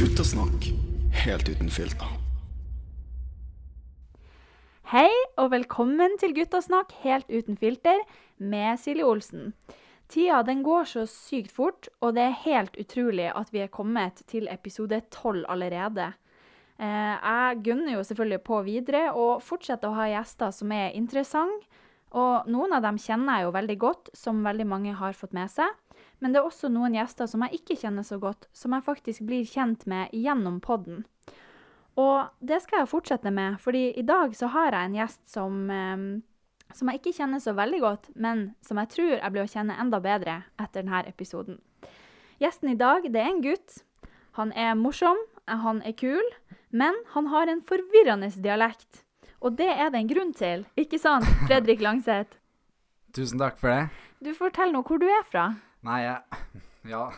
Guttasnakk 0.00 0.66
helt 1.24 1.48
uten 1.48 1.70
filter. 1.72 2.10
Hei 4.92 5.08
og 5.40 5.50
velkommen 5.54 6.18
til 6.20 6.34
Guttasnakk 6.36 6.92
helt 7.00 7.28
uten 7.32 7.56
filter 7.56 8.02
med 8.36 8.76
Silje 8.82 9.04
Olsen. 9.08 9.54
Tida 10.12 10.42
den 10.44 10.60
går 10.66 10.84
så 10.90 11.06
sykt 11.08 11.52
fort, 11.56 11.88
og 12.00 12.16
det 12.16 12.26
er 12.26 12.40
helt 12.44 12.76
utrolig 12.76 13.30
at 13.32 13.52
vi 13.52 13.64
er 13.64 13.72
kommet 13.72 14.20
til 14.28 14.48
episode 14.52 15.00
tolv 15.14 15.44
allerede. 15.48 16.12
Eh, 16.80 17.16
jeg 17.16 17.60
gunner 17.64 17.92
jo 17.94 18.02
selvfølgelig 18.02 18.42
på 18.42 18.62
videre 18.68 19.04
og 19.12 19.42
fortsetter 19.44 19.88
å 19.88 19.96
ha 20.00 20.08
gjester 20.12 20.52
som 20.52 20.72
er 20.72 20.92
interessante. 20.96 21.68
Og 22.10 22.48
noen 22.50 22.72
av 22.74 22.82
dem 22.82 22.98
kjenner 22.98 23.38
jeg 23.38 23.46
jo 23.46 23.54
veldig 23.54 23.76
godt, 23.78 24.10
som 24.18 24.42
veldig 24.42 24.66
mange 24.66 24.94
har 24.98 25.14
fått 25.14 25.34
med 25.36 25.50
seg. 25.52 25.68
Men 26.18 26.32
det 26.32 26.40
er 26.40 26.48
også 26.48 26.70
noen 26.72 26.96
gjester 26.96 27.28
som 27.30 27.44
jeg 27.46 27.60
ikke 27.60 27.78
kjenner 27.84 28.06
så 28.06 28.18
godt, 28.20 28.48
som 28.56 28.74
jeg 28.74 28.86
faktisk 28.86 29.24
blir 29.28 29.46
kjent 29.46 29.86
med 29.90 30.10
gjennom 30.16 30.58
podden. 30.64 31.04
Og 32.00 32.30
det 32.40 32.60
skal 32.64 32.82
jeg 32.82 32.90
fortsette 32.90 33.30
med, 33.34 33.58
fordi 33.62 33.90
i 33.98 34.04
dag 34.06 34.34
så 34.36 34.50
har 34.54 34.74
jeg 34.74 34.88
en 34.88 34.98
gjest 34.98 35.22
som, 35.30 35.60
eh, 35.70 36.04
som 36.74 36.90
jeg 36.90 37.00
ikke 37.00 37.16
kjenner 37.18 37.42
så 37.42 37.54
veldig 37.54 37.80
godt, 37.80 38.10
men 38.14 38.54
som 38.64 38.78
jeg 38.78 38.92
tror 38.94 39.12
jeg 39.16 39.32
blir 39.32 39.44
å 39.46 39.52
kjenne 39.54 39.78
enda 39.78 40.00
bedre 40.00 40.42
etter 40.58 40.82
denne 40.82 41.04
episoden. 41.06 41.60
Gjesten 42.40 42.72
i 42.72 42.78
dag, 42.78 43.04
det 43.04 43.20
er 43.20 43.30
en 43.30 43.42
gutt. 43.44 43.82
Han 44.38 44.52
er 44.52 44.74
morsom, 44.78 45.18
han 45.46 45.82
er 45.82 45.92
kul, 45.92 46.24
men 46.70 46.94
han 47.14 47.26
har 47.26 47.50
en 47.50 47.62
forvirrende 47.66 48.30
dialekt. 48.40 49.04
Og 49.40 49.56
det 49.56 49.70
er 49.72 49.88
det 49.92 50.02
en 50.02 50.10
grunn 50.10 50.32
til, 50.36 50.66
ikke 50.80 51.00
sant, 51.00 51.26
Fredrik 51.46 51.80
Langseth? 51.84 52.36
Tusen 53.16 53.40
takk 53.40 53.56
for 53.58 53.72
det. 53.72 53.88
Du 54.20 54.34
forteller 54.36 54.76
nå 54.76 54.84
hvor 54.86 55.00
du 55.00 55.08
er 55.08 55.24
fra. 55.26 55.48
Nei, 55.86 56.02
jeg 56.04 56.60
Ja. 56.92 57.08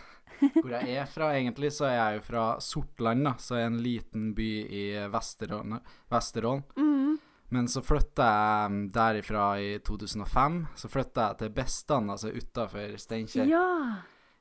Hvor 0.56 0.72
jeg 0.74 0.94
er 0.98 1.06
fra, 1.06 1.28
egentlig, 1.36 1.70
så 1.74 1.86
er 1.86 1.96
jeg 1.96 2.16
jo 2.16 2.22
fra 2.27 2.44
Sortland, 2.62 3.27
da. 3.28 3.34
Så 3.38 3.58
er 3.58 3.69
en 3.69 3.78
liten 3.83 4.33
by 4.34 4.48
i 4.66 4.86
Vesterålen. 5.12 5.78
Vesterålen. 6.11 6.64
Mm. 6.74 7.19
Men 7.52 7.69
så 7.69 7.83
flytta 7.84 8.27
jeg 8.27 8.89
derifra 8.94 9.44
i 9.61 9.77
2005. 9.84 10.56
Så 10.83 10.91
flytta 10.91 11.28
jeg 11.28 11.41
til 11.42 11.52
Bestan, 11.55 12.11
altså 12.11 12.33
utafor 12.33 12.96
Steinkjer. 12.98 13.50
Ja. 13.50 13.66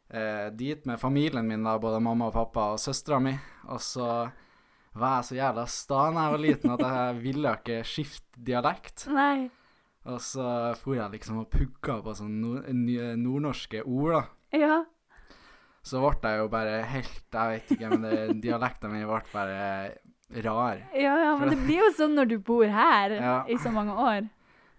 Eh, 0.10 0.48
dit 0.58 0.88
med 0.90 1.00
familien 1.00 1.48
min, 1.48 1.68
da, 1.68 1.78
både 1.80 2.02
mamma 2.02 2.32
og 2.32 2.38
pappa 2.40 2.72
og 2.74 2.82
søstera 2.82 3.20
mi. 3.22 3.36
Og 3.70 3.84
så 3.84 4.08
var 4.94 5.18
jeg 5.22 5.28
så 5.30 5.36
jævla 5.38 5.66
sta 5.72 6.00
da 6.12 6.24
jeg 6.26 6.32
var 6.36 6.42
liten 6.46 6.72
at 6.76 6.82
jeg 6.86 7.20
ville 7.24 7.54
ikke 7.58 7.78
skifte 7.88 8.44
dialekt. 8.52 9.06
Nei. 9.08 9.50
Og 10.10 10.18
så 10.26 10.46
for 10.82 10.96
jeg 10.98 11.12
liksom 11.14 11.44
og 11.44 11.50
pugga 11.54 12.00
på 12.02 12.16
sånne 12.18 12.64
nordnorske 13.22 13.84
ord, 13.86 14.16
da. 14.18 14.24
Ja. 14.58 14.80
Så 15.86 16.02
ble 16.02 16.30
jeg 16.30 16.42
jo 16.44 16.48
bare 16.52 16.82
helt 16.86 17.34
Jeg 17.34 17.54
vet 17.56 17.72
ikke, 17.76 17.90
men 17.90 18.02
det- 18.02 18.42
dialekten 18.42 18.92
min 18.92 19.06
ble 19.08 19.22
bare 19.32 19.96
rar. 20.44 20.78
Ja, 20.94 21.16
ja, 21.24 21.38
men 21.38 21.50
det 21.50 21.58
blir 21.66 21.80
jo 21.84 21.90
sånn 21.98 22.14
når 22.16 22.28
du 22.30 22.38
bor 22.40 22.66
her 22.66 23.10
Ja. 23.12 23.44
i 23.48 23.56
så 23.58 23.72
mange 23.72 23.94
år. 23.96 24.30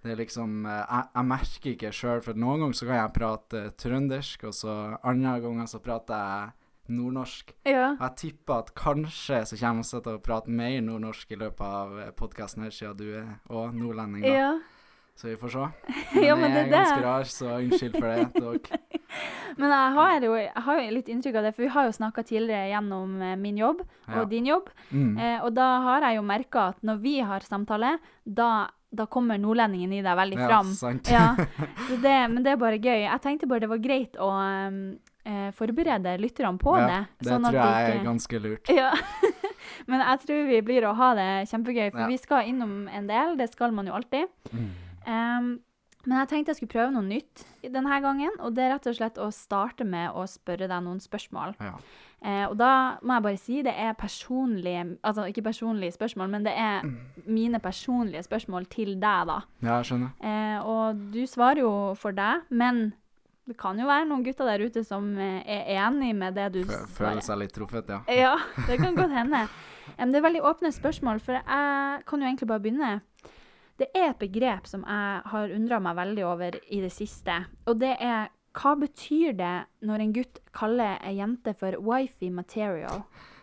Det 0.02 0.12
er 0.12 0.16
liksom 0.16 0.66
eh, 0.66 0.84
Jeg, 0.90 1.04
jeg 1.14 1.24
merker 1.24 1.70
ikke 1.76 1.92
sjøl, 1.92 2.22
for 2.22 2.34
noen 2.34 2.58
ganger 2.60 2.74
så 2.74 2.86
kan 2.86 2.96
jeg 2.96 3.12
prate 3.14 3.60
trøndersk, 3.78 4.44
og 4.44 4.52
så 4.52 4.98
andre 5.04 5.40
ganger 5.40 5.66
så 5.66 5.78
prater 5.82 6.14
jeg 6.14 6.52
nordnorsk. 6.92 7.54
Ja. 7.68 7.92
Jeg 8.00 8.16
tipper 8.20 8.62
at 8.62 8.74
kanskje 8.78 9.42
så 9.48 9.58
kommer 9.60 9.82
vi 9.86 10.02
til 10.04 10.12
å 10.16 10.22
prate 10.22 10.50
mer 10.50 10.78
nordnorsk 10.84 11.32
i 11.32 11.40
løpet 11.40 11.66
av 11.66 11.96
podkasten 12.20 12.66
her, 12.66 12.74
siden 12.74 12.96
du 13.00 13.08
er 13.22 13.34
òg 13.50 13.74
nordlending, 13.78 14.22
da. 14.28 14.36
ja. 14.36 14.52
Så 15.14 15.28
vi 15.28 15.36
får 15.36 15.50
se. 15.52 15.64
Ja, 16.26 16.34
men 16.36 16.54
det 16.54 16.62
er 16.62 16.66
jeg 16.66 16.72
er 16.72 16.76
ganske 16.78 17.02
rar, 17.04 17.28
så 17.28 17.50
unnskyld 17.60 17.98
for 17.98 18.08
det. 18.08 18.78
Men 19.60 19.68
jeg 19.68 19.92
har, 19.98 20.24
jo, 20.24 20.34
jeg 20.40 20.62
har 20.64 20.78
jo 20.80 20.92
litt 20.96 21.08
inntrykk 21.12 21.34
av 21.36 21.44
det, 21.44 21.50
for 21.52 21.66
vi 21.66 21.72
har 21.74 21.84
jo 21.84 21.92
snakka 21.92 22.22
tidligere 22.24 22.70
gjennom 22.70 23.18
eh, 23.20 23.34
min 23.36 23.58
jobb 23.60 23.82
Ja. 24.08 24.22
og 24.22 24.30
din 24.30 24.46
jobb. 24.48 24.70
Mm. 24.88 25.10
Eh, 25.20 25.42
og 25.44 25.52
da 25.58 25.66
har 25.84 26.06
jeg 26.08 26.16
jo 26.16 26.22
merka 26.24 26.62
at 26.72 26.80
når 26.88 27.02
vi 27.04 27.18
har 27.20 27.44
samtale, 27.44 27.98
da, 28.24 28.48
da 28.88 29.06
kommer 29.12 29.36
nordlendingen 29.42 29.92
i 29.92 30.00
deg 30.04 30.16
veldig 30.16 30.40
Ja, 30.40 30.62
sant. 30.80 31.12
Ja, 31.12 31.26
så 31.90 32.00
det, 32.00 32.16
men 32.32 32.40
det 32.46 32.54
er 32.54 32.62
bare 32.64 32.80
gøy. 32.80 33.04
Jeg 33.04 33.22
tenkte 33.28 33.50
bare 33.52 33.66
det 33.66 33.70
var 33.74 33.84
greit 33.84 34.16
å 34.16 34.30
um, 34.32 34.80
eh, 35.24 35.50
forberede 35.52 36.16
lytterne 36.20 36.58
på 36.58 36.76
Ja, 36.78 36.86
det. 36.86 37.00
det 37.20 37.28
sånn 37.32 37.44
at 37.46 37.52
tror 37.52 37.60
de 37.60 37.66
jeg 37.68 37.90
er 37.90 37.98
ikke- 37.98 38.08
ganske 38.10 38.42
lurt. 38.42 38.68
Ja. 38.82 38.92
Men 39.86 40.00
jeg 40.00 40.20
tror 40.26 40.46
vi 40.48 40.60
blir 40.62 40.82
å 40.86 40.94
ha 40.94 41.14
det 41.14 41.28
kjempegøy, 41.50 41.90
for 41.92 42.00
Ja. 42.00 42.06
vi 42.06 42.16
skal 42.18 42.46
innom 42.48 42.88
en 42.88 43.06
del. 43.06 43.36
Det 43.36 43.50
skal 43.52 43.70
man 43.72 43.86
jo 43.86 43.92
alltid. 43.92 44.26
Mm. 44.52 44.70
Um, 45.06 45.60
men 46.04 46.18
jeg 46.18 46.28
tenkte 46.28 46.48
jeg 46.50 46.56
skulle 46.56 46.74
prøve 46.74 46.92
noe 46.92 47.02
nytt 47.06 47.44
denne 47.62 48.00
gangen, 48.02 48.30
og 48.40 48.54
det 48.54 48.64
er 48.64 48.72
rett 48.74 48.86
og 48.90 48.94
slett 48.96 49.18
å 49.22 49.28
starte 49.32 49.84
med 49.86 50.10
å 50.12 50.24
spørre 50.26 50.66
deg 50.66 50.82
noen 50.82 50.98
spørsmål. 51.00 51.54
Ja. 51.60 51.74
Eh, 52.24 52.44
og 52.48 52.56
da 52.56 52.98
må 53.02 53.14
jeg 53.16 53.22
bare 53.22 53.38
si 53.38 53.62
det 53.62 53.74
er 53.74 53.94
personlige 53.98 54.96
Altså 55.02 55.24
ikke 55.26 55.42
personlige 55.42 55.92
spørsmål, 55.96 56.28
men 56.30 56.44
det 56.44 56.52
er 56.56 56.82
mine 57.26 57.58
personlige 57.58 58.22
spørsmål 58.22 58.68
til 58.70 58.94
deg, 58.94 59.26
da. 59.26 59.40
ja, 59.60 59.80
jeg 59.82 59.88
skjønner. 59.90 60.10
Eh, 60.22 60.58
og 60.64 61.00
du 61.12 61.22
svarer 61.26 61.58
jo 61.64 61.72
for 61.98 62.12
deg, 62.12 62.42
men 62.50 62.92
det 63.48 63.56
kan 63.58 63.78
jo 63.80 63.86
være 63.88 64.06
noen 64.06 64.22
gutter 64.26 64.46
der 64.46 64.62
ute 64.68 64.84
som 64.86 65.08
eh, 65.18 65.40
er 65.42 65.70
enig 65.88 66.12
med 66.16 66.36
det 66.38 66.48
du 66.54 66.60
Fø- 66.68 66.82
Føler 66.98 67.24
seg 67.26 67.40
litt 67.40 67.54
truffet, 67.56 67.88
ja. 67.90 68.00
Ja, 68.14 68.34
det 68.68 68.78
kan 68.78 68.94
godt 68.98 69.14
hende. 69.16 69.46
Det 69.98 70.18
er 70.20 70.24
veldig 70.28 70.42
åpne 70.46 70.70
spørsmål, 70.72 71.18
for 71.20 71.34
jeg 71.40 72.04
kan 72.06 72.22
jo 72.22 72.28
egentlig 72.28 72.48
bare 72.52 72.62
begynne. 72.62 72.92
Det 73.80 73.88
er 73.98 74.12
et 74.12 74.20
begrep 74.20 74.68
som 74.70 74.84
jeg 74.86 75.22
har 75.32 75.54
undra 75.56 75.80
meg 75.82 75.96
veldig 75.98 76.24
over 76.28 76.58
i 76.70 76.78
det 76.84 76.92
siste, 76.94 77.40
og 77.66 77.80
det 77.82 77.96
er 77.98 78.28
hva 78.52 78.74
betyr 78.76 79.32
det 79.38 79.52
når 79.88 80.02
en 80.04 80.10
gutt 80.12 80.38
kaller 80.54 80.98
ei 81.08 81.14
jente 81.16 81.54
for 81.56 81.72
wifi 81.80 82.28
material? 82.30 83.02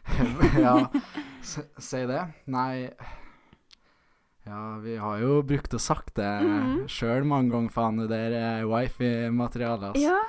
ja, 0.63 0.75
si 1.41 2.03
det. 2.07 2.21
Nei 2.53 2.87
Ja, 4.47 4.77
vi 4.81 4.95
har 4.97 5.19
jo 5.19 5.41
brukt 5.43 5.73
og 5.73 5.81
sagt 5.83 6.13
det 6.15 6.29
Mhm. 6.43 6.87
sjøl 6.87 7.25
mange 7.27 7.51
ganger, 7.51 7.69
faen. 7.69 7.97
Det 7.99 8.09
der 8.09 8.31
er 8.37 8.65
wifi-materialet. 8.65 9.93
altså. 9.93 10.01
Ja, 10.01 10.19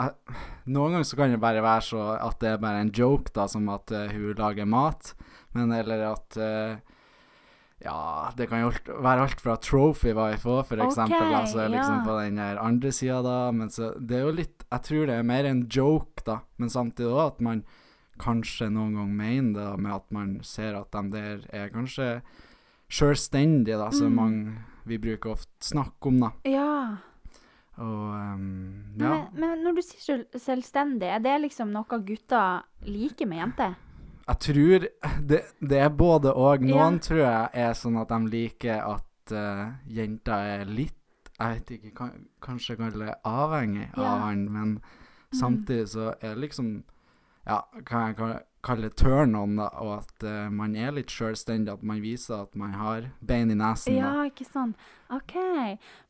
Uh, 0.00 0.06
noen 0.70 0.92
ganger 0.94 1.04
så 1.04 1.16
kan 1.18 1.32
det 1.34 1.40
bare 1.42 1.60
være 1.60 1.82
så 1.82 2.02
at 2.22 2.38
det 2.40 2.48
er 2.52 2.60
bare 2.62 2.80
en 2.80 2.92
joke, 2.94 3.32
da, 3.34 3.46
som 3.50 3.66
at 3.68 3.90
uh, 3.92 4.06
hun 4.08 4.34
lager 4.38 4.64
mat, 4.70 5.14
men 5.52 5.72
eller 5.74 6.12
at 6.12 6.38
uh, 6.38 6.78
Ja, 7.82 8.30
det 8.36 8.48
kan 8.48 8.60
jo 8.60 8.70
være 9.00 9.22
alt 9.26 9.40
fra 9.40 9.56
trophy 9.56 10.12
wife 10.14 10.44
òg, 10.48 10.66
for 10.68 10.76
eksempel. 10.76 11.16
eksempel. 11.16 11.34
Altså 11.34 11.66
liksom 11.68 11.98
ja. 11.98 12.04
på 12.04 12.16
den 12.20 12.38
her 12.38 12.58
andre 12.60 12.92
sida, 12.92 13.22
da. 13.24 13.50
Men 13.56 13.68
så 13.72 13.94
det 13.98 14.18
er 14.18 14.24
jo 14.26 14.32
litt 14.36 14.64
Jeg 14.70 14.82
tror 14.82 15.06
det 15.08 15.14
er 15.18 15.22
mer 15.22 15.44
en 15.48 15.62
joke, 15.66 16.22
da, 16.26 16.38
men 16.58 16.68
samtidig 16.68 17.08
òg 17.10 17.26
at 17.26 17.40
man 17.40 17.64
kanskje 18.20 18.68
noen 18.70 18.94
gang 18.98 19.10
mener 19.16 19.52
da, 19.72 19.76
med 19.76 19.92
at 19.96 20.10
man 20.14 20.38
ser 20.46 20.76
at 20.78 20.92
de 20.92 21.02
der 21.16 21.44
er 21.52 21.68
kanskje 21.74 22.20
sjølstendige, 22.90 23.78
da, 23.78 23.90
som 23.90 24.10
Mm. 24.12 24.16
mange 24.16 24.58
vi 24.86 24.98
bruker 24.98 25.30
ofte 25.30 25.60
snakke 25.60 26.06
om, 26.08 26.20
da. 26.20 26.30
ja. 26.44 26.96
Og 27.80 28.34
um, 28.34 28.84
ja. 29.00 29.08
Men, 29.08 29.40
men 29.40 29.62
når 29.64 29.76
du 29.78 29.82
sier 29.82 30.24
selvstendig, 30.36 31.06
er 31.08 31.18
det 31.24 31.36
liksom 31.46 31.70
noe 31.72 32.00
gutter 32.04 32.62
liker 32.84 33.26
med 33.26 33.38
jenter? 33.40 33.76
Jeg 34.28 34.38
tror 34.44 34.84
det, 35.26 35.38
det 35.60 35.78
er 35.80 35.88
både 35.88 36.34
og. 36.34 36.60
Ja. 36.62 36.74
Noen 36.76 36.98
tror 37.00 37.22
jeg 37.22 37.48
er 37.54 37.72
sånn 37.78 37.96
at 38.02 38.08
de 38.12 38.18
liker 38.30 38.82
at 38.84 39.32
uh, 39.32 39.72
jenter 39.88 40.50
er 40.60 40.64
litt 40.68 40.96
Jeg 41.40 41.54
vet 41.56 41.70
ikke, 41.78 41.94
kan, 41.96 42.26
kanskje 42.44 42.76
kalle 42.76 43.06
det 43.06 43.14
avhengig 43.24 43.88
Ja. 43.96 44.02
av 44.12 44.20
han, 44.26 44.44
men 44.52 44.80
Mm. 45.30 45.38
samtidig 45.38 45.88
så 45.88 46.08
er 46.20 46.34
det 46.34 46.40
liksom 46.42 46.82
Ja, 47.46 47.62
kan 47.88 48.06
jeg 48.10 48.16
ka- 48.16 48.42
kalle 48.62 48.82
det 48.90 48.96
turn 49.00 49.34
on, 49.34 49.54
da, 49.56 49.68
og 49.80 49.94
at 50.02 50.24
uh, 50.28 50.50
man 50.52 50.74
er 50.76 50.90
litt 50.92 51.08
sjølstendig, 51.08 51.72
at 51.72 51.82
man 51.82 52.02
viser 52.04 52.42
at 52.42 52.54
man 52.60 52.74
har 52.76 53.06
bein 53.24 53.50
i 53.50 53.54
nesen. 53.56 53.96
Ja, 53.96 54.10
Da. 54.12 54.24
ikke 54.28 54.44
sant. 54.44 54.76
OK. 55.10 55.32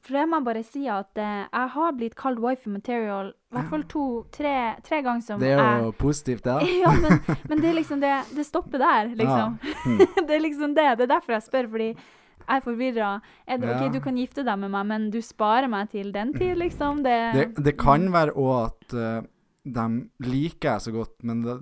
For 0.02 0.12
det 0.18 0.24
må 0.28 0.40
jeg 0.40 0.44
bare 0.48 0.62
si 0.66 0.82
at 0.90 1.16
uh, 1.16 1.46
jeg 1.46 1.68
har 1.76 1.92
blitt 1.96 2.16
kalt 2.18 2.40
wifi 2.42 2.68
material 2.74 3.30
i 3.30 3.54
hvert 3.56 3.70
fall 3.70 3.84
to-tre 3.90 4.56
tre 4.86 5.00
ganger 5.02 5.22
som 5.24 5.40
Det 5.40 5.52
er 5.54 5.80
jo 5.84 5.92
positivt, 6.06 6.42
det. 6.44 6.58
Ja. 6.66 6.90
ja, 6.90 6.92
men, 7.00 7.38
men 7.48 7.60
det 7.62 7.70
er 7.70 7.78
liksom 7.78 8.00
det 8.02 8.12
Det 8.36 8.44
stopper 8.46 8.78
der, 8.82 9.14
liksom. 9.14 9.56
Mm. 9.86 9.98
det 10.26 10.34
er 10.36 10.44
liksom 10.44 10.74
det. 10.74 10.88
Det 10.98 11.06
er 11.06 11.14
derfor 11.14 11.32
jeg 11.38 11.46
spør, 11.46 11.70
fordi 11.70 11.88
jeg 11.94 12.56
er 12.58 12.60
forvirra. 12.66 13.10
Det 13.46 13.62
OK, 13.70 13.82
Ja. 13.86 13.88
du 13.94 14.00
kan 14.00 14.16
gifte 14.18 14.42
deg 14.44 14.58
med 14.58 14.70
meg, 14.74 14.86
men 14.90 15.10
du 15.14 15.20
sparer 15.22 15.68
meg 15.70 15.90
til 15.94 16.10
den 16.12 16.32
tid, 16.34 16.56
liksom? 16.58 17.04
Det, 17.06 17.18
Det, 17.34 17.64
det 17.64 17.76
kan 17.78 18.10
være 18.12 18.34
òg 18.34 18.64
at 18.66 18.94
eh, 18.98 19.20
de 19.64 19.86
liker 20.24 20.74
jeg 20.74 20.80
så 20.86 20.92
godt, 20.94 21.18
men 21.26 21.42
det, 21.44 21.56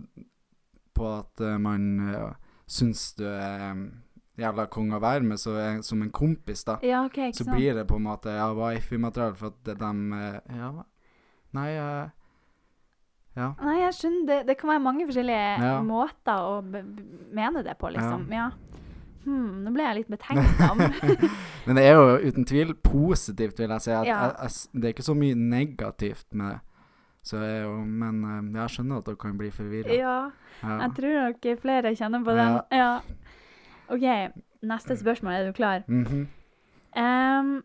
på 0.95 1.09
at 1.19 1.41
uh, 1.45 1.57
man 1.63 1.89
uh, 2.11 2.37
syns 2.69 3.13
du 3.19 3.25
er 3.27 3.73
um, 3.73 3.89
jævla 4.39 4.69
konge 4.71 4.99
å 4.99 5.03
være 5.03 5.27
med 5.27 5.41
så, 5.41 5.57
som 5.87 6.03
en 6.05 6.13
kompis, 6.15 6.63
da. 6.67 6.79
Ja, 6.87 7.03
OK, 7.07 7.19
ikke 7.31 7.41
Så 7.41 7.49
blir 7.49 7.75
det 7.75 7.89
på 7.91 7.99
en 7.99 8.07
måte 8.07 8.35
ja, 8.37 8.47
wifi-materiale, 8.55 9.35
for 9.39 9.51
at 9.55 9.73
de 9.83 9.91
eh, 10.21 10.39
Ja, 10.61 10.71
nei 11.59 11.69
uh, 11.75 12.07
Ja. 13.39 13.53
Nei, 13.63 13.77
jeg 13.85 13.95
skjønner. 13.95 14.25
Det, 14.27 14.39
det 14.49 14.57
kan 14.59 14.73
være 14.73 14.83
mange 14.83 15.07
forskjellige 15.07 15.51
Ja. 15.63 15.75
måter 15.87 16.47
å 16.47 16.57
mene 16.63 17.63
det 17.67 17.77
på, 17.79 17.91
liksom. 17.95 18.27
Ja. 18.35 18.49
Hmm, 19.29 19.65
nå 19.65 19.71
ble 19.75 19.85
jeg 19.85 19.99
litt 20.01 20.11
betenksom. 20.11 20.81
Men 21.67 21.79
det 21.79 21.85
er 21.85 21.99
jo 21.99 22.17
uten 22.31 22.47
tvil 22.49 22.73
positivt, 22.83 23.59
vil 23.61 23.75
jeg 23.77 23.85
si. 23.85 23.93
At, 23.93 24.09
Ja. 24.09 24.19
jeg, 24.25 24.35
jeg, 24.43 24.81
det 24.81 24.89
er 24.89 24.97
ikke 24.97 25.07
så 25.11 25.15
mye 25.19 25.39
negativt 25.39 26.27
med 26.33 26.55
det. 26.55 26.61
Så 27.23 27.37
jeg 27.43 27.69
men 27.87 28.21
eh, 28.25 28.61
jeg 28.61 28.71
skjønner 28.77 28.99
at 29.03 29.05
dere 29.09 29.17
kan 29.17 29.39
bli 29.39 29.51
forvirra. 29.51 29.93
ja, 29.95 30.31
Ja. 30.63 30.79
jeg 30.81 30.95
tror 30.97 31.17
nok 31.23 31.61
flere 31.61 31.95
kjenner 31.97 32.25
på 32.25 32.35
den. 32.37 32.61
Ja. 32.73 33.01
OK, 33.91 34.33
neste 34.63 34.97
spørsmål. 34.97 35.33
Er 35.33 35.47
du 35.47 35.53
klar? 35.53 35.83
Mhm. 35.89 36.27
Um, 36.97 37.63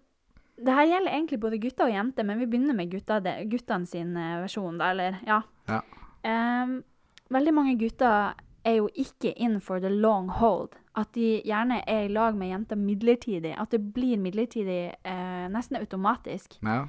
det 0.63 0.73
her 0.73 0.85
gjelder 0.85 1.11
egentlig 1.11 1.39
både 1.39 1.57
gutter 1.59 1.85
og 1.85 1.91
jenter, 1.93 2.23
men 2.23 2.39
vi 2.39 2.45
begynner 2.45 2.75
med 2.75 2.91
gutta, 2.91 3.19
det, 3.19 3.49
guttene 3.49 3.87
sin 3.87 4.15
eh, 4.17 4.41
versjon, 4.43 4.77
da, 4.77 4.91
eller 4.91 5.17
ja. 5.25 5.41
Ja. 5.67 5.79
Um, 6.23 6.83
veldig 7.31 7.53
mange 7.53 7.77
gutter 7.79 8.33
er 8.65 8.75
jo 8.77 8.89
ikke 8.95 9.33
in 9.37 9.59
for 9.59 9.79
the 9.79 9.89
long 9.89 10.29
hold. 10.29 10.69
At 10.95 11.09
de 11.15 11.41
gjerne 11.45 11.81
er 11.89 12.05
i 12.05 12.11
lag 12.13 12.35
med 12.37 12.51
jenter 12.51 12.75
midlertidig. 12.77 13.55
At 13.59 13.71
det 13.71 13.81
blir 13.95 14.17
midlertidig 14.21 14.93
eh, 15.03 15.47
nesten 15.49 15.77
automatisk. 15.79 16.59
ja. 16.63 16.83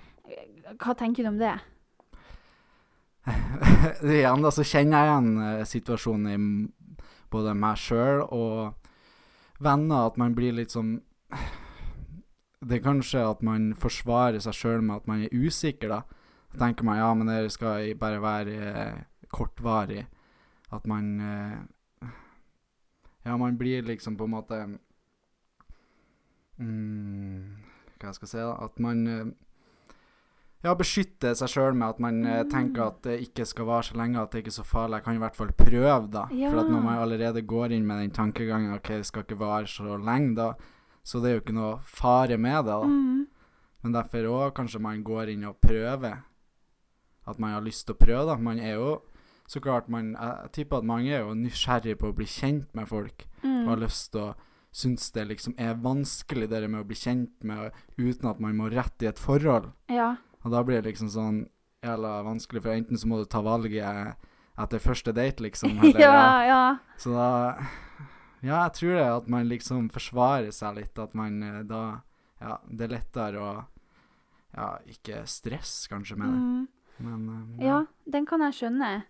Hva 0.81 0.95
tenker 0.97 1.23
du 1.23 1.29
om 1.29 1.39
det? 1.39 1.53
igjen 4.05 4.45
da, 4.45 4.51
så 4.53 4.65
kjenner 4.67 4.99
jeg 4.99 5.11
igjen 5.11 5.29
eh, 5.43 5.67
situasjonen 5.69 6.27
i 6.29 6.39
både 7.33 7.55
meg 7.57 7.79
sjøl 7.81 8.25
og 8.27 8.75
venner, 9.65 10.11
at 10.11 10.19
man 10.21 10.35
blir 10.37 10.57
litt 10.57 10.75
sånn 10.75 10.99
Det 12.65 12.79
er 12.79 12.85
kanskje 12.85 13.21
at 13.21 13.43
man 13.45 13.75
forsvarer 13.77 14.41
seg 14.41 14.55
sjøl 14.57 14.85
med 14.87 15.03
at 15.03 15.09
man 15.11 15.25
er 15.27 15.35
usikker, 15.37 15.91
da. 15.91 15.99
Så 16.49 16.63
tenker 16.63 16.87
man 16.89 16.97
ja, 16.97 17.11
men 17.13 17.29
det 17.29 17.53
skal 17.53 17.91
bare 18.01 18.23
være 18.25 18.55
eh, 18.71 19.03
kortvarig. 19.29 20.07
At 20.73 20.87
man 20.89 21.11
eh, 21.21 22.09
Ja, 23.25 23.37
man 23.37 23.59
blir 23.61 23.85
liksom 23.85 24.17
på 24.17 24.25
en 24.25 24.33
måte 24.33 24.59
mm, 26.57 27.37
Hva 28.01 28.09
jeg 28.09 28.17
skal 28.17 28.31
si, 28.33 28.41
da? 28.41 28.57
At 28.65 28.81
man 28.81 29.35
ja, 30.65 30.75
beskytte 30.75 31.35
seg 31.37 31.49
sjøl 31.53 31.75
med 31.77 31.89
at 31.89 31.99
man 32.01 32.25
eh, 32.27 32.43
Mm. 32.45 32.51
tenker 32.51 32.87
at 32.87 33.03
det 33.03 33.21
ikke 33.29 33.45
skal 33.47 33.67
vare 33.67 33.83
så 33.85 33.95
lenge, 34.01 34.17
at 34.23 34.31
det 34.33 34.43
ikke 34.43 34.49
er 34.55 34.63
så 34.63 34.65
farlig. 34.65 34.97
Jeg 34.97 35.05
kan 35.05 35.15
i 35.15 35.19
hvert 35.19 35.37
fall 35.37 35.53
prøve, 35.53 36.11
da. 36.11 36.27
Ja. 36.33 36.51
For 36.51 36.61
at 36.61 36.71
når 36.73 36.83
man 36.83 36.99
allerede 36.99 37.43
går 37.47 37.73
inn 37.73 37.87
med 37.87 38.01
den 38.01 38.11
tankegangen 38.11 38.75
ok, 38.75 38.89
det 38.89 39.07
skal 39.07 39.23
ikke 39.27 39.39
vare 39.39 39.67
så 39.67 39.99
lenge, 40.01 40.35
da, 40.37 40.53
så 41.05 41.21
det 41.21 41.31
er 41.31 41.35
jo 41.37 41.41
ikke 41.45 41.55
noe 41.59 41.79
fare 41.85 42.39
med 42.39 42.65
det. 42.65 42.73
da. 42.73 42.83
Mm. 42.85 43.27
Men 43.85 43.93
derfor 43.93 44.25
òg 44.33 44.55
kanskje 44.57 44.81
man 44.81 45.03
går 45.05 45.29
inn 45.35 45.45
og 45.45 45.61
prøver. 45.61 46.23
At 47.27 47.39
man 47.39 47.53
har 47.53 47.61
lyst 47.63 47.87
til 47.87 47.95
å 47.95 47.99
prøve, 47.99 48.27
da. 48.27 48.37
Man 48.37 48.59
er 48.59 48.75
jo 48.75 49.03
så 49.47 49.61
klart 49.61 49.89
man, 49.93 50.15
Jeg, 50.17 50.51
tipper 50.53 50.79
at 50.79 50.85
mange 50.85 51.11
er 51.13 51.21
jo 51.21 51.35
nysgjerrig 51.35 51.99
på 51.99 52.09
å 52.09 52.15
bli 52.17 52.25
kjent 52.25 52.75
med 52.75 52.89
folk. 52.89 53.27
Og 53.45 53.69
har 53.69 53.77
Mm. 53.77 53.83
lyst 53.83 54.13
til 54.13 54.21
å 54.21 54.35
synes 54.73 55.13
det 55.13 55.29
liksom 55.29 55.55
er 55.59 55.75
vanskelig, 55.75 56.49
det 56.49 56.69
med 56.71 56.81
å 56.83 56.87
bli 56.87 56.97
kjent 56.97 57.45
med 57.45 57.71
uten 57.99 58.29
at 58.31 58.41
man 58.41 58.57
må 58.57 58.71
rette 58.73 59.03
i 59.05 59.07
et 59.09 59.19
forhold. 59.19 59.71
Ja. 59.89 60.17
Og 60.45 60.51
da 60.53 60.63
blir 60.63 60.83
det 60.83 60.93
liksom 60.93 61.09
sånn 61.09 61.43
jævla 61.85 62.23
vanskelig, 62.25 62.63
for 62.63 62.73
enten 62.73 62.97
så 63.01 63.09
må 63.09 63.19
du 63.21 63.25
ta 63.29 63.41
valget 63.45 64.17
etter 64.59 64.79
første 64.79 65.13
date, 65.17 65.43
liksom. 65.43 65.79
Eller, 65.85 66.01
ja, 66.01 66.45
ja. 66.47 66.63
Så 67.01 67.13
da 67.17 67.29
Ja, 68.45 68.59
jeg 68.67 68.73
tror 68.77 68.95
det 68.99 69.05
at 69.09 69.29
man 69.33 69.49
liksom 69.49 69.87
forsvarer 69.93 70.51
seg 70.53 70.77
litt. 70.77 70.99
At 71.01 71.15
man 71.17 71.43
eh, 71.43 71.63
da 71.65 72.01
Ja, 72.41 72.59
det 72.69 72.85
er 72.91 72.93
lettere 72.99 73.41
å 73.41 73.53
Ja, 74.55 74.79
ikke 74.87 75.25
stress 75.27 75.89
kanskje 75.91 76.17
med 76.21 76.29
det, 76.31 76.39
Mm. 76.39 76.69
men 77.01 77.57
ja. 77.59 77.67
Ja, 77.67 77.79
den 78.07 78.27
kan 78.27 78.41
jeg 78.45 78.53
skjønne. 78.55 79.03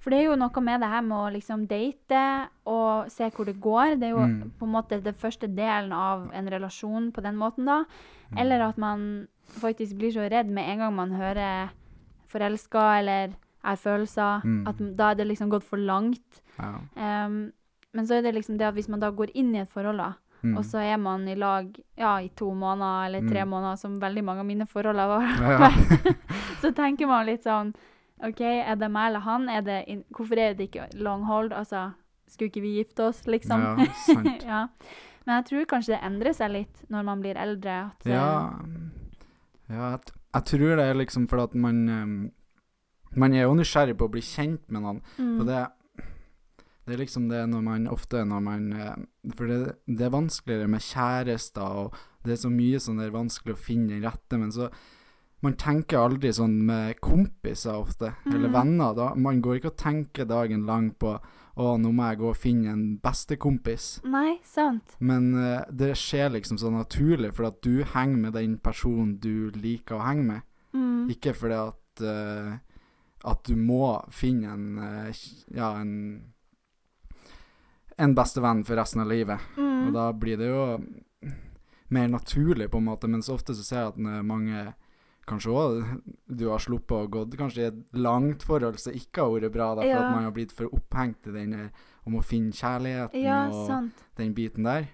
For 0.00 0.10
det 0.10 0.20
er 0.20 0.24
jo 0.30 0.36
noe 0.40 0.60
med 0.62 0.80
det 0.80 0.88
her 0.88 1.02
med 1.02 1.18
å 1.18 1.32
liksom 1.34 1.66
date 1.68 2.22
og 2.66 3.10
se 3.12 3.28
hvor 3.28 3.44
det 3.44 3.58
går. 3.60 3.98
Det 4.00 4.06
er 4.08 4.14
jo 4.14 4.22
Mm. 4.24 4.52
på 4.58 4.64
en 4.64 4.72
måte 4.72 5.02
det 5.02 5.16
første 5.16 5.48
delen 5.54 5.92
av 5.92 6.30
en 6.32 6.46
relasjon 6.48 7.10
på 7.12 7.20
den 7.22 7.36
måten, 7.36 7.66
da. 7.66 7.84
Mm. 8.30 8.38
Eller 8.38 8.60
at 8.68 8.78
man 8.78 9.28
faktisk 9.48 9.96
blir 9.98 10.10
så 10.12 10.28
redd 10.30 10.48
med 10.50 10.68
en 10.70 10.78
gang 10.78 10.94
man 10.94 11.10
hører 11.12 11.70
forelska 12.28 12.98
eller 13.00 13.34
er 13.66 13.76
følelser. 13.80 14.42
Mm. 14.44 14.66
At 14.68 14.76
da 14.96 15.10
er 15.10 15.14
det 15.20 15.26
liksom 15.30 15.50
gått 15.50 15.64
for 15.66 15.76
langt. 15.78 16.42
Ja. 16.58 16.74
Um, 17.26 17.52
men 17.94 18.06
så 18.06 18.18
er 18.18 18.22
det 18.22 18.34
liksom 18.34 18.58
det 18.58 18.66
at 18.68 18.74
hvis 18.74 18.88
man 18.88 19.00
da 19.00 19.10
går 19.10 19.30
inn 19.34 19.54
i 19.54 19.60
et 19.64 19.70
forhold, 19.72 19.98
da, 19.98 20.12
Mm. 20.44 20.58
og 20.58 20.64
så 20.64 20.78
er 20.84 20.96
man 21.00 21.26
i 21.28 21.34
lag 21.34 21.74
ja, 21.96 22.18
i 22.20 22.28
to 22.36 22.50
måneder 22.54 23.06
eller 23.06 23.20
tre 23.28 23.40
Mm. 23.42 23.48
måneder, 23.48 23.76
som 23.78 23.98
veldig 24.00 24.22
mange 24.24 24.40
av 24.40 24.46
mine 24.46 24.66
forhold 24.66 24.96
har 24.96 25.08
vært, 25.08 25.40
Ja. 25.40 25.68
så 26.60 26.72
tenker 26.74 27.06
man 27.06 27.26
litt 27.26 27.42
sånn 27.42 27.74
OK, 28.22 28.40
er 28.42 28.76
det 28.76 28.90
meg 28.90 29.08
eller 29.08 29.20
han? 29.20 29.48
Er 29.48 29.62
det 29.62 30.04
hvorfor 30.12 30.38
er 30.38 30.54
det 30.54 30.68
ikke 30.70 30.88
long 30.94 31.24
hold? 31.24 31.52
Altså, 31.52 31.94
skulle 32.28 32.48
ikke 32.50 32.60
vi 32.62 32.76
gifte 32.84 33.00
oss, 33.08 33.24
liksom? 33.26 33.60
Ja, 33.60 33.86
sant. 34.06 34.42
ja. 34.46 34.68
Men 35.26 35.42
jeg 35.42 35.44
tror 35.46 35.64
kanskje 35.66 35.94
det 35.96 36.02
endrer 36.04 36.32
seg 36.34 36.50
litt 36.52 36.84
når 36.90 37.02
man 37.04 37.20
blir 37.20 37.34
eldre. 37.36 37.90
At, 37.90 38.06
eh, 38.06 38.12
Ja, 38.12 38.52
ja 39.68 39.90
jeg, 39.96 40.00
jeg 40.34 40.44
tror 40.50 40.76
det 40.76 40.84
er 40.86 40.94
liksom 41.00 41.28
fordi 41.28 41.42
at 41.42 41.54
man 41.54 41.88
um, 41.88 42.16
Man 43.16 43.32
er 43.34 43.46
jo 43.46 43.54
nysgjerrig 43.56 43.96
på 43.96 44.04
å 44.08 44.12
bli 44.12 44.20
kjent 44.20 44.66
med 44.68 44.82
noen. 44.82 44.98
mm, 45.16 45.36
For 45.38 45.44
det, 45.48 45.60
det 46.86 46.94
er 46.94 46.98
liksom 47.00 47.28
det 47.30 47.44
når 47.48 47.62
man 47.64 47.86
ofte 47.88 48.24
når 48.28 48.42
man 48.44 48.66
For 49.36 49.46
det, 49.48 49.60
det 49.88 50.04
er 50.06 50.12
vanskeligere 50.12 50.68
med 50.68 50.80
kjærester, 50.84 51.62
og 51.62 51.94
det 52.26 52.32
er 52.36 52.42
så 52.42 52.50
mye 52.50 52.78
som 52.82 52.98
det 52.98 53.06
er 53.06 53.14
vanskelig 53.16 53.54
å 53.54 53.62
finne 53.62 53.88
den 53.94 54.04
rette, 54.04 54.38
men 54.38 54.52
så 54.52 54.68
Man 55.42 55.52
tenker 55.60 55.98
aldri 56.00 56.30
sånn 56.32 56.54
med 56.66 56.96
kompiser 57.00 57.76
ofte, 57.76 58.14
eller 58.26 58.48
Mhm. 58.48 58.52
venner. 58.54 58.94
da 58.94 59.14
Man 59.14 59.40
går 59.42 59.56
ikke 59.60 59.70
og 59.72 59.76
tenker 59.76 60.24
dagen 60.26 60.64
lang 60.66 60.90
på 60.98 61.18
å, 61.56 61.76
nå 61.80 61.90
må 61.96 62.10
jeg 62.10 62.18
gå 62.20 62.28
og 62.28 62.36
finne 62.36 62.72
en 62.74 62.84
bestekompis. 63.00 63.86
Nei, 64.04 64.36
sant. 64.44 64.96
Men 65.00 65.30
uh, 65.34 65.64
det 65.72 65.94
skjer 65.96 66.34
liksom 66.34 66.58
så 66.60 66.70
naturlig, 66.74 67.32
for 67.36 67.48
at 67.48 67.62
du 67.64 67.80
henger 67.94 68.16
med 68.26 68.36
den 68.36 68.58
personen 68.60 69.16
du 69.22 69.50
liker 69.56 69.96
å 69.96 70.04
henge 70.04 70.26
med. 70.28 70.46
Mm, 70.76 71.06
Ikke 71.16 71.32
fordi 71.36 71.56
at 71.62 72.04
uh, 72.04 72.56
at 73.26 73.40
du 73.48 73.56
må 73.56 73.96
finne 74.12 74.52
en 74.52 74.66
uh, 74.78 75.22
ja, 75.56 75.72
en 75.80 75.94
en 77.96 78.12
bestevenn 78.14 78.60
for 78.68 78.76
resten 78.76 79.00
av 79.00 79.08
livet. 79.08 79.40
mm, 79.56 79.86
Og 79.88 79.94
da 79.96 80.10
blir 80.12 80.36
det 80.36 80.50
jo 80.50 80.64
mer 81.88 82.08
naturlig, 82.12 82.68
på 82.70 82.76
en 82.76 82.84
måte. 82.90 83.08
mens 83.08 83.30
ofte 83.32 83.54
så 83.54 83.64
ser 83.64 83.78
jeg 83.80 83.88
at 83.94 84.24
mange 84.26 84.74
Kanskje 85.26 85.50
òg 85.50 85.78
du 86.30 86.44
har 86.52 86.60
sluppet 86.62 86.92
og 86.96 87.10
gått 87.10 87.32
kanskje 87.38 87.62
i 87.64 87.66
et 87.72 87.78
langt 87.98 88.44
forhold 88.46 88.78
som 88.78 88.94
ikke 88.94 89.24
har 89.24 89.32
vært 89.34 89.52
bra, 89.56 89.72
da, 89.74 89.82
for 89.82 89.88
Ja. 89.90 90.02
at 90.04 90.14
man 90.14 90.24
har 90.24 90.30
blitt 90.36 90.52
for 90.54 90.70
opphengt 90.72 91.26
i 91.26 91.32
den 91.34 91.50
der 91.56 91.70
om 92.06 92.14
å 92.14 92.22
finne 92.22 92.52
kjærligheten 92.54 93.22
ja, 93.24 93.48
og 93.50 93.66
sant. 93.66 94.04
den 94.16 94.34
biten 94.34 94.62
der. 94.68 94.86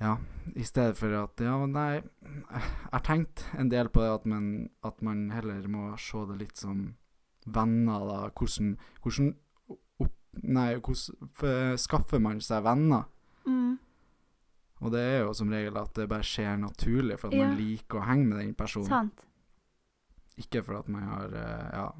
Ja, 0.00 0.16
i 0.54 0.62
stedet 0.64 0.96
for 0.98 1.12
at 1.22 1.40
Ja, 1.40 1.56
nei, 1.66 2.02
jeg 2.50 2.62
har 2.92 3.00
tenkt 3.04 3.44
en 3.58 3.68
del 3.72 3.88
på 3.88 4.00
det 4.04 4.10
at 4.12 4.26
man, 4.26 4.68
at 4.84 5.00
man 5.02 5.30
heller 5.32 5.66
må 5.68 5.94
se 6.00 6.24
det 6.28 6.38
litt 6.38 6.56
som 6.60 6.94
venner, 7.46 8.04
da. 8.08 8.30
Hvordan, 8.30 8.76
hvordan 9.02 9.34
opp, 10.00 10.12
Nei, 10.42 10.74
hvordan 10.76 11.78
skaffer 11.80 12.20
man 12.20 12.40
seg 12.44 12.62
venner? 12.66 13.06
Mm, 13.46 13.78
Og 14.84 14.92
det 14.92 15.00
er 15.00 15.22
jo 15.24 15.32
som 15.32 15.48
regel 15.50 15.76
at 15.80 15.94
det 15.94 16.08
bare 16.08 16.22
skjer 16.26 16.58
naturlig, 16.60 17.18
for 17.18 17.28
at 17.28 17.34
Ja. 17.34 17.46
man 17.48 17.56
liker 17.56 17.98
å 18.00 18.04
henge 18.06 18.26
med 18.26 18.38
den 18.38 18.54
personen. 18.54 18.86
sant. 18.88 19.22
Ikke 20.38 20.62
for 20.64 20.78
at 20.80 20.88
man 20.92 21.02
har 21.08 21.32
eh, 21.32 21.68
ja, 21.72 21.92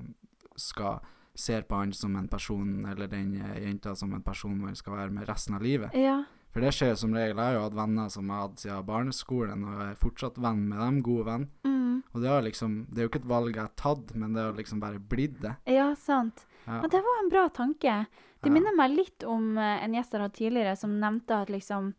skal 0.56 1.00
ser 1.36 1.62
på 1.68 1.76
han 1.76 1.92
som 1.92 2.16
en 2.16 2.28
person, 2.28 2.84
eller 2.88 3.08
den 3.08 3.34
eh, 3.40 3.60
jenta 3.66 3.94
som 3.96 4.12
en 4.16 4.22
person 4.24 4.58
man 4.60 4.74
skal 4.76 4.94
være 4.96 5.10
med 5.12 5.28
resten 5.28 5.54
av 5.56 5.62
livet. 5.62 5.92
Ja. 5.94 6.22
For 6.52 6.60
det 6.64 6.72
skjer 6.72 6.94
som 6.96 7.12
regel. 7.12 7.36
Jeg 7.36 7.44
har 7.44 7.54
jo 7.58 7.64
hatt 7.66 7.74
venner 7.76 8.08
som 8.12 8.28
jeg 8.28 8.36
har 8.36 8.46
hatt 8.48 8.58
siden 8.62 8.86
barneskolen, 8.88 9.64
og 9.64 9.80
jeg 9.82 9.90
er 9.90 9.98
fortsatt 10.00 10.38
venn 10.40 10.62
med 10.70 10.78
dem, 10.80 11.00
gode 11.04 11.24
venn. 11.28 11.48
Mm, 11.64 12.02
Og 12.14 12.22
det, 12.22 12.44
liksom, 12.44 12.86
det 12.90 12.98
er 12.98 13.04
jo 13.04 13.08
ikke 13.10 13.20
et 13.24 13.28
valg 13.28 13.54
jeg 13.54 13.60
har 13.66 13.74
tatt, 13.76 14.14
men 14.16 14.32
det 14.32 14.42
har 14.42 14.52
liksom 14.56 14.80
bare 14.80 14.98
blitt 15.00 15.40
det. 15.40 15.56
ja, 15.66 15.90
sant. 15.94 16.46
Ja. 16.66 16.80
Men 16.80 16.90
det 16.90 17.00
var 17.04 17.18
en 17.22 17.28
bra 17.30 17.48
tanke. 17.48 18.06
Det 18.42 18.48
Ja. 18.48 18.52
minner 18.52 18.74
meg 18.76 18.90
litt 18.96 19.24
om 19.24 19.56
eh, 19.58 19.84
en 19.84 19.92
gjest 19.94 20.12
jeg 20.12 20.20
har 20.20 20.28
hatt 20.28 20.36
tidligere, 20.36 20.76
som 20.76 20.98
nevnte 21.00 21.30
at 21.42 21.48
liksom 21.48 21.94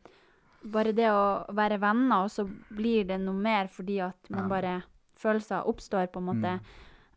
bare 0.63 0.91
det 0.95 1.07
å 1.11 1.45
være 1.55 1.79
venner, 1.79 2.23
og 2.25 2.29
så 2.33 2.45
blir 2.73 3.05
det 3.07 3.19
noe 3.21 3.35
mer 3.35 3.67
fordi 3.67 3.99
at 4.03 4.29
man 4.29 4.43
Ja. 4.43 4.47
bare 4.49 4.83
Følelser 5.17 5.65
oppstår, 5.65 6.11
på 6.13 6.19
en 6.19 6.25
måte. 6.27 6.59
Mm. 6.59 6.61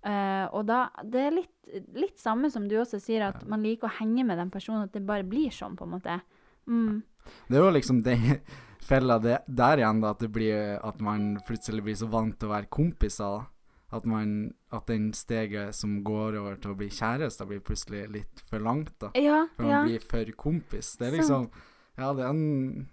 Uh, 0.06 0.48
og 0.56 0.64
da 0.66 0.88
Det 1.04 1.20
er 1.20 1.30
litt, 1.30 1.84
litt 1.94 2.16
samme 2.18 2.50
som 2.50 2.66
du 2.66 2.76
også 2.80 2.98
sier, 2.98 3.20
at 3.28 3.42
Ja. 3.42 3.48
man 3.48 3.62
liker 3.62 3.88
å 3.88 3.98
henge 3.98 4.24
med 4.24 4.38
den 4.38 4.50
personen, 4.50 4.84
at 4.84 4.92
det 4.92 5.04
bare 5.06 5.22
blir 5.22 5.50
sånn, 5.50 5.76
på 5.76 5.84
en 5.84 5.90
måte. 6.00 6.20
Mm. 6.66 7.02
Det 7.48 7.56
er 7.58 7.60
jo 7.60 7.70
liksom 7.70 8.02
den 8.02 8.40
fella 8.80 9.18
det, 9.20 9.42
der 9.46 9.76
igjen, 9.76 10.00
da, 10.00 10.10
at 10.10 10.18
det 10.20 10.32
blir 10.32 10.80
At 10.82 10.98
man 11.00 11.36
plutselig 11.46 11.82
blir 11.84 11.94
så 11.94 12.08
vant 12.08 12.38
til 12.38 12.48
å 12.48 12.52
være 12.52 12.70
kompiser. 12.70 13.46
At 13.92 14.06
man 14.06 14.54
At 14.72 14.86
den 14.86 15.12
steget 15.12 15.74
som 15.74 16.02
går 16.02 16.38
over 16.40 16.56
til 16.56 16.70
å 16.72 16.76
bli 16.76 16.88
kjæreste, 16.88 17.46
blir 17.46 17.60
plutselig 17.60 18.08
litt 18.10 18.40
for 18.48 18.60
langt, 18.60 18.98
da. 18.98 19.10
Ja, 19.14 19.46
For 19.56 19.62
man 19.64 19.70
ja. 19.72 19.84
blir 19.84 20.00
for 20.00 20.24
kompis. 20.32 20.96
Det 20.96 21.08
er 21.08 21.18
liksom 21.18 21.50
liksom 21.50 21.50
Ja, 21.98 22.12
det 22.14 22.24
er 22.24 22.30
en 22.30 22.88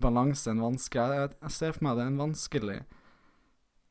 balanse, 0.00 0.50
en 0.50 0.60
vanskelig 0.62 1.18
jeg, 1.18 1.30
jeg 1.42 1.50
ser 1.50 1.72
for 1.76 1.84
meg 1.84 1.96
det 1.98 2.04
er 2.04 2.12
en 2.12 2.20
vanskelig 2.22 2.78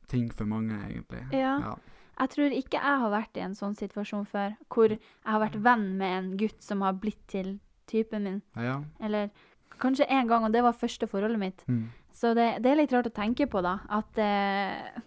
ting 0.08 0.30
for 0.32 0.48
mange, 0.48 0.72
egentlig. 0.88 1.20
Ja. 1.36 1.58
Ja. 1.60 1.74
Jeg 2.18 2.30
tror 2.30 2.54
ikke 2.56 2.80
jeg 2.80 3.00
har 3.02 3.10
vært 3.12 3.36
i 3.38 3.42
en 3.44 3.54
sånn 3.54 3.76
situasjon 3.78 4.24
før, 4.26 4.56
hvor 4.72 4.90
jeg 4.90 5.00
har 5.28 5.38
vært 5.42 5.58
venn 5.62 5.84
med 6.00 6.14
en 6.16 6.30
gutt 6.40 6.62
som 6.64 6.80
har 6.82 6.96
blitt 6.98 7.20
til 7.30 7.58
typen 7.86 8.24
min. 8.24 8.42
ja. 8.56 8.80
Eller 9.00 9.30
kanskje 9.78 10.08
én 10.10 10.26
gang, 10.26 10.42
og 10.44 10.52
det 10.52 10.62
var 10.64 10.72
første 10.74 11.06
forholdet 11.06 11.38
mitt. 11.38 11.62
Mm. 11.68 11.84
Så 12.12 12.32
det, 12.34 12.62
det 12.64 12.72
er 12.72 12.80
litt 12.80 12.92
rart 12.92 13.06
å 13.06 13.14
tenke 13.14 13.46
på, 13.46 13.60
da. 13.62 13.76
At, 13.94 14.18
eh, 14.18 14.98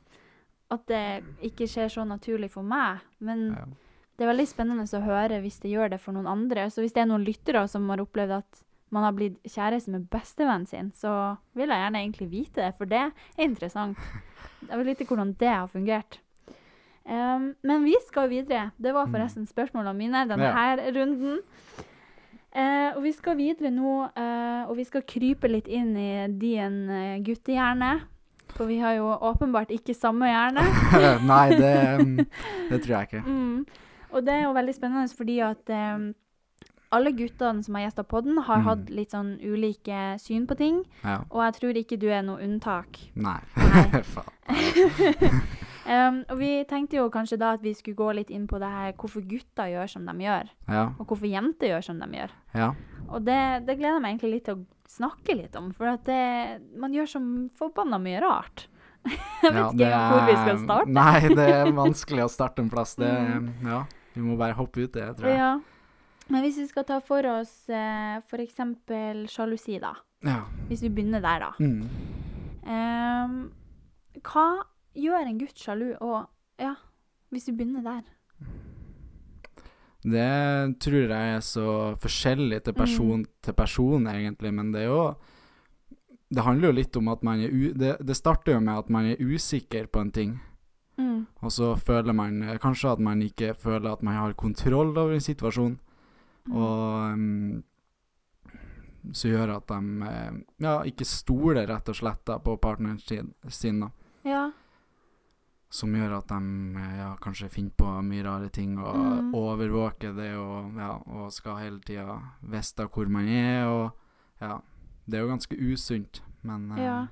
at 0.72 0.86
det 0.88 1.24
ikke 1.44 1.68
skjer 1.68 1.90
så 1.92 2.06
naturlig 2.08 2.52
for 2.54 2.64
meg. 2.64 3.02
Men 3.20 3.50
Ja. 3.58 3.66
det 4.16 4.24
er 4.24 4.32
veldig 4.32 4.48
spennende 4.48 4.86
å 4.88 5.04
høre 5.04 5.42
hvis 5.44 5.60
det 5.60 5.72
gjør 5.74 5.90
det 5.92 6.00
for 6.00 6.14
noen 6.16 6.28
andre. 6.32 6.70
Så 6.72 6.80
hvis 6.86 6.94
det 6.94 7.02
er 7.04 7.10
noen 7.12 7.26
lyttere 7.26 7.68
som 7.68 7.90
har 7.90 7.98
opplevd 8.00 8.38
at 8.38 8.64
man 8.92 9.06
har 9.08 9.16
blitt 9.16 9.38
kjæreste 9.48 9.94
med 9.94 10.10
bestevennen 10.12 10.68
sin, 10.68 10.92
så 10.96 11.36
vil 11.58 11.72
jeg 11.72 11.84
gjerne 11.84 12.02
egentlig 12.04 12.28
vite 12.32 12.66
det, 12.66 12.74
for 12.78 12.90
det 12.92 13.00
er 13.08 13.48
interessant. 13.48 13.98
Jeg 14.70 14.78
vil 14.78 14.92
vite 14.92 15.06
hvordan 15.10 15.32
det 15.40 15.50
har 15.50 15.70
fungert. 15.72 16.20
Um, 17.02 17.48
men 17.66 17.82
vi 17.82 17.96
skal 18.06 18.30
videre. 18.30 18.68
Det 18.78 18.94
var 18.94 19.10
forresten 19.10 19.48
spørsmålene 19.50 19.98
mine 19.98 20.22
denne 20.30 20.52
her 20.54 20.84
runden. 20.94 21.40
Uh, 22.54 22.94
og 22.94 23.02
vi 23.04 23.12
skal 23.16 23.40
videre 23.40 23.72
nå, 23.74 23.96
uh, 24.14 24.70
og 24.70 24.76
vi 24.78 24.86
skal 24.86 25.02
krype 25.08 25.50
litt 25.50 25.66
inn 25.66 25.96
i 25.98 26.12
din 26.30 26.78
uh, 26.92 27.18
guttehjerne. 27.26 27.96
For 28.54 28.70
vi 28.70 28.78
har 28.84 29.00
jo 29.00 29.10
åpenbart 29.10 29.72
ikke 29.74 29.96
samme 29.98 30.30
hjerne. 30.30 30.66
Nei, 31.32 31.46
det, 31.56 31.76
mm, 32.06 32.18
det 32.70 32.82
tror 32.84 32.96
jeg 33.00 33.10
ikke. 33.10 33.24
Mm. 33.26 33.66
Og 34.12 34.26
det 34.28 34.34
er 34.36 34.44
jo 34.46 34.56
veldig 34.56 34.76
spennende 34.76 35.16
fordi 35.16 35.38
at 35.46 35.72
eh, 35.72 36.10
alle 36.92 37.12
guttene 37.16 37.64
som 37.64 37.76
har 37.78 37.86
gjesta 37.88 38.04
podden, 38.04 38.38
har 38.44 38.58
Mm. 38.60 38.66
hatt 38.68 38.90
litt 38.90 39.12
sånn 39.12 39.38
ulike 39.42 40.20
syn 40.20 40.46
på 40.48 40.58
ting. 40.58 40.84
Ja. 41.04 41.22
Og 41.32 41.42
jeg 41.46 41.54
tror 41.60 41.74
ikke 41.80 42.00
du 42.00 42.08
er 42.12 42.22
noe 42.22 42.42
unntak. 42.44 43.00
Nei. 43.16 43.40
Nei. 43.56 44.04
Um, 45.82 46.20
og 46.30 46.38
vi 46.38 46.50
tenkte 46.70 46.98
jo 47.00 47.08
kanskje 47.10 47.40
da 47.42 47.54
at 47.56 47.64
vi 47.66 47.72
skulle 47.74 47.98
gå 47.98 48.12
litt 48.14 48.30
inn 48.30 48.44
på 48.48 48.60
det 48.62 48.68
her 48.70 48.92
hvorfor 48.94 49.24
gutter 49.26 49.72
gjør 49.72 49.90
som 49.90 50.06
de 50.06 50.14
gjør, 50.28 50.50
Ja. 50.70 50.84
og 51.00 51.08
hvorfor 51.10 51.26
jenter 51.28 51.72
gjør 51.72 51.84
som 51.88 51.98
de 52.00 52.06
gjør. 52.20 52.30
Ja. 52.54 52.68
Og 53.10 53.26
det, 53.26 53.66
det 53.66 53.78
gleder 53.80 53.98
jeg 53.98 54.02
meg 54.04 54.12
egentlig 54.14 54.32
litt 54.36 54.46
til 54.46 54.60
å 54.60 54.66
snakke 54.88 55.36
litt 55.40 55.56
om, 55.58 55.72
for 55.74 55.90
at 55.90 56.04
det, 56.06 56.62
man 56.78 56.94
gjør 56.94 57.10
som 57.10 57.26
forbanna 57.58 57.98
mye 58.00 58.22
rart. 58.22 58.68
Jeg 59.42 59.54
vet 59.56 59.74
ikke 59.74 59.88
er, 59.90 60.12
hvor 60.12 60.28
vi 60.30 60.34
skal 60.38 60.58
starte. 60.62 60.92
Nei, 60.94 61.20
det 61.34 61.46
er 61.50 61.72
vanskelig 61.74 62.22
å 62.28 62.30
starte 62.30 62.62
en 62.62 62.70
plass. 62.70 62.94
Det, 63.02 63.10
ja, 63.66 63.80
vi 64.14 64.22
må 64.22 64.36
bare 64.38 64.54
hoppe 64.54 64.84
ut 64.86 64.94
det, 64.94 65.08
tror 65.18 65.32
jeg. 65.32 65.40
Ja. 65.42 65.56
Men 66.32 66.46
hvis 66.46 66.58
vi 66.62 66.68
skal 66.70 66.86
ta 66.88 67.00
for 67.04 67.26
oss 67.28 67.52
eh, 67.70 68.22
f.eks. 68.24 68.62
sjalusi, 69.34 69.80
da. 69.84 69.92
Ja. 70.24 70.38
Hvis 70.70 70.84
vi 70.86 70.90
begynner 70.94 71.20
der, 71.24 71.44
da. 71.44 71.52
Mm. 71.60 71.84
Ehm, 72.72 73.38
hva 74.24 74.46
gjør 74.96 75.28
en 75.28 75.40
gutt 75.42 75.60
sjalu? 75.60 75.90
Og 76.00 76.24
ja, 76.62 76.76
hvis 77.34 77.50
vi 77.50 77.58
begynner 77.60 77.84
der. 77.84 78.06
Det 80.02 80.80
tror 80.82 81.12
jeg 81.14 81.34
er 81.36 81.44
så 81.46 81.66
forskjellig 82.02 82.64
til 82.66 82.74
person 82.74 83.26
til 83.46 83.54
person, 83.54 84.08
egentlig, 84.10 84.54
men 84.54 84.72
det 84.74 84.82
er 84.88 84.90
jo 84.90 85.04
Det 86.32 86.46
handler 86.46 86.72
jo 86.72 86.78
litt 86.78 86.96
om 86.96 87.10
at 87.12 87.24
man 87.28 87.42
er 87.44 87.52
u... 87.52 87.74
Det, 87.76 87.98
det 88.08 88.16
starter 88.16 88.54
jo 88.56 88.62
med 88.64 88.78
at 88.80 88.90
man 88.90 89.06
er 89.12 89.20
usikker 89.20 89.88
på 89.92 90.00
en 90.02 90.12
ting, 90.12 90.40
Mm. 90.98 91.26
og 91.42 91.52
så 91.52 91.76
føler 91.80 92.14
man 92.14 92.42
eh, 92.44 92.58
kanskje 92.60 92.92
at 92.92 93.00
man 93.00 93.22
ikke 93.24 93.54
føler 93.58 93.92
at 93.92 94.02
man 94.04 94.14
har 94.16 94.34
kontroll 94.34 94.92
over 94.98 95.14
en 95.14 95.20
situasjon, 95.24 95.72
Mm. 95.74 95.91
Og 96.50 97.14
um, 97.14 97.64
så 99.14 99.28
gjør 99.32 99.56
at 99.58 99.68
de 99.68 100.08
eh, 100.08 100.34
ja, 100.62 100.74
ikke 100.86 101.06
stoler 101.06 101.68
rett 101.68 101.90
og 101.90 101.96
slett 101.98 102.22
da, 102.26 102.38
på 102.40 102.56
partneren 102.62 103.00
sin, 103.02 103.34
sin. 103.50 103.84
Ja. 104.24 104.52
som 105.72 105.94
gjør 105.96 106.18
at 106.20 106.28
de 106.28 106.76
eh, 106.78 106.98
ja, 107.00 107.16
kanskje 107.24 107.50
finner 107.50 107.72
på 107.78 108.02
mye 108.04 108.24
rare 108.28 108.50
ting 108.50 108.78
og 108.80 108.96
Mm. 109.22 109.34
overvåker 109.36 110.14
det 110.14 110.36
og, 110.38 110.74
ja, 110.78 110.92
og 111.08 111.32
skal 111.32 111.58
hele 111.58 111.80
tida 111.80 112.20
vite 112.42 112.86
hvor 112.92 113.08
man 113.10 113.28
er 113.28 113.66
og 113.68 113.92
ja. 114.42 114.60
Det 115.06 115.18
er 115.18 115.22
jo 115.24 115.28
ganske 115.32 115.56
usunt, 115.74 116.22
men 116.44 116.72
eh, 116.72 116.84
ja. 116.84 117.02
Eh, 117.04 117.08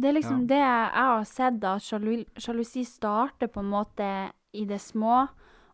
det 0.00 0.08
er 0.08 0.12
liksom 0.12 0.46
det 0.48 0.56
jeg 0.58 0.90
har 0.92 1.24
sett, 1.24 1.64
at 1.64 1.82
sjalusi 1.82 2.84
starter 2.84 3.46
på 3.48 3.60
en 3.60 3.70
måte 3.70 4.08
i 4.52 4.64
det 4.64 4.80
små. 4.80 5.26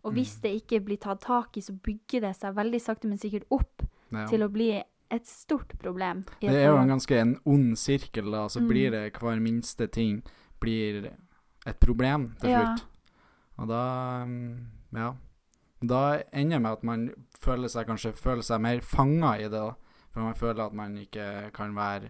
Og 0.04 0.12
hvis 0.12 0.36
Mm. 0.36 0.42
det 0.42 0.52
ikke 0.62 0.84
blir 0.84 0.96
tatt 0.98 1.20
tak 1.20 1.56
i, 1.56 1.60
så 1.60 1.72
bygger 1.72 2.20
det 2.20 2.36
seg 2.36 2.54
veldig 2.54 2.80
sakte, 2.80 3.06
men 3.08 3.18
sikkert 3.18 3.44
opp 3.50 3.82
ja. 4.12 4.26
til 4.26 4.40
å 4.42 4.48
bli 4.50 4.82
et 5.10 5.26
stort 5.26 5.76
problem. 5.78 6.24
Det 6.40 6.48
er 6.50 6.66
jo 6.70 6.76
en 6.78 6.88
ganske 6.88 7.12
en 7.20 7.36
ond 7.46 7.76
sirkel, 7.78 8.30
da. 8.32 8.46
Så 8.48 8.60
Mm. 8.60 8.68
blir 8.68 8.90
det 8.90 9.12
hver 9.14 9.40
minste 9.40 9.86
ting 9.90 10.22
blir 10.60 11.12
et 11.66 11.78
problem 11.80 12.34
til 12.40 12.50
Ja. 12.50 12.64
slutt. 12.74 12.84
Og 13.58 13.68
da 13.68 14.24
mm, 14.26 14.66
Ja. 14.94 15.14
Da 15.84 16.22
ender 16.32 16.56
det 16.56 16.62
med 16.62 16.72
at 16.72 16.82
man 16.84 17.10
føler 17.40 17.68
seg 17.68 17.86
kanskje 17.86 18.12
føler 18.14 18.42
seg 18.42 18.60
mer 18.60 18.80
fanga 18.80 19.34
i 19.38 19.42
det, 19.48 19.50
da. 19.52 19.72
For 20.12 20.20
man 20.20 20.34
føler 20.34 20.66
at 20.66 20.72
man 20.74 20.96
ikke 20.96 21.52
kan 21.52 21.74
være 21.74 22.08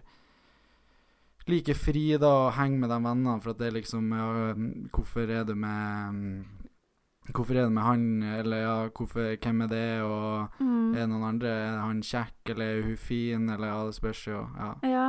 like 1.47 1.73
fri 1.75 2.17
da 2.17 2.27
og 2.47 2.53
henge 2.53 2.79
med 2.79 2.89
de 2.89 2.99
vennene, 3.03 3.41
for 3.41 3.49
at 3.51 3.57
det 3.57 3.67
er 3.67 3.81
liksom 3.81 4.11
ja, 4.15 4.53
Hvorfor 4.93 5.29
er 5.29 5.43
det 5.43 5.57
med 5.57 6.13
mm, 6.13 6.45
Hvorfor 7.31 7.55
er 7.55 7.67
det 7.67 7.71
med 7.71 7.83
han, 7.83 8.23
eller 8.23 8.57
ja, 8.57 8.75
hvorfor, 8.89 9.29
hvem 9.39 9.61
er 9.63 9.69
det, 9.71 10.01
og 10.03 10.59
mm. 10.59 10.91
er 10.91 10.99
det 10.99 11.09
noen 11.11 11.27
andre? 11.29 11.53
Er 11.53 11.77
han 11.79 12.01
kjekk, 12.03 12.51
eller 12.51 12.65
er 12.65 12.87
hun 12.89 12.97
fin, 12.99 13.49
eller 13.49 13.71
ja, 13.71 13.79
det 13.87 13.95
spørs 13.95 14.25
jo. 14.27 14.41
Ja. 14.57 14.69
Ja. 14.83 15.07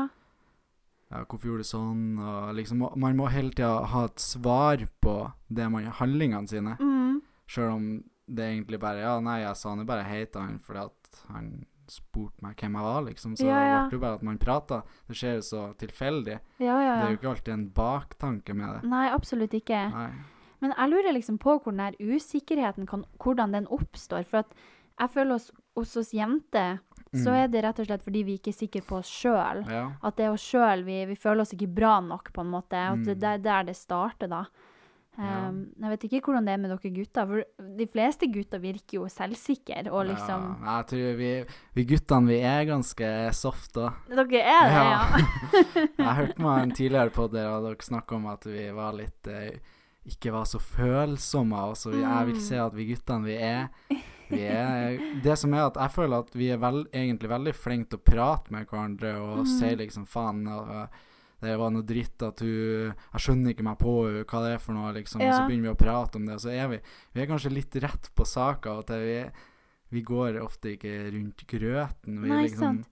ja, 1.11 1.25
hvorfor 1.25 1.51
gjorde 1.51 1.67
du 1.67 1.71
sånn? 1.73 2.07
Og 2.23 2.55
liksom, 2.55 2.87
man 3.03 3.19
må 3.19 3.27
hele 3.35 3.51
tida 3.51 3.83
ha 3.91 4.07
et 4.07 4.23
svar 4.23 4.87
på 5.03 5.17
det 5.51 5.69
man 5.75 5.91
handlingene 5.99 6.51
sine. 6.51 6.77
Mm. 6.79 7.23
Sjøl 7.51 7.73
om 7.75 7.89
det 8.25 8.47
egentlig 8.55 8.79
bare 8.81 9.03
Ja, 9.03 9.19
nei, 9.21 9.43
jeg 9.43 9.57
sa 9.61 9.75
nå 9.77 9.85
bare 9.85 10.07
hei 10.09 10.23
til 10.25 10.41
han 10.41 10.61
fordi 10.65 10.87
at 10.87 11.25
han 11.35 11.51
spurte 11.91 12.41
meg 12.41 12.57
hvem 12.57 12.77
jeg 12.79 12.87
var, 12.87 13.01
liksom. 13.05 13.35
Så 13.37 13.45
Ja, 13.45 13.59
ja. 13.61 13.81
det 13.83 13.91
ble 13.91 13.99
jo 13.99 14.05
bare 14.07 14.19
at 14.19 14.23
man 14.25 14.39
prata. 14.41 14.83
Det 15.09 15.17
skjer 15.19 15.35
jo 15.37 15.43
så 15.45 15.65
tilfeldig. 15.81 16.39
Ja, 16.59 16.65
ja, 16.65 16.79
ja. 16.81 16.95
Det 16.97 17.05
er 17.05 17.11
jo 17.11 17.19
ikke 17.19 17.33
alltid 17.35 17.55
en 17.55 17.67
baktanke 17.77 18.57
med 18.57 18.71
det. 18.73 18.89
Nei, 18.89 19.09
absolutt 19.13 19.53
ikke. 19.53 19.83
Nei. 19.93 20.13
Men 20.65 20.73
jeg 20.79 20.91
lurer 20.95 21.13
liksom 21.19 21.37
på 21.43 21.59
hvor 21.61 21.77
den 21.77 21.99
usikkerheten 22.01 22.89
kan, 22.89 23.05
hvordan 23.21 23.53
den 23.53 23.69
oppstår. 23.69 24.25
For 24.31 24.49
jeg 24.99 25.11
føler 25.13 25.37
oss, 25.37 25.51
hos 25.77 25.97
oss 26.01 26.13
jenter, 26.17 26.79
så 27.15 27.31
Mm. 27.31 27.37
er 27.45 27.49
det 27.53 27.63
rett 27.65 27.79
og 27.83 27.87
slett 27.87 28.03
fordi 28.03 28.25
vi 28.27 28.39
ikke 28.39 28.51
er 28.51 28.59
sikre 28.59 28.81
på 28.83 28.97
oss 28.99 29.11
sjøl. 29.11 29.61
Ja. 29.71 29.85
At 30.03 30.17
det 30.17 30.25
er 30.27 30.33
oss 30.35 30.43
sjøl, 30.51 30.83
vi, 30.87 31.05
vi 31.07 31.15
føler 31.15 31.43
oss 31.45 31.53
ikke 31.55 31.69
bra 31.75 32.01
nok, 32.03 32.33
på 32.35 32.41
en 32.43 32.51
måte. 32.51 32.75
At 32.75 33.05
det 33.05 33.17
Mm. 33.17 33.21
det 33.21 33.29
er 33.35 33.39
der 33.45 33.63
det 33.69 33.77
starter, 33.77 34.27
da. 34.29 34.47
Ja. 35.17 35.49
Um, 35.49 35.61
jeg 35.79 35.91
vet 35.93 36.05
ikke 36.09 36.21
hvordan 36.27 36.45
det 36.49 36.53
er 36.55 36.59
med 36.59 36.71
dere 36.73 36.91
gutter, 36.91 37.27
for 37.29 37.67
de 37.79 37.87
fleste 37.87 38.27
gutter 38.35 38.59
virker 38.59 38.97
jo 38.99 39.05
selvsikre 39.07 39.85
og 39.93 40.09
liksom 40.09 40.43
ja. 40.65 40.73
Jeg 40.81 40.87
tror 40.91 41.17
vi, 41.21 41.29
vi 41.77 41.85
guttene, 41.87 42.27
vi 42.33 42.39
er 42.43 42.65
ganske 42.67 43.11
soft. 43.33 43.75
Dere 43.75 43.93
er 44.11 44.27
det, 44.27 44.43
ja. 44.43 44.91
Ja. 44.91 45.05
Jeg 46.03 46.17
hørte 46.19 46.43
meg 46.43 46.63
en 46.65 46.75
tidligere 46.75 47.11
på 47.15 47.29
det, 47.31 47.47
og 47.47 47.63
dere 47.69 47.77
snakka 47.87 48.17
om 48.19 48.27
at 48.27 48.43
vi 48.51 48.67
var 48.75 48.93
litt 48.99 49.29
eh, 49.31 49.61
Ikke 50.07 50.33
var 50.35 50.45
så 50.45 50.59
følsomme. 50.61 51.57
Altså, 51.71 51.93
jeg 51.97 52.27
vil 52.29 52.41
se 52.45 52.59
at 52.61 52.75
vi 52.77 52.85
guttene, 52.91 53.25
vi 53.25 53.37
er, 53.41 53.69
vi 54.29 54.43
er 54.45 54.99
Det 55.25 55.37
som 55.41 55.55
er 55.57 55.67
at 55.71 55.79
jeg 55.81 55.91
føler 55.95 56.19
at 56.25 56.35
vi 56.37 56.51
er 56.53 56.59
vel, 56.61 56.83
egentlig 56.93 57.31
veldig 57.33 57.55
flinke 57.57 57.89
til 57.95 57.99
å 58.03 58.05
prate 58.11 58.53
med 58.53 58.67
hverandre 58.69 59.15
og 59.21 59.45
Mm. 59.45 59.51
si 59.59 59.75
liksom 59.77 60.07
faen 60.07 60.45
det 61.45 61.59
var 61.61 61.71
noe 61.75 61.83
dritt 61.85 62.23
at 62.25 62.41
hun 62.41 62.95
Jeg 62.95 63.21
skjønner 63.21 63.53
ikke 63.53 63.65
meg 63.67 63.77
på 63.79 63.93
hva 64.25 64.41
det 64.45 64.53
er 64.55 64.59
for 64.63 64.73
noe, 64.73 64.93
liksom. 64.97 65.21
Og 65.21 65.33
så 65.35 65.47
begynner 65.49 65.69
vi 65.69 65.75
å 65.75 65.81
prate 65.83 66.17
om 66.17 66.25
det, 66.27 66.35
og 66.35 66.41
så 66.41 66.51
er 66.53 66.69
vi 66.69 66.79
Vi 67.13 67.21
er 67.21 67.27
kanskje 67.27 67.53
litt 67.53 67.75
rett 67.85 68.11
på 68.15 68.25
saka. 68.25 68.81
Vi, 68.89 69.31
vi 69.91 70.03
går 70.03 70.41
ofte 70.43 70.73
ikke 70.77 71.13
rundt 71.13 71.47
grøten. 71.47 72.21
Vi 72.23 72.29
Nei, 72.29 72.43
liksom 72.47 72.61
sant. 72.81 72.89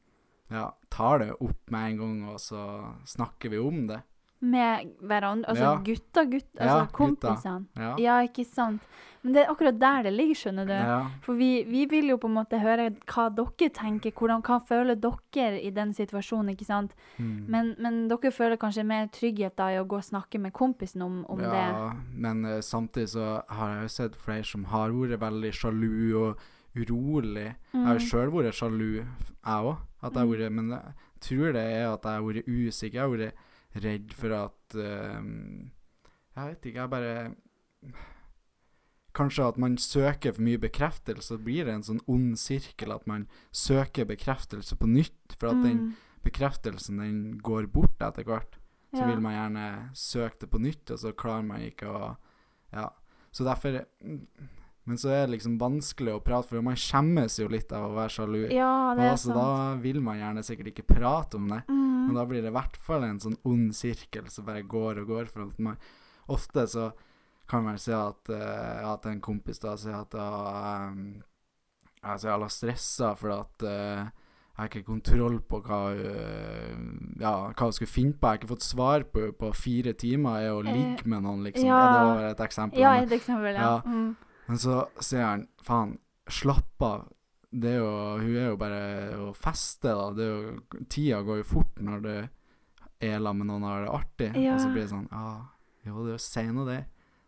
ja, 0.51 0.71
tar 0.91 1.19
det 1.21 1.31
opp 1.41 1.71
med 1.71 1.93
en 1.93 1.99
gang, 1.99 2.29
og 2.29 2.39
så 2.41 2.95
snakker 3.07 3.51
vi 3.51 3.59
om 3.59 3.87
det. 3.89 4.03
Med 4.43 4.89
hverandre. 5.07 5.47
Altså 5.49 5.63
Ja. 5.63 5.77
gutta, 5.87 6.25
gutt, 6.27 6.49
altså 6.59 6.79
Ja, 6.81 6.87
kompisene. 6.93 7.67
Ja. 7.77 7.97
Ja, 7.99 8.17
ikke 8.27 8.45
sant. 8.45 8.83
Men 9.23 9.35
det 9.35 9.45
er 9.45 9.53
akkurat 9.53 9.79
der 9.79 10.03
det 10.03 10.13
ligger, 10.17 10.35
skjønner 10.35 10.67
du. 10.67 11.11
For 11.23 11.35
vi, 11.39 11.63
vi 11.63 11.85
vil 11.87 12.09
jo 12.09 12.17
på 12.19 12.27
en 12.27 12.35
måte 12.35 12.59
høre 12.59 12.89
hva 13.07 13.29
dere 13.31 13.69
tenker, 13.71 14.11
hvordan, 14.11 14.43
hva 14.43 14.57
føler 14.67 14.97
dere 14.99 15.61
i 15.63 15.71
den 15.71 15.93
situasjonen, 15.95 16.51
ikke 16.57 16.67
sant. 16.67 16.91
Mm. 17.21 17.45
Men, 17.49 17.77
men 17.79 18.09
dere 18.09 18.33
føler 18.35 18.57
kanskje 18.59 18.85
mer 18.85 19.07
trygghet 19.15 19.55
da 19.55 19.69
i 19.71 19.79
å 19.79 19.87
gå 19.87 19.95
og 20.01 20.03
snakke 20.03 20.41
med 20.41 20.53
kompisen 20.53 21.03
om, 21.07 21.25
om 21.29 21.39
det. 21.39 21.53
ja, 21.55 21.93
men 22.17 22.45
uh, 22.45 22.59
samtidig 22.61 23.11
så 23.15 23.45
har 23.49 23.77
jeg 23.77 23.83
jo 23.83 23.89
sett 23.95 24.17
flere 24.17 24.43
som 24.45 24.65
har 24.65 24.91
vært 24.91 25.21
veldig 25.23 25.53
sjalu 25.55 26.15
og 26.19 26.37
urolig. 26.75 27.55
Jeg 27.75 27.87
har 27.87 27.99
Mm. 27.99 28.09
sjøl 28.09 28.31
vært 28.33 28.55
sjalu, 28.59 29.05
jeg 29.05 29.07
òg. 29.45 29.77
Mm. 30.03 30.53
Men 30.53 30.71
jeg 30.71 30.95
tror 31.21 31.53
det 31.53 31.63
er 31.63 31.93
at 31.93 32.03
jeg 32.03 32.13
har 32.13 32.23
vært 32.23 32.47
usikker. 32.49 32.93
Jeg 32.93 33.03
har 33.03 33.09
vært 33.17 33.35
redd 33.75 34.13
for 34.13 34.33
at 34.37 34.75
eh, 34.75 35.23
Jeg 36.37 36.49
vet 36.49 36.67
ikke, 36.67 36.81
jeg 36.81 36.91
bare 36.91 37.35
Kanskje 39.15 39.45
at 39.45 39.59
man 39.61 39.75
søker 39.77 40.33
for 40.33 40.41
mye 40.47 40.57
bekreftelse, 40.61 41.35
så 41.35 41.37
blir 41.45 41.67
det 41.69 41.75
en 41.75 41.83
sånn 41.85 42.01
ond 42.09 42.39
sirkel 42.41 42.95
at 42.95 43.05
man 43.07 43.27
søker 43.53 44.07
bekreftelse 44.09 44.77
på 44.81 44.89
nytt. 44.89 45.35
For 45.39 45.51
at 45.51 45.61
den 45.63 45.79
Mm. 45.79 45.97
bekreftelsen 46.25 46.97
den 46.99 47.39
går 47.39 47.67
bort 47.69 48.01
etter 48.01 48.25
hvert. 48.25 48.57
Så 48.95 49.01
Ja. 49.01 49.07
vil 49.07 49.21
man 49.21 49.35
gjerne 49.35 49.91
søke 49.95 50.39
det 50.41 50.51
på 50.51 50.59
nytt, 50.61 50.91
og 50.91 50.99
så 50.99 51.13
klarer 51.13 51.45
man 51.45 51.61
ikke 51.61 51.87
å 51.93 52.17
Ja. 52.73 52.89
Så 53.31 53.45
derfor 53.45 53.85
Men 54.85 54.99
så 54.99 55.13
er 55.15 55.21
det 55.27 55.37
liksom 55.37 55.61
vanskelig 55.61 56.17
å 56.17 56.23
prate, 56.25 56.49
for 56.51 56.65
man 56.67 56.79
skjemmes 56.79 57.39
jo 57.39 57.47
litt 57.53 57.71
av 57.77 57.93
å 57.93 57.95
være 57.95 58.15
sjalu. 58.17 58.41
Ja, 58.51 58.73
det 58.99 59.05
er 59.05 59.13
altså, 59.13 59.31
så 59.31 59.35
sant. 59.37 59.39
da 59.39 59.83
vil 59.85 60.01
man 60.03 60.19
gjerne 60.19 60.43
sikkert 60.47 60.73
ikke 60.73 60.89
prate 60.89 61.39
om 61.39 61.47
det. 61.53 61.61
Mm. 61.69 61.91
Men 62.09 62.19
da 62.19 62.25
blir 62.27 62.43
det 62.43 62.51
i 62.51 62.57
hvert 62.57 62.79
fall 62.83 63.07
en 63.07 63.21
sånn 63.23 63.39
ond 63.47 63.71
sirkel 63.79 64.27
som 64.33 64.49
bare 64.49 64.65
går 64.67 65.05
og 65.05 65.13
går. 65.13 65.31
For 65.31 65.53
man 65.63 65.79
ofte 66.35 66.67
så 66.71 66.89
kan 67.51 67.63
man 67.67 67.79
si 67.79 67.95
at, 67.95 68.33
uh, 68.33 68.81
at 68.93 69.07
en 69.07 69.23
kompis 69.23 69.63
da 69.63 69.77
sier 69.79 70.01
at 70.01 70.17
uh, 70.19 70.91
altså, 72.03 72.27
jeg 72.27 72.35
er 72.35 72.43
litt 72.43 72.55
stressa 72.55 73.13
fordi 73.19 73.39
at 73.39 73.67
uh, 73.69 74.11
jeg 74.53 74.61
har 74.61 74.69
ikke 74.69 74.85
kontroll 74.85 75.39
på 75.49 75.63
hva 75.65 75.79
hun 75.97 76.89
Ja, 77.23 77.31
hva 77.55 77.69
hun 77.69 77.73
skulle 77.73 77.89
finne 77.89 78.13
på. 78.13 78.27
Jeg 78.27 78.35
har 78.35 78.41
ikke 78.41 78.51
fått 78.51 78.67
svar 78.67 79.07
på 79.09 79.31
på 79.39 79.49
fire 79.57 79.95
timer 79.97 80.43
er 80.43 80.51
å 80.53 80.61
Eh, 80.61 80.75
ligge 80.75 81.09
med 81.09 81.25
noen, 81.25 81.41
liksom. 81.47 81.65
ja. 81.67 81.79
Det 81.89 82.03
var 82.11 82.27
et 82.29 82.43
eksempel? 82.45 82.83
Ja, 82.83 82.93
et 83.01 83.15
eksempel, 83.17 83.55
ja. 83.55 83.63
Ja. 83.63 83.81
Mm. 83.87 84.17
Men 84.49 84.59
så 84.59 84.83
sier 85.01 85.25
han 85.25 85.47
faen, 85.63 85.99
slapp 86.29 86.83
av. 86.83 87.09
Det 87.53 87.69
er 87.75 87.79
jo, 87.83 87.91
hun 88.23 88.37
er 88.41 88.47
jo 88.49 88.57
bare 88.57 88.83
å 89.21 89.33
feste, 89.37 89.91
da. 89.93 90.07
Det 90.17 90.25
er 90.25 90.31
jo, 90.33 90.83
tida 90.89 91.21
går 91.27 91.43
jo 91.43 91.49
fort 91.51 91.81
når 91.85 92.01
du 92.07 92.13
er 93.03 93.19
sammen 93.21 93.43
med 93.43 93.51
noen 93.51 93.65
og 93.67 93.71
har 93.75 93.85
det 93.85 93.93
artig. 93.99 94.31
Ja. 94.41 94.55
Og 94.55 94.61
så 94.65 94.71
blir 94.73 94.83
det 94.87 94.91
sånn 94.95 95.09
Ja, 95.13 95.33
jo, 95.85 96.05
det 96.05 96.13
er 96.13 96.17
jo 96.17 96.23
si 96.23 96.45
nå 96.49 96.65
det. 96.69 96.81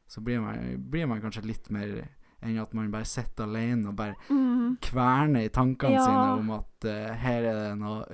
Så 0.09 0.21
blir 0.25 0.40
man, 0.40 0.76
blir 0.90 1.06
man 1.11 1.21
kanskje 1.21 1.44
litt 1.49 1.71
mer 1.75 2.04
enn 2.44 2.59
at 2.61 2.75
man 2.76 2.90
bare 2.92 3.09
sitter 3.09 3.47
alene 3.49 3.88
og 3.88 3.97
bare 3.97 4.14
Mm. 4.30 4.76
kverner 4.80 5.44
i 5.47 5.49
tankene 5.52 5.97
Ja. 5.97 6.04
sine 6.04 6.38
om 6.38 6.50
at 6.50 6.85
uh, 6.88 7.14
her 7.16 7.42
er 7.42 7.54
det 7.61 7.78
noe 7.80 8.04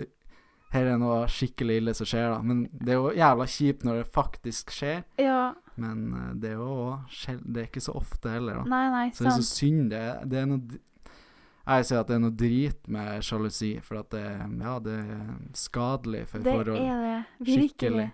her 0.72 0.86
er 0.86 0.98
noe 0.98 1.24
skikkelig 1.26 1.76
ille 1.80 1.94
som 1.98 2.06
skjer, 2.06 2.28
da. 2.30 2.42
Men 2.46 2.68
det 2.72 2.92
er 2.94 3.00
jo 3.00 3.10
jævla 3.10 3.46
kjipt 3.50 3.82
når 3.84 3.96
det 4.04 4.12
faktisk 4.14 4.70
skjer. 4.70 5.00
Ja. 5.18 5.54
Men 5.80 6.04
eh, 6.18 6.28
det 6.42 6.52
er 6.52 6.60
jo 6.60 6.98
Det 7.44 7.62
er 7.64 7.66
ikke 7.70 7.82
så 7.84 7.94
ofte 7.98 8.30
heller, 8.36 8.60
da. 8.60 8.68
Nei, 8.68 8.84
nei, 8.92 9.04
Så 9.16 9.24
det 9.24 9.32
er 9.32 9.40
så 9.40 9.48
synd. 9.48 9.90
Det, 9.94 10.04
det 10.30 10.38
er 10.42 10.46
noe 10.50 10.78
Jeg 11.70 11.84
sier 11.88 12.00
at 12.02 12.08
det 12.10 12.16
er 12.16 12.22
noe 12.24 12.36
drit 12.36 12.88
med 12.90 13.22
sjalusi, 13.26 13.72
for 13.84 14.00
at 14.00 14.10
det, 14.14 14.24
ja, 14.60 14.78
det 14.82 14.94
er 15.00 15.26
skadelig 15.54 16.24
for 16.30 16.44
Det 16.44 16.54
forhold. 16.56 16.80
er 16.80 17.04
det. 17.04 17.18
Virkelig. 17.40 17.68
Skikkelig. 17.74 18.08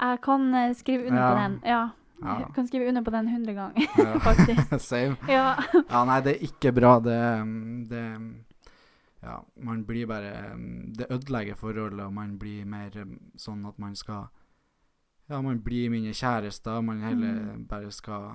Jeg 0.00 0.20
kan 0.26 0.48
eh, 0.58 0.72
skrive 0.74 1.06
under 1.10 1.28
på 1.28 1.36
den. 1.42 1.60
Ja. 1.70 1.82
Ja. 2.24 2.38
Jeg 2.40 2.54
kan 2.56 2.66
skrive 2.70 2.88
under 2.88 3.02
på 3.04 3.10
den 3.10 3.28
hundre 3.28 3.52
ganger, 3.54 3.86
Ja. 3.98 4.18
faktisk. 4.28 4.74
Same. 4.80 5.16
Ja. 5.28 5.54
Ja, 5.90 6.04
nei, 6.08 6.20
det 6.24 6.34
er 6.36 6.44
ikke 6.48 6.72
bra. 6.72 6.96
Det, 7.04 7.20
det 7.90 8.04
Ja, 9.24 9.38
man 9.56 9.84
blir 9.88 10.06
bare 10.06 10.32
Det 10.98 11.06
ødelegger 11.10 11.54
forholdet, 11.56 12.00
og 12.04 12.12
man 12.12 12.34
blir 12.38 12.64
mer 12.68 12.90
um, 13.02 13.14
sånn 13.40 13.62
at 13.66 13.78
man 13.80 13.94
skal 13.96 14.26
Ja, 15.30 15.40
man 15.40 15.60
blir 15.64 15.88
mine 15.90 16.12
kjærester, 16.12 16.80
man 16.84 17.00
heller 17.00 17.32
Mm. 17.54 17.66
bare 17.68 17.90
skal 17.90 18.34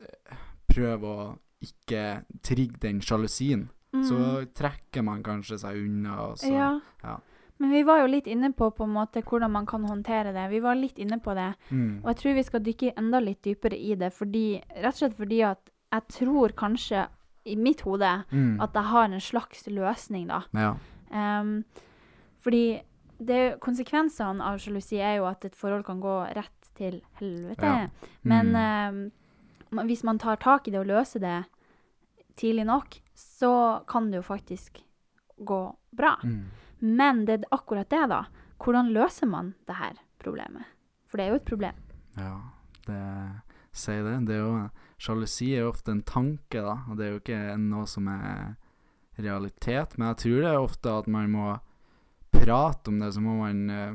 eh, 0.00 0.36
prøve 0.68 1.06
å 1.10 1.38
ikke 1.64 2.02
trigge 2.46 2.78
den 2.80 3.00
sjalusien. 3.00 3.68
Mm. 3.92 4.04
Så 4.06 4.18
trekker 4.54 5.02
man 5.04 5.22
kanskje 5.26 5.58
seg 5.58 5.80
unna, 5.84 6.14
og 6.28 6.38
så 6.38 6.52
ja. 6.52 6.70
ja. 7.02 7.16
Men 7.60 7.70
vi 7.74 7.82
var 7.84 7.98
jo 8.00 8.06
litt 8.08 8.26
inne 8.30 8.52
på 8.56 8.70
på 8.72 8.86
en 8.86 8.94
måte 8.94 9.20
hvordan 9.26 9.50
man 9.52 9.66
kan 9.68 9.82
håndtere 9.84 10.32
det. 10.32 10.46
Vi 10.50 10.60
var 10.64 10.78
litt 10.78 10.98
inne 11.02 11.18
på 11.20 11.34
det. 11.36 11.50
mm. 11.70 11.98
Og 12.04 12.08
jeg 12.12 12.16
tror 12.22 12.34
vi 12.38 12.42
skal 12.46 12.60
dykke 12.64 12.92
enda 12.96 13.20
litt 13.20 13.42
dypere 13.44 13.76
i 13.76 13.94
det, 14.00 14.12
fordi, 14.16 14.44
rett 14.78 14.94
og 14.94 15.00
slett 15.02 15.16
fordi 15.18 15.42
at 15.44 15.70
jeg 15.92 16.06
tror 16.20 16.54
kanskje, 16.56 17.08
i 17.46 17.54
mitt 17.56 17.80
hode, 17.82 18.24
Mm. 18.30 18.60
at 18.60 18.72
jeg 18.74 18.82
har 18.84 19.04
en 19.04 19.20
slags 19.20 19.66
løsning, 19.66 20.28
da. 20.28 20.42
Ja. 20.54 20.74
Um, 21.10 21.64
fordi 22.40 22.80
det, 23.20 23.60
konsekvensene 23.60 24.42
av 24.42 24.58
sjalusi 24.58 24.98
er 25.00 25.16
jo 25.18 25.26
at 25.28 25.44
et 25.44 25.54
forhold 25.56 25.84
kan 25.84 26.00
gå 26.00 26.14
rett 26.36 26.70
til 26.74 27.00
helvete. 27.20 27.66
Ja. 27.66 27.88
Men 28.22 28.52
Mm. 28.52 28.56
ehm, 28.56 29.12
ma- 29.72 29.84
hvis 29.86 30.02
man 30.04 30.18
tar 30.18 30.36
tak 30.36 30.68
i 30.68 30.70
det 30.70 30.80
og 30.80 30.86
løser 30.86 31.20
det 31.20 31.44
tidlig 32.36 32.64
nok, 32.66 32.96
så 33.14 33.82
kan 33.86 34.10
det 34.10 34.16
jo 34.16 34.22
faktisk 34.22 34.80
gå 35.44 35.76
bra. 35.92 36.16
Mm. 36.24 36.46
Men 36.80 37.24
det 37.26 37.40
er 37.40 37.48
akkurat 37.52 37.88
det, 37.90 38.08
da. 38.08 38.24
Hvordan 38.58 38.92
løser 38.92 39.26
man 39.28 39.54
det 39.66 39.76
her 39.76 39.92
problemet? 40.18 40.64
For 41.08 41.16
det 41.18 41.26
er 41.26 41.30
jo 41.30 41.36
et 41.36 41.44
problem. 41.44 41.74
Ja, 42.16 42.40
det 42.86 43.42
sier 43.72 44.02
det. 44.04 44.26
Det 44.26 44.34
er 44.36 44.44
jo 44.46 44.70
Sjalusi 45.00 45.54
er 45.56 45.62
jo 45.62 45.70
ofte 45.72 45.92
en 45.92 46.02
tanke, 46.02 46.60
da, 46.60 46.74
og 46.90 46.96
det 46.98 47.06
er 47.06 47.10
jo 47.14 47.20
ikke 47.20 47.58
noe 47.58 47.86
som 47.86 48.06
er 48.08 48.56
realitet. 49.18 49.96
Men 49.98 50.08
jeg 50.08 50.16
tror 50.24 50.40
det 50.42 50.50
er 50.50 50.60
ofte 50.60 50.92
at 50.98 51.06
man 51.08 51.30
må 51.32 51.58
prate 52.32 52.88
om 52.92 52.98
det, 53.02 53.12
så 53.14 53.20
må 53.20 53.38
man 53.40 53.70
eh, 53.70 53.92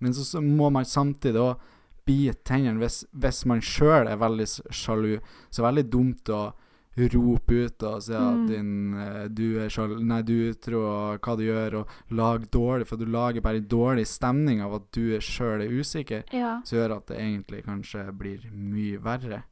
Men 0.00 0.14
så, 0.14 0.24
så 0.24 0.40
må 0.40 0.70
man 0.72 0.84
samtidig 0.88 1.40
òg 1.42 1.60
bite 2.08 2.40
tennene. 2.48 2.80
Hvis, 2.80 3.02
hvis 3.12 3.42
man 3.46 3.60
sjøl 3.60 4.08
er 4.08 4.16
veldig 4.16 4.46
sjalu, 4.72 5.18
så 5.52 5.62
veldig 5.66 5.84
dumt 5.92 6.30
å 6.32 6.52
rope 7.00 7.54
ut 7.66 7.82
og 7.86 8.00
si 8.02 8.12
at 8.12 8.34
Mm. 8.34 8.46
din, 8.48 8.94
eh, 8.98 9.28
du 9.28 9.58
er 9.62 9.68
sjal 9.70 9.92
Nei, 10.04 10.22
du 10.22 10.32
er 10.34 10.50
utro, 10.54 10.80
og 10.84 11.20
hva 11.20 11.36
du 11.38 11.44
gjør, 11.44 11.74
og 11.80 11.88
lag 12.10 12.48
dårlig, 12.50 12.86
for 12.86 12.96
du 12.96 13.04
lager 13.06 13.40
bare 13.40 13.60
dårlig 13.60 14.06
stemning 14.06 14.60
av 14.60 14.74
at 14.74 14.90
du 14.92 15.16
sjøl 15.20 15.62
er 15.62 15.70
usikker 15.70 16.24
Ja. 16.32 16.60
som 16.64 16.78
gjør 16.78 16.96
at 16.96 17.06
det 17.06 17.16
egentlig 17.18 17.64
kanskje 17.64 18.10
blir 18.18 18.40
mye 18.52 18.98
verre. 18.98 19.42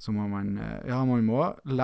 Så 0.00 0.12
må 0.16 0.24
man 0.32 0.54
eh, 0.56 0.86
Ja, 0.88 1.02
man 1.04 1.26
må 1.26 1.42
Det 1.60 1.76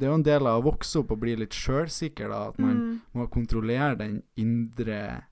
er 0.00 0.08
jo 0.08 0.14
en 0.16 0.22
del 0.24 0.46
av 0.48 0.62
å 0.62 0.70
vokse 0.70 1.02
opp 1.02 1.10
og 1.12 1.20
bli 1.20 1.34
litt 1.36 1.52
sjølsikker, 1.52 2.30
da. 2.32 2.48
At 2.48 2.58
man 2.58 2.76
Mm. 2.78 3.00
må 3.14 3.26
kontrollere 3.28 3.98
den 4.00 4.22
indre 4.40 5.24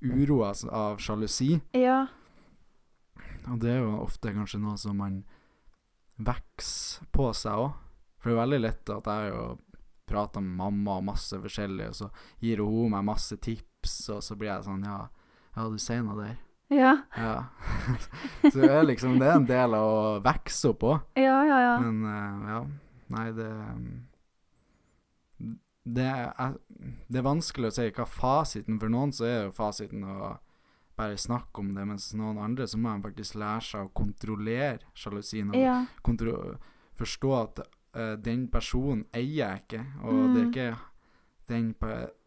uroa 0.00 0.54
av 0.72 0.96
sjalusi. 0.98 1.60
Ja. 1.76 2.06
Og 3.48 3.58
det 3.60 3.70
er 3.74 3.80
jo 3.82 3.98
ofte 4.04 4.32
kanskje 4.32 4.60
noe 4.62 4.76
som 4.80 4.96
man 4.96 5.24
vokser 6.18 7.06
på 7.14 7.28
seg 7.36 7.52
òg. 7.66 7.72
For 8.18 8.30
det 8.30 8.36
er 8.36 8.42
veldig 8.42 8.60
lett 8.64 8.90
at 8.90 9.04
jeg 9.12 9.30
jo 9.32 9.44
prater 10.08 10.40
med 10.42 10.56
mamma 10.56 10.96
og 10.98 11.04
masse 11.10 11.36
forskjellig, 11.36 11.88
og 11.92 11.94
så 11.94 12.08
gir 12.40 12.62
hun 12.64 12.90
meg 12.94 13.04
masse 13.04 13.36
tips, 13.44 14.08
og 14.14 14.22
så 14.24 14.36
blir 14.38 14.48
jeg 14.54 14.64
sånn 14.64 14.84
Ja, 14.88 15.08
ja 15.56 15.68
du 15.68 15.76
sier 15.78 16.02
noe 16.02 16.16
der. 16.24 16.36
Ja. 16.68 16.98
Ja. 17.16 17.36
så 18.52 18.58
det 18.58 18.68
er 18.70 18.84
liksom 18.84 19.16
Det 19.18 19.28
er 19.28 19.38
en 19.38 19.46
del 19.48 19.74
av 19.74 19.88
å 19.88 20.02
vokse 20.24 20.74
opp 20.74 20.84
òg. 20.84 21.06
Ja, 21.16 21.38
ja, 21.48 21.60
ja. 21.64 21.74
Men 21.80 22.04
eh, 22.04 22.50
ja. 22.52 22.60
Nei, 23.08 23.26
det 23.32 23.48
um, 23.48 23.88
det 25.88 26.04
er, 26.04 26.52
det 27.08 27.20
er 27.20 27.24
vanskelig 27.24 27.70
å 27.70 27.76
si 27.78 27.86
hva 27.96 28.04
fasiten 28.04 28.76
For 28.80 28.92
noen 28.92 29.14
så 29.16 29.24
er 29.24 29.38
jo 29.46 29.54
fasiten 29.56 30.04
å 30.04 30.34
bare 30.98 31.14
snakke 31.16 31.62
om 31.62 31.70
det, 31.76 31.84
mens 31.86 32.08
noen 32.18 32.40
andre 32.42 32.66
så 32.66 32.78
må 32.80 32.90
de 32.90 33.06
faktisk 33.06 33.36
lære 33.38 33.62
seg 33.62 33.86
å 33.86 33.92
kontrollere 33.94 34.88
sjalusien. 34.98 35.52
Og 35.52 35.60
ja. 35.60 35.76
kontro 36.02 36.56
forstå 36.98 37.30
at 37.38 37.60
uh, 37.62 38.16
den 38.18 38.48
personen 38.50 39.04
eier 39.14 39.44
jeg 39.44 39.62
ikke, 39.62 39.84
og 40.02 40.16
det 40.34 40.40
er 40.40 40.48
Mm. 40.48 40.50
ikke 40.50 40.68
den 41.48 41.68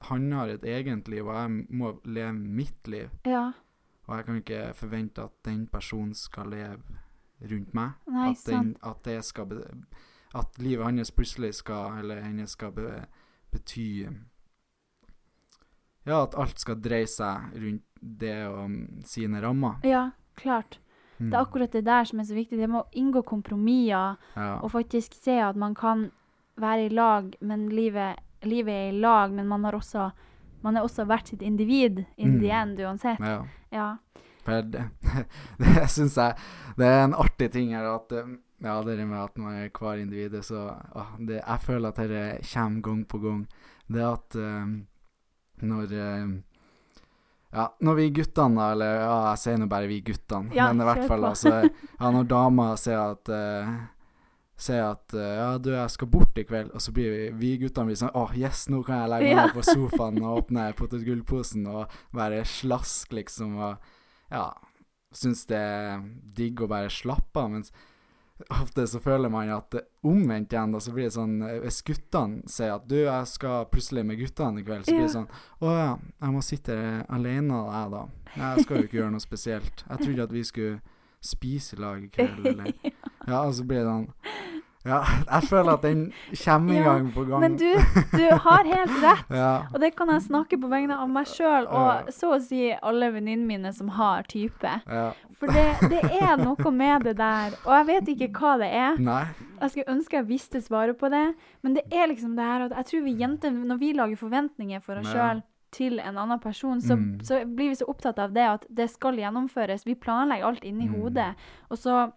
Han 0.08 0.32
har 0.32 0.47
et 0.47 0.63
eget 0.63 1.08
liv, 1.08 1.27
og 1.27 1.36
jeg 1.36 1.65
må 1.69 1.99
leve 2.06 2.34
mitt 2.34 2.88
liv. 2.88 3.10
ja. 3.25 3.51
Og 4.12 4.17
jeg 4.17 4.26
kan 4.28 4.39
ikke 4.41 4.74
forvente 4.76 5.24
at 5.24 5.38
den 5.47 5.67
personen 5.71 6.13
skal 6.17 6.52
leve 6.52 7.00
rundt 7.41 7.74
meg. 7.74 7.95
Nei, 8.12 8.30
at, 8.30 8.43
den, 8.45 8.76
at 8.84 9.00
det 9.08 9.21
skal 9.26 9.54
At 10.36 10.60
livet 10.60 10.86
hans 10.86 11.12
plutselig 11.12 11.56
skal 11.56 11.97
Eller 12.00 12.21
hennes 12.21 12.52
skal 12.52 12.71
be, 12.71 13.06
bety 13.52 14.08
Ja, 16.06 16.24
at 16.24 16.36
alt 16.36 16.60
skal 16.60 16.82
dreie 16.82 17.08
seg 17.08 17.56
rundt 17.56 17.84
det 18.02 18.47
og 18.47 18.69
mm, 18.71 19.04
sine 19.06 19.41
rammer. 19.43 19.76
Ja, 19.86 20.10
klart. 20.36 20.80
Mm. 21.19 21.30
Det 21.30 21.36
er 21.38 21.41
akkurat 21.41 21.76
det 21.76 21.84
der 21.86 22.08
som 22.10 22.19
er 22.19 22.26
så 22.26 22.34
viktig. 22.34 22.58
Det 22.58 22.69
med 22.69 22.80
å 22.82 22.89
inngå 22.97 23.21
kompromisser 23.21 24.17
ja. 24.34 24.56
og 24.58 24.71
faktisk 24.74 25.13
se 25.13 25.36
at 25.38 25.56
man 25.56 25.76
kan 25.78 26.08
være 26.58 26.88
i 26.88 26.89
lag, 26.89 27.30
men 27.45 27.69
livet, 27.69 28.17
livet 28.41 28.74
er 28.74 28.89
i 28.89 28.97
lag, 28.97 29.30
men 29.32 29.47
man 29.47 29.69
har 29.69 29.78
også 29.78 30.10
man 30.62 30.78
er 30.78 30.86
også 30.86 31.06
hvert 31.10 31.30
sitt 31.30 31.41
individ 31.41 32.04
in 32.17 32.39
the 32.39 32.50
Mm. 32.50 32.62
end 32.62 32.80
uansett. 32.80 33.19
ja. 33.19 33.45
Ja. 33.72 33.96
For 34.46 34.62
det, 34.66 34.86
det 35.62 35.88
syns 35.94 36.18
jeg 36.18 36.38
Det 36.78 36.88
er 36.88 37.04
en 37.04 37.18
artig 37.18 37.52
ting 37.54 37.76
her 37.76 37.88
at 37.92 38.14
um, 38.18 38.40
Ja, 38.62 38.80
det 38.86 38.98
med 39.06 39.20
at 39.20 39.38
man 39.42 39.58
er 39.58 39.74
hver 39.74 40.02
individ, 40.02 40.38
så 40.46 40.68
å, 40.70 41.06
det, 41.20 41.42
Jeg 41.42 41.66
føler 41.66 41.90
at 41.90 42.00
dette 42.02 42.24
kommer 42.54 42.82
gang 42.86 43.04
på 43.10 43.22
gang. 43.22 43.44
Det 43.92 44.06
at 44.06 44.38
um, 44.38 44.76
når 45.62 45.96
um, 45.98 46.36
Ja, 47.52 47.68
når 47.84 47.98
vi 48.00 48.10
guttene, 48.16 48.58
da, 48.58 48.68
eller 48.76 49.00
ja, 49.02 49.16
jeg 49.32 49.42
sier 49.44 49.58
nå 49.60 49.70
bare 49.72 49.90
vi 49.92 50.02
guttene, 50.06 50.56
Ja, 50.56 50.70
men 50.72 50.84
i 50.84 50.90
hvert 50.90 51.08
fall 51.10 51.26
altså 51.32 51.56
Ja, 51.66 52.12
når 52.12 52.30
damer 52.30 52.78
sier 52.82 53.02
at 53.16 53.34
uh, 53.34 53.74
Sier 54.62 54.84
at 54.91 55.15
uh, 55.17 55.21
ja, 55.26 55.45
du, 55.58 55.71
jeg 55.74 55.89
skal 55.89 56.10
bort 56.13 56.38
i 56.38 56.43
kveld, 56.45 56.69
og 56.78 56.82
så 56.86 56.91
blir 56.93 57.10
vi, 57.10 57.21
vi 57.41 57.52
guttene 57.63 57.89
blir 57.89 57.97
sånn 57.97 58.12
Åh, 58.13 58.36
yes, 58.38 58.67
nå 58.69 58.84
kan 58.86 59.00
jeg 59.02 59.10
legge 59.15 59.30
meg 59.32 59.39
Ja. 59.39 59.45
ned 59.47 59.56
på 59.58 59.63
sofaen 59.65 60.19
og 60.21 60.36
åpne 60.43 60.67
potetgullposen 60.78 61.65
og 61.71 61.95
være 62.13 62.43
slask, 62.45 63.15
liksom, 63.17 63.56
og 63.58 63.88
ja, 64.30 64.52
syns 65.17 65.47
det 65.50 65.58
er 65.58 66.04
digg 66.38 66.62
å 66.62 66.69
bare 66.69 66.93
slappe 66.93 67.41
av, 67.41 67.50
mens 67.56 67.74
ofte 68.50 68.86
så 68.89 68.97
føler 69.02 69.30
man 69.30 69.50
at 69.54 69.67
det 69.74 69.82
omvendt 70.08 70.54
igjen, 70.54 70.71
da, 70.74 70.80
så 70.82 70.93
blir 70.95 71.06
det 71.10 71.13
sånn 71.13 71.36
eh, 71.45 71.58
Hvis 71.62 71.82
guttene 71.86 72.41
sier 72.50 72.71
at 72.78 72.88
du, 72.89 72.95
jeg 73.04 73.28
skal 73.30 73.67
plutselig 73.69 74.06
med 74.08 74.17
guttene 74.21 74.62
i 74.62 74.65
kveld, 74.65 74.86
så 74.88 74.95
blir 74.95 75.06
det 75.06 75.13
sånn 75.13 75.28
Å 75.62 75.74
ja, 75.76 75.91
jeg 76.24 76.34
må 76.38 76.41
sitte 76.45 76.78
alene, 77.13 77.60
jeg, 77.67 77.91
da. 77.93 78.02
Jeg 78.38 78.63
skal 78.65 78.78
jo 78.80 78.88
ikke 78.88 78.97
gjøre 79.02 79.13
noe 79.17 79.21
spesielt. 79.26 79.84
Jeg 79.89 80.06
trodde 80.06 80.26
at 80.26 80.34
vi 80.34 80.43
skulle 80.47 80.80
spise 81.21 81.76
i 81.78 81.82
lag 81.84 82.02
i 82.02 82.10
kveld, 82.10 82.45
eller 82.50 82.74
Ja, 83.28 83.44
og 83.48 83.54
så 83.54 83.64
blir 83.68 83.84
det 83.84 83.86
sånn 83.92 84.08
Ja, 84.84 85.04
jeg 85.30 85.44
føler 85.46 85.76
at 85.76 85.84
den 85.86 86.00
kommer 86.44 86.74
Ja, 86.80 86.84
gang 86.88 87.12
på 87.14 87.24
gang. 87.30 87.42
Men 87.44 87.58
du, 87.58 87.68
du 88.18 88.24
har 88.46 88.64
helt 88.66 88.96
rett. 89.04 89.28
Ja. 89.42 89.52
Og 89.74 89.80
det 89.84 89.92
kan 89.96 90.10
jeg 90.10 90.24
snakke 90.26 90.58
på 90.58 90.70
vegne 90.72 90.98
av 90.98 91.10
meg 91.10 91.28
sjøl 91.30 91.68
og 91.70 92.10
så 92.16 92.32
å 92.34 92.40
si 92.42 92.72
alle 92.82 93.12
venninnene 93.14 93.46
mine 93.46 93.74
som 93.78 93.90
har 94.00 94.24
type. 94.32 94.78
ja. 94.90 95.12
For 95.42 95.50
det, 95.50 95.90
det 95.90 96.02
er 96.22 96.38
noe 96.38 96.70
med 96.72 97.02
det 97.08 97.16
der, 97.18 97.56
og 97.66 97.72
jeg 97.74 97.86
vet 97.88 98.10
ikke 98.14 98.28
hva 98.38 98.52
det 98.62 98.68
er. 98.78 99.00
Nei. 99.02 99.24
Jeg 99.62 99.72
skulle 99.72 99.94
ønske 99.96 100.20
jeg 100.20 100.28
visste 100.30 100.60
svaret 100.62 101.00
på 101.02 101.10
det, 101.10 101.24
men 101.66 101.74
det 101.74 101.82
er 101.90 102.12
liksom 102.12 102.36
det 102.38 102.46
her 102.46 102.66
at 102.68 102.76
jeg 102.78 102.86
tror 102.92 103.02
vi 103.08 103.14
jenter, 103.18 103.50
når 103.56 103.80
vi 103.82 103.90
lager 103.98 104.20
forventninger 104.22 104.84
for 104.86 105.02
oss 105.02 105.10
sjøl 105.10 105.42
til 105.74 105.98
en 105.98 106.18
annen 106.22 106.38
person, 106.44 106.78
så, 106.82 106.94
Mm. 106.94 107.24
så 107.26 107.40
blir 107.46 107.72
vi 107.72 107.80
så 107.80 107.88
opptatt 107.90 108.20
av 108.22 108.34
det 108.38 108.46
at 108.52 108.66
det 108.70 108.90
skal 108.94 109.18
gjennomføres. 109.18 109.86
Vi 109.90 109.96
planlegger 109.96 110.46
alt 110.46 110.64
inni 110.64 110.86
Mm. 110.90 110.94
hodet. 111.02 111.32
Og 111.72 111.78
så, 111.78 112.12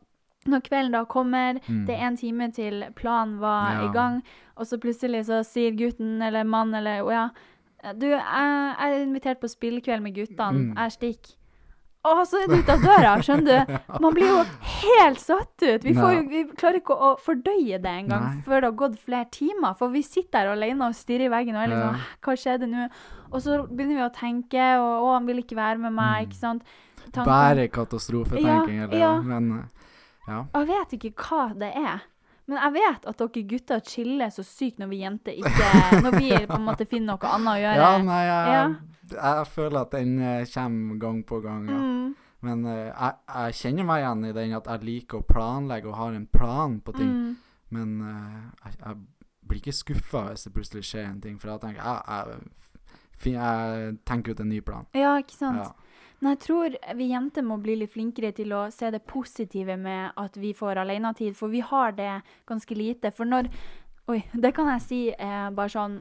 når 0.47 0.61
kvelden 0.69 0.93
da 0.93 1.05
kommer, 1.05 1.61
Mm. 1.69 1.87
det 1.87 1.95
er 1.99 2.07
en 2.07 2.17
time 2.17 2.51
til 2.53 2.85
planen 2.95 3.39
var 3.41 3.73
Ja. 3.81 3.89
i 3.89 3.93
gang, 3.93 4.23
og 4.57 4.67
så 4.67 4.79
plutselig 4.79 5.25
så 5.27 5.45
sier 5.45 5.73
gutten 5.77 6.23
eller 6.23 6.45
mann 6.45 6.75
eller 6.75 7.03
å 7.03 7.11
ja, 7.11 7.29
du, 7.95 8.07
jeg, 8.07 8.21
jeg 8.21 8.93
er 8.93 9.05
invitert 9.07 9.41
på 9.41 9.49
spillekveld 9.49 10.03
med 10.03 10.15
guttene, 10.15 10.73
Mm. 10.73 10.77
jeg 10.77 10.91
stikker. 10.93 11.35
Og 12.07 12.27
så 12.29 12.37
er 12.43 12.49
du 12.49 12.55
ute 12.61 12.69
av 12.69 12.81
døra, 12.85 13.13
skjønner 13.25 13.65
du? 13.67 13.79
Man 14.03 14.13
blir 14.13 14.27
jo 14.29 14.43
helt 14.93 15.19
satt 15.19 15.63
ut. 15.63 15.83
Vi, 15.85 15.95
får 15.95 16.13
jo, 16.13 16.29
vi 16.29 16.45
klarer 16.53 16.77
ikke 16.83 16.93
å 17.01 17.15
fordøye 17.19 17.79
det 17.81 17.87
engang 18.05 18.43
før 18.45 18.61
det 18.61 18.69
har 18.69 18.77
gått 18.77 18.99
flere 19.01 19.25
timer. 19.33 19.73
For 19.79 19.89
vi 19.89 20.03
sitter 20.03 20.45
der 20.45 20.53
alene 20.53 20.85
og 20.85 20.93
stirrer 20.95 21.25
i 21.27 21.33
veggen 21.33 21.57
og 21.57 21.63
er 21.63 21.69
liksom 21.73 21.97
Ja. 21.97 22.01
Hva 22.23 22.37
skjedde 22.37 22.69
nå? 22.69 22.91
Og 23.33 23.41
så 23.41 23.57
begynner 23.71 23.97
vi 23.97 24.05
å 24.05 24.13
tenke, 24.13 24.67
og 24.79 25.03
å, 25.07 25.15
han 25.15 25.25
vil 25.27 25.41
ikke 25.41 25.57
være 25.57 25.79
med 25.81 25.93
meg, 25.95 26.27
Mm. 26.27 26.29
ikke 26.29 26.41
sant? 26.41 26.63
Tanken- 27.11 27.25
Bare 27.25 27.69
katastrofetenking, 27.69 28.77
Ja, 28.77 28.85
eller 28.85 28.99
ja. 28.99 29.21
Men 29.23 29.53
eh, 29.59 29.65
ja. 30.29 30.41
Og 30.55 30.59
jeg 30.61 30.69
vet 30.73 30.93
ikke 30.99 31.13
hva 31.29 31.47
det 31.61 31.71
er. 31.77 32.03
Men 32.47 32.59
jeg 32.61 32.73
vet 32.75 33.07
at 33.09 33.17
dere 33.23 33.43
gutter 33.49 33.81
chiller 33.89 34.29
så 34.33 34.43
sykt 34.45 34.79
når 34.79 34.89
vi 34.91 34.99
jenter 35.01 35.33
ikke 35.33 36.01
Når 36.05 36.17
vi 36.21 36.29
på 36.47 36.59
en 36.59 36.67
måte 36.67 36.85
finner 36.87 37.15
noe 37.17 37.31
annet 37.33 37.53
å 37.55 37.61
gjøre. 37.63 37.79
Ja, 37.81 37.93
nei, 38.05 38.19
jeg, 38.27 38.51
Ja. 38.53 38.65
jeg 39.39 39.47
føler 39.55 39.79
at 39.81 39.91
den 39.97 40.19
eh, 40.21 40.45
kommer 40.53 40.99
gang 41.01 41.23
på 41.25 41.41
gang, 41.45 41.65
ja. 41.69 41.79
Mm, 41.81 42.15
Men 42.45 42.65
uh, 42.67 42.75
jeg, 42.91 43.15
jeg 43.33 43.55
kjenner 43.63 43.85
meg 43.89 44.03
igjen 44.03 44.25
i 44.29 44.33
den 44.37 44.53
at 44.59 44.67
jeg 44.69 44.85
liker 44.85 45.23
å 45.23 45.25
planlegge 45.25 45.89
og 45.89 45.97
har 45.97 46.13
en 46.13 46.27
plan 46.27 46.81
på 46.85 46.93
ting. 46.99 47.09
mm, 47.09 47.37
Men 47.71 47.95
uh, 48.05 48.67
jeg, 48.67 48.77
jeg 48.85 48.97
blir 49.49 49.61
ikke 49.63 49.73
skuffa 49.77 50.27
hvis 50.29 50.45
det 50.45 50.53
plutselig 50.53 50.85
skjer 50.85 51.09
en 51.09 51.21
ting, 51.25 51.39
for 51.41 51.49
jeg 51.55 51.61
tenker 51.65 51.81
jeg, 51.81 52.37
fin- 53.17 53.35
jeg 53.41 53.97
tenker 54.05 54.33
ut 54.37 54.41
en 54.45 54.49
ny 54.53 54.61
plan. 54.61 54.87
ja, 54.95 55.17
ikke 55.21 55.33
sant? 55.37 55.59
Ja. 55.65 55.73
Men 56.25 56.33
jeg 56.33 56.41
tror 56.41 56.75
vi 56.97 57.11
jenter 57.11 57.45
må 57.45 57.59
bli 57.61 57.75
litt 57.77 57.93
flinkere 57.93 58.31
til 58.33 58.55
å 58.57 58.63
se 58.73 58.89
det 58.95 59.03
positive 59.05 59.77
med 59.77 60.15
at 60.17 60.39
vi 60.41 60.55
får 60.57 60.81
alenetid, 60.81 61.35
for 61.37 61.53
vi 61.53 61.61
har 61.61 61.93
det 61.99 62.15
ganske 62.49 62.77
lite. 62.79 63.13
For 63.13 63.29
når 63.29 63.51
Oi, 64.09 64.19
det 64.33 64.51
kan 64.53 64.67
jeg 64.69 64.83
si 64.85 64.99
eh, 65.13 65.47
bare 65.57 65.73
sånn 65.73 65.95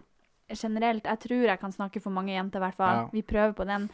generelt. 0.51 1.05
Jeg 1.07 1.19
tror 1.23 1.45
jeg 1.47 1.59
kan 1.61 1.71
snakke 1.71 2.01
for 2.03 2.11
mange 2.11 2.33
jenter, 2.33 2.59
i 2.59 2.63
hvert 2.65 2.75
fall. 2.75 2.97
Ja. 2.97 3.05
Vi 3.13 3.23
prøver 3.23 3.53
på 3.55 3.67
den. 3.67 3.85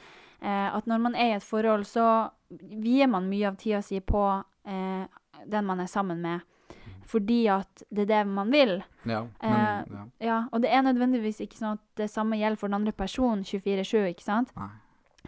Eh, 0.41 0.75
at 0.75 0.87
når 0.89 1.03
man 1.03 1.17
er 1.17 1.33
i 1.33 1.35
et 1.37 1.45
forhold, 1.45 1.85
så 1.85 2.05
vier 2.49 3.09
man 3.11 3.29
mye 3.29 3.51
av 3.51 3.59
tida 3.61 3.83
si 3.85 3.99
på 4.01 4.23
eh, 4.65 5.05
den 5.45 5.69
man 5.69 5.85
er 5.85 5.91
sammen 5.91 6.25
med. 6.25 6.41
Fordi 7.09 7.39
at 7.53 7.85
det 7.89 8.07
er 8.07 8.11
det 8.13 8.23
man 8.33 8.49
vil. 8.53 8.79
ja, 9.05 9.23
Eh, 9.41 9.49
men 9.49 9.85
ja. 9.97 10.05
Ja, 10.25 10.43
og 10.51 10.61
det 10.61 10.73
er 10.73 10.85
nødvendigvis 10.85 11.41
ikke 11.45 11.57
sånn 11.57 11.77
at 11.77 11.85
det 11.97 12.09
samme 12.09 12.37
gjelder 12.37 12.61
for 12.61 12.69
den 12.69 12.81
andre 12.81 12.93
personen 12.93 13.45
24-7, 13.45 14.09
ikke 14.09 14.25
sant? 14.25 14.53
Nei. 14.57 14.73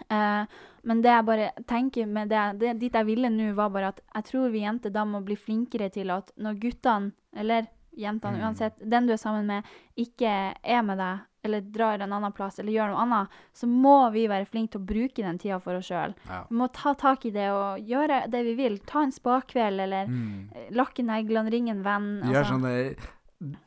Eh, 0.09 0.45
men 0.83 1.01
det 1.01 1.11
jeg 1.11 1.25
bare 1.25 1.51
tenker 1.69 2.07
med 2.07 2.29
det, 2.29 2.45
det 2.59 2.79
dit 2.79 2.93
jeg 2.93 3.05
ville 3.05 3.29
nå, 3.29 3.51
var 3.53 3.69
bare 3.69 3.87
at 3.93 3.99
jeg 4.15 4.23
tror 4.31 4.49
vi 4.51 4.63
jenter 4.63 4.89
da 4.89 5.03
må 5.05 5.21
bli 5.23 5.35
flinkere 5.35 5.91
til 5.93 6.09
at 6.09 6.31
når 6.41 6.59
guttene, 6.59 7.11
eller 7.35 7.67
jentene 7.97 8.37
Mm. 8.39 8.43
uansett, 8.47 8.79
den 8.89 9.05
du 9.05 9.13
er 9.13 9.17
sammen 9.17 9.45
med, 9.45 9.63
ikke 9.97 10.55
er 10.63 10.81
med 10.81 10.97
deg, 10.97 11.19
eller 11.43 11.61
drar 11.61 11.99
en 12.01 12.13
annen 12.13 12.31
plass, 12.33 12.59
eller 12.59 12.71
gjør 12.71 12.89
noe 12.93 13.01
annet, 13.01 13.27
så 13.53 13.67
må 13.67 14.11
vi 14.13 14.27
være 14.27 14.45
flinke 14.45 14.71
til 14.71 14.81
å 14.81 14.85
bruke 14.85 15.21
den 15.25 15.37
tida 15.37 15.59
for 15.59 15.75
oss 15.75 15.87
sjøl. 15.89 16.13
Ja. 16.29 16.43
Vi 16.49 16.55
må 16.55 16.67
ta 16.71 16.93
tak 16.93 17.25
i 17.25 17.31
det 17.31 17.49
og 17.51 17.79
gjøre 17.81 18.29
det 18.31 18.43
vi 18.45 18.53
vil. 18.55 18.77
Ta 18.79 19.01
en 19.03 19.11
spakveld, 19.11 19.79
eller 19.81 20.05
Mm. 20.07 20.49
eh, 20.55 20.69
lakke 20.71 21.03
neglene, 21.03 21.51
ringe 21.51 21.71
en 21.71 21.83
venn. 21.83 22.21
Gjør 22.23 22.43
altså. 22.43 22.53
sånn 22.53 22.61
der 22.63 22.95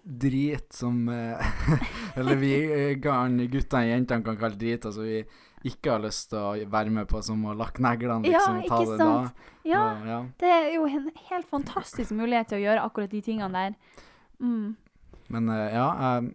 drit 0.04 0.72
som 0.72 1.08
eh, 1.08 1.38
Eller 2.16 2.36
vi 2.36 2.94
garn 3.02 3.38
guttene 3.50 3.82
og 3.88 3.90
jentene 3.90 4.24
kan 4.24 4.36
kalle 4.38 4.56
drit, 4.58 4.84
altså 4.86 5.02
vi 5.02 5.24
ikke 5.64 5.90
har 5.94 6.00
lyst 6.04 6.30
til 6.30 6.38
å 6.38 6.68
være 6.70 6.90
med 6.90 7.08
på, 7.08 7.22
som 7.24 7.42
å 7.48 7.54
lakke 7.56 7.80
neglene, 7.82 8.24
Ja, 8.28 8.38
liksom. 8.38 8.62
ta 8.68 8.78
ikke 8.82 8.90
det 8.92 8.98
sant? 8.98 9.34
da. 9.34 9.50
Ja, 9.64 9.82
Og, 9.94 10.06
ja. 10.06 10.18
det 10.38 10.50
er 10.52 10.74
jo 10.74 10.84
en 10.86 11.10
helt 11.30 11.48
fantastisk 11.48 12.10
mulighet 12.12 12.48
til 12.48 12.58
å 12.58 12.64
gjøre 12.66 12.84
akkurat 12.84 13.10
de 13.10 13.20
tingene 13.24 13.52
der. 13.52 13.74
Mm. 14.40 14.76
Men 15.28 15.48
eh, 15.48 15.72
ja, 15.74 15.86
jeg, 16.20 16.34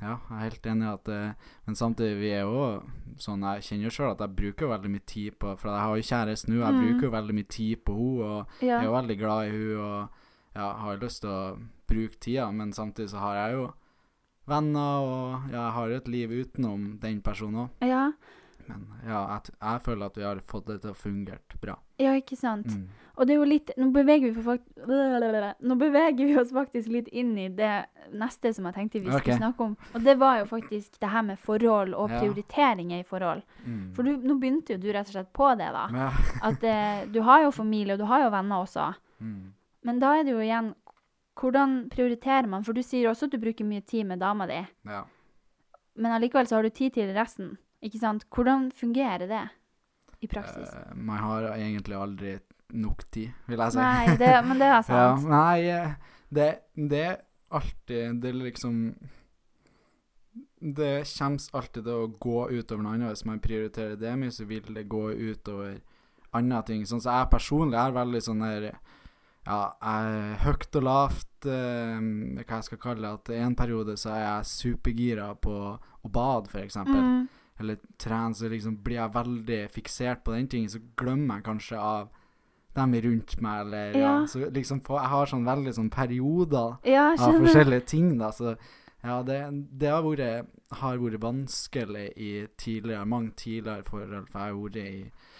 ja, 0.00 0.14
jeg 0.30 0.36
er 0.38 0.44
helt 0.46 0.66
enig 0.66 0.86
i 0.86 0.92
at 0.94 1.08
eh, 1.08 1.32
Men 1.66 1.74
samtidig, 1.76 2.16
vi 2.20 2.30
er 2.32 2.42
jo 2.46 2.82
sånn 3.18 3.42
Jeg 3.44 3.62
kjenner 3.66 3.84
jo 3.88 3.90
sjøl 3.96 4.10
at 4.12 4.20
jeg 4.20 4.36
bruker 4.36 4.68
veldig 4.68 4.90
mye 4.92 5.04
tid 5.08 5.36
på 5.40 5.52
For 5.58 5.68
jeg 5.72 5.80
har 5.84 5.96
jo 5.96 6.06
kjæreste 6.10 6.48
nå, 6.52 6.58
jeg 6.60 6.74
Mm. 6.74 6.80
bruker 6.84 7.06
jo 7.06 7.10
veldig 7.16 7.34
mye 7.36 7.48
tid 7.48 7.84
på 7.84 7.96
henne, 7.96 8.24
og 8.24 8.46
Ja. 8.62 8.66
jeg 8.66 8.80
er 8.80 8.84
jo 8.88 8.96
veldig 8.96 9.18
glad 9.18 9.40
i 9.46 9.50
henne, 9.50 9.80
og 9.80 10.08
ja, 10.56 10.72
har 10.80 10.96
lyst 10.98 11.20
til 11.20 11.30
å 11.30 11.58
bruke 11.88 12.16
tida, 12.20 12.50
men 12.52 12.72
samtidig 12.72 13.10
så 13.10 13.18
har 13.20 13.34
jeg 13.36 13.52
jo 13.58 13.72
venner, 14.46 15.00
og 15.02 15.50
ja, 15.52 15.60
jeg 15.66 15.72
har 15.76 15.88
jo 15.88 15.96
et 15.96 16.08
liv 16.08 16.30
utenom 16.30 16.98
den 17.00 17.20
personen 17.20 17.66
òg. 17.66 17.70
ja. 17.86 18.12
Men 18.68 18.86
ja, 19.06 19.22
jeg, 19.36 19.56
jeg 19.60 19.82
føler 19.84 20.06
at 20.06 20.16
vi 20.18 20.24
har 20.26 20.40
fått 20.50 20.70
det 20.70 20.78
til 20.84 20.92
å 20.92 20.98
fungere 20.98 21.60
bra. 21.62 21.76
Ja, 22.00 22.12
ikke 22.18 22.36
sant. 22.38 22.68
Mm. 22.68 23.06
Og 23.16 23.24
det 23.24 23.32
er 23.32 23.38
jo 23.38 23.46
litt 23.48 23.70
Nå 23.80 23.86
beveger 23.94 24.32
vi, 24.34 24.42
fakt 24.44 24.66
nå 25.64 25.76
beveger 25.80 26.28
vi 26.28 26.34
oss 26.36 26.52
faktisk 26.52 26.90
litt 26.92 27.08
inn 27.08 27.32
i 27.40 27.46
det 27.48 27.72
neste 28.12 28.52
som 28.54 28.68
jeg 28.68 28.76
tenkte 28.76 29.00
vi 29.00 29.08
skulle 29.08 29.22
okay. 29.22 29.38
snakke 29.40 29.68
om. 29.70 29.76
Og 29.96 30.04
det 30.04 30.16
var 30.20 30.40
jo 30.42 30.48
faktisk 30.50 31.00
det 31.02 31.10
her 31.10 31.24
med 31.26 31.40
forhold 31.42 31.96
og 31.96 32.12
prioriteringer 32.12 33.02
i 33.02 33.08
forhold. 33.08 33.42
Mm. 33.64 33.90
For 33.96 34.06
du, 34.06 34.14
nå 34.20 34.36
begynte 34.42 34.76
jo 34.76 34.82
du 34.82 34.90
rett 34.92 35.08
og 35.08 35.16
slett 35.16 35.32
på 35.36 35.48
det, 35.58 35.70
da. 35.74 35.86
Ja. 35.96 36.10
At 36.50 36.66
eh, 36.68 37.06
du 37.12 37.22
har 37.26 37.46
jo 37.46 37.54
familie, 37.56 37.96
og 37.96 38.04
du 38.04 38.08
har 38.10 38.26
jo 38.26 38.32
venner 38.36 38.66
også. 38.66 38.90
Mm. 39.24 39.54
Men 39.88 40.02
da 40.02 40.16
er 40.16 40.26
det 40.26 40.34
jo 40.34 40.42
igjen 40.44 40.74
Hvordan 41.36 41.90
prioriterer 41.92 42.48
man? 42.48 42.62
For 42.64 42.72
du 42.72 42.80
sier 42.80 43.10
også 43.10 43.26
at 43.28 43.34
du 43.34 43.42
bruker 43.42 43.66
mye 43.68 43.82
tid 43.84 44.06
med 44.08 44.22
dama 44.24 44.46
di, 44.48 44.62
ja. 44.88 45.02
men 46.00 46.14
allikevel 46.16 46.48
så 46.48 46.56
har 46.56 46.64
du 46.64 46.72
tid 46.72 46.94
til 46.94 47.12
resten. 47.12 47.50
Ikke 47.86 48.00
sant? 48.02 48.26
Hvordan 48.34 48.70
fungerer 48.74 49.26
det 49.30 49.44
i 50.24 50.28
praksis? 50.30 50.72
Uh, 50.74 50.94
man 50.96 51.20
har 51.22 51.50
egentlig 51.54 51.96
aldri 51.98 52.36
nok 52.74 53.04
tid, 53.14 53.30
vil 53.46 53.60
jeg 53.62 53.76
si. 53.76 53.78
Nei, 53.78 54.16
det, 54.18 54.32
men 54.46 54.58
det 54.58 54.66
er 54.66 54.80
Ja, 54.90 55.04
sant. 55.14 55.28
nei, 55.30 55.68
eh, 55.70 55.92
det, 56.34 56.48
det 56.74 57.02
er 57.04 57.20
alltid 57.54 58.16
Det 58.18 58.32
er 58.32 58.38
liksom 58.40 58.80
Det 60.58 60.88
kommer 61.06 61.60
alltid 61.60 61.84
til 61.84 61.92
å 61.94 62.08
gå 62.18 62.40
utover 62.50 62.82
noe 62.82 62.96
annet. 62.96 63.12
Hvis 63.14 63.26
man 63.28 63.42
prioriterer 63.44 63.94
det 64.00 64.16
mye, 64.18 64.34
så 64.34 64.48
vil 64.48 64.66
det 64.74 64.88
gå 64.90 65.04
utover 65.12 65.78
andre 66.34 66.62
ting. 66.66 66.82
Sånn 66.88 67.00
som 67.00 67.14
jeg 67.20 67.30
personlig 67.32 67.78
er 67.78 67.94
veldig 67.96 68.22
sånn 68.24 68.42
der 68.44 68.70
Ja, 69.46 69.60
jeg 69.78 70.38
høyt 70.42 70.76
og 70.80 70.82
lavt, 70.88 71.46
eh, 71.46 72.00
hva 72.42 72.56
jeg 72.58 72.66
skal 72.66 72.80
kalle 72.82 73.04
det. 73.06 73.12
At 73.20 73.30
en 73.46 73.54
periode 73.54 73.94
så 74.00 74.10
er 74.16 74.24
jeg 74.24 74.50
supergira 74.50 75.28
på 75.38 75.54
å 75.78 76.10
bade, 76.10 76.50
eksempel 76.64 76.98
Mm, 76.98 77.28
eller 77.60 77.80
trene, 78.00 78.34
så 78.36 78.50
liksom 78.52 78.78
blir 78.84 79.00
jeg 79.00 79.14
veldig 79.14 79.60
fiksert 79.74 80.24
på 80.24 80.34
den 80.34 80.48
tingen, 80.52 80.72
så 80.72 80.82
glemmer 80.98 81.38
jeg 81.40 81.48
kanskje 81.48 81.80
av 81.80 82.08
dem 82.76 82.96
rundt 83.06 83.38
meg, 83.40 83.60
eller 83.64 83.94
ja. 83.96 84.00
Ja. 84.00 84.16
Så 84.28 84.50
liksom 84.52 84.82
på, 84.84 84.98
jeg 85.00 85.12
har 85.12 85.30
sånn 85.30 85.46
veldig 85.46 85.72
sånn 85.78 85.92
perioder 85.92 86.76
ja, 86.84 87.06
av 87.14 87.38
forskjellige 87.40 87.86
ting, 87.88 88.10
da, 88.20 88.28
så 88.36 88.56
ja, 89.06 89.22
det, 89.24 89.40
det 89.80 89.92
har 89.92 90.04
vært 90.04 90.52
har 90.80 90.98
vært 90.98 91.22
vanskelig 91.22 92.08
i 92.18 92.30
tidligere, 92.58 93.06
mange 93.06 93.32
tidligere 93.38 93.86
forhold, 93.86 94.28
for 94.32 94.40
jeg 94.40 94.52
har 94.52 94.60
vært 94.60 94.76
i 94.82 95.35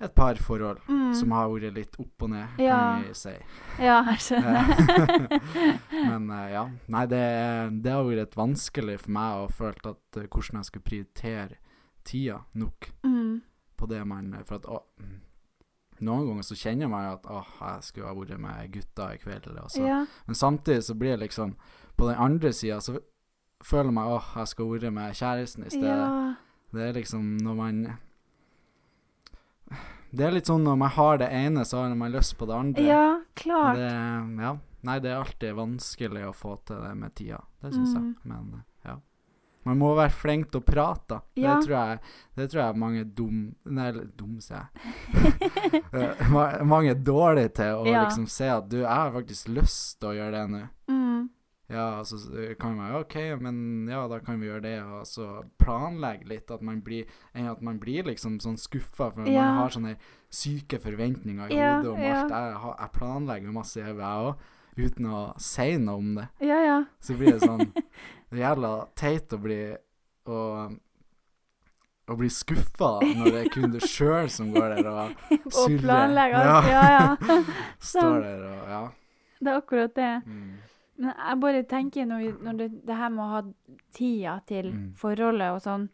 et 0.00 0.14
par 0.14 0.34
forhold 0.38 0.78
Mm. 0.88 1.14
som 1.14 1.30
har 1.32 1.48
vært 1.50 1.74
litt 1.74 1.96
opp 1.98 2.22
og 2.22 2.30
ned, 2.30 2.48
Ja. 2.58 2.76
kan 2.78 3.04
vi 3.08 3.14
si. 3.14 3.32
Ja, 3.80 4.02
jeg 4.10 4.18
skjønner. 4.26 5.40
Men 5.92 6.30
uh, 6.30 6.50
ja. 6.52 6.64
Nei, 6.88 7.06
det, 7.06 7.22
det 7.82 7.92
har 7.92 8.04
vært 8.04 8.36
vanskelig 8.36 8.98
for 9.00 9.10
meg 9.10 9.40
å 9.42 9.48
føle 9.50 9.90
at 9.94 10.20
uh, 10.20 10.26
hvordan 10.28 10.60
jeg 10.60 10.64
skulle 10.70 10.84
prioritere 10.90 11.56
tida 12.04 12.38
nok 12.54 12.92
mm. 13.04 13.40
på 13.76 13.86
det 13.90 14.04
man 14.06 14.30
For 14.46 14.56
at 14.60 14.66
å, 14.70 14.78
noen 16.00 16.26
ganger 16.28 16.46
så 16.46 16.54
kjenner 16.54 16.88
man 16.88 17.10
at 17.16 17.26
åh, 17.26 17.48
jeg 17.60 17.82
skulle 17.88 18.06
ha 18.06 18.14
vært 18.14 18.38
med 18.40 18.72
gutta 18.72 19.10
i 19.14 19.18
kveld. 19.18 19.48
Og 19.58 19.70
så. 19.74 19.82
Ja. 19.82 20.02
Men 20.26 20.34
samtidig 20.38 20.84
så 20.86 20.94
blir 20.94 21.16
det 21.16 21.24
liksom 21.26 21.56
På 21.96 22.06
den 22.08 22.16
andre 22.22 22.52
sida 22.52 22.78
så 22.80 23.00
føler 23.64 23.90
man 23.90 24.12
åh, 24.14 24.28
jeg 24.36 24.48
skulle 24.52 24.68
ha 24.68 24.76
vært 24.78 24.94
med 24.94 25.14
kjæresten 25.18 25.66
i 25.66 25.70
stedet. 25.70 25.88
ja. 25.90 26.34
Det 26.70 26.82
er 26.84 26.92
liksom 26.92 27.38
når 27.40 27.54
man 27.56 27.76
Det 30.10 30.24
er 30.24 30.32
litt 30.32 30.46
sånn 30.48 30.64
når 30.64 30.76
man 30.80 30.90
har 30.94 31.18
det 31.20 31.28
ene, 31.36 31.64
så 31.68 31.82
har 31.82 31.94
man 31.94 32.12
lyst 32.14 32.36
på 32.38 32.46
det 32.48 32.54
andre. 32.56 32.82
Ja, 32.86 33.20
klart. 33.36 33.76
Det, 33.76 33.90
ja. 34.42 34.54
Nei, 34.88 34.98
det 35.04 35.10
er 35.10 35.18
alltid 35.20 35.54
vanskelig 35.58 36.22
å 36.28 36.32
få 36.34 36.54
til 36.64 36.80
det 36.80 36.94
med 36.96 37.14
tida. 37.18 37.40
Det 37.60 37.72
syns 37.74 37.94
Mm. 37.94 38.04
jeg. 38.06 38.14
Men 38.30 38.64
ja. 38.84 38.94
Man 39.66 39.78
må 39.82 39.90
være 39.98 40.10
flink 40.14 40.50
til 40.50 40.60
å 40.62 40.64
prate. 40.64 41.20
Ja. 41.36 41.56
Det, 41.58 41.66
tror 41.66 41.76
jeg, 41.76 41.98
det 42.36 42.46
tror 42.50 42.62
jeg 42.62 42.76
mange 42.80 43.04
dum 43.04 43.40
Nei, 43.66 43.90
dum, 44.16 44.38
sier 44.40 44.62
jeg. 44.62 45.82
Eh, 45.92 46.64
mange 46.64 46.90
er 46.94 47.02
dårlige 47.04 47.52
til 47.58 47.74
å 47.82 47.86
Ja. 47.86 48.04
liksom 48.06 48.26
se 48.30 48.48
at 48.48 48.68
du, 48.70 48.78
jeg 48.78 48.88
har 48.88 49.12
faktisk 49.12 49.48
lyst 49.52 49.98
til 50.00 50.08
å 50.12 50.14
gjøre 50.16 50.32
det 50.38 50.46
nå. 50.54 50.62
Mm. 50.88 50.97
Ja, 51.70 52.00
så 52.02 52.16
s- 52.16 52.56
kan 52.58 52.76
man 52.78 52.94
OK, 52.96 53.14
men 53.40 53.86
ja, 53.90 54.06
da 54.08 54.18
kan 54.24 54.40
vi 54.40 54.46
gjøre 54.48 54.62
det, 54.62 54.76
og 54.82 55.02
så 55.06 55.44
planlegge 55.60 56.24
litt. 56.30 56.50
At 56.50 56.62
man 56.64 56.80
blir, 56.80 57.04
enn 57.34 57.50
at 57.50 57.60
man 57.62 57.78
blir 57.78 58.04
liksom 58.08 58.38
sånn 58.40 58.56
skuffa, 58.56 59.10
for 59.12 59.26
Ja. 59.28 59.42
man 59.44 59.58
har 59.58 59.68
sånne 59.74 59.96
syke 60.30 60.78
forventninger 60.80 61.50
i 61.52 61.56
Ja, 61.58 61.76
hodet 61.76 61.92
om 61.92 62.00
ja. 62.00 62.22
alt. 62.22 62.30
Jeg, 62.32 62.74
jeg 62.80 62.92
planlegger 62.92 63.52
masse, 63.52 63.76
jeg 63.82 63.96
òg, 63.96 64.36
uten 64.78 65.06
å 65.12 65.38
si 65.38 65.76
noe 65.76 65.96
om 65.98 66.14
det. 66.14 66.28
Ja, 66.40 66.58
ja. 66.64 66.84
Så 67.00 67.16
blir 67.18 67.32
det 67.36 67.42
sånn 67.42 67.72
det 68.30 68.38
jævla 68.44 68.88
teit 68.96 69.28
å 69.32 69.38
bli 69.42 69.76
å, 70.26 70.38
å 72.08 72.16
bli 72.16 72.28
skuffa 72.32 72.90
når 73.04 73.30
det 73.34 73.40
er 73.44 73.48
kun 73.52 73.70
du 73.74 73.78
sjøl 73.84 74.30
som 74.32 74.52
går 74.54 74.76
der 74.78 74.88
og 74.88 75.12
Og 75.32 75.74
planlegger 75.82 75.82
planlegge 75.84 76.40
Ja. 76.40 76.56
alt. 76.56 76.68
Ja, 76.72 76.84
ja. 76.96 77.42
Står 77.92 78.20
der 78.24 78.46
og 78.48 78.68
Ja. 78.72 78.82
Det 79.40 79.52
er 79.52 79.60
akkurat 79.60 79.94
det. 79.94 80.12
Mm. 80.26 80.56
Men 80.98 81.14
jeg 81.14 81.40
bare 81.40 81.62
tenker 81.70 82.06
når, 82.10 82.42
når 82.42 82.56
det, 82.58 82.68
det 82.86 82.96
her 82.96 83.08
med 83.14 83.24
å 83.24 83.28
ha 83.30 83.42
tida 83.94 84.40
til 84.46 84.72
Mm. 84.72 84.94
forholdet 84.98 85.52
og 85.54 85.60
sånn 85.62 85.88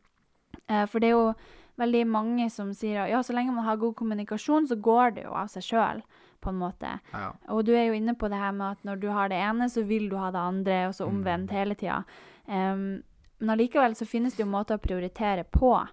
eh, 0.69 0.87
For 0.87 0.99
det 1.01 1.09
er 1.11 1.17
jo 1.19 1.35
veldig 1.79 2.07
mange 2.09 2.47
som 2.51 2.71
sier 2.73 3.07
ja, 3.11 3.21
så 3.23 3.35
lenge 3.35 3.53
man 3.53 3.65
har 3.67 3.77
god 3.77 3.95
kommunikasjon, 3.97 4.67
så 4.71 4.77
går 4.81 5.15
det 5.17 5.25
jo 5.25 5.33
av 5.35 5.49
seg 5.49 5.63
sjøl, 5.63 6.03
på 6.41 6.49
en 6.53 6.59
måte. 6.61 7.01
ja. 7.13 7.33
Og 7.49 7.65
du 7.67 7.73
er 7.75 7.87
jo 7.89 7.95
inne 7.99 8.15
på 8.15 8.29
det 8.31 8.39
her 8.39 8.53
med 8.53 8.71
at 8.79 8.85
når 8.85 9.01
du 9.01 9.09
har 9.11 9.29
det 9.29 9.37
ene, 9.43 9.69
så 9.69 9.83
vil 9.85 10.09
du 10.09 10.17
ha 10.17 10.31
det 10.31 10.39
andre, 10.41 10.87
og 10.89 10.95
så 10.95 11.05
Mm. 11.09 11.17
omvendt 11.19 11.51
hele 11.51 11.75
tida. 11.75 12.05
Um, 12.47 13.03
men 13.41 13.51
allikevel 13.59 13.95
så 13.97 14.07
finnes 14.07 14.37
det 14.37 14.45
jo 14.45 14.51
måter 14.51 14.77
å 14.79 14.81
prioritere 14.81 15.45
på. 15.45 15.87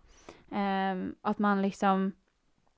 Um, 0.51 1.15
at 1.25 1.39
man 1.39 1.61
liksom 1.61 2.13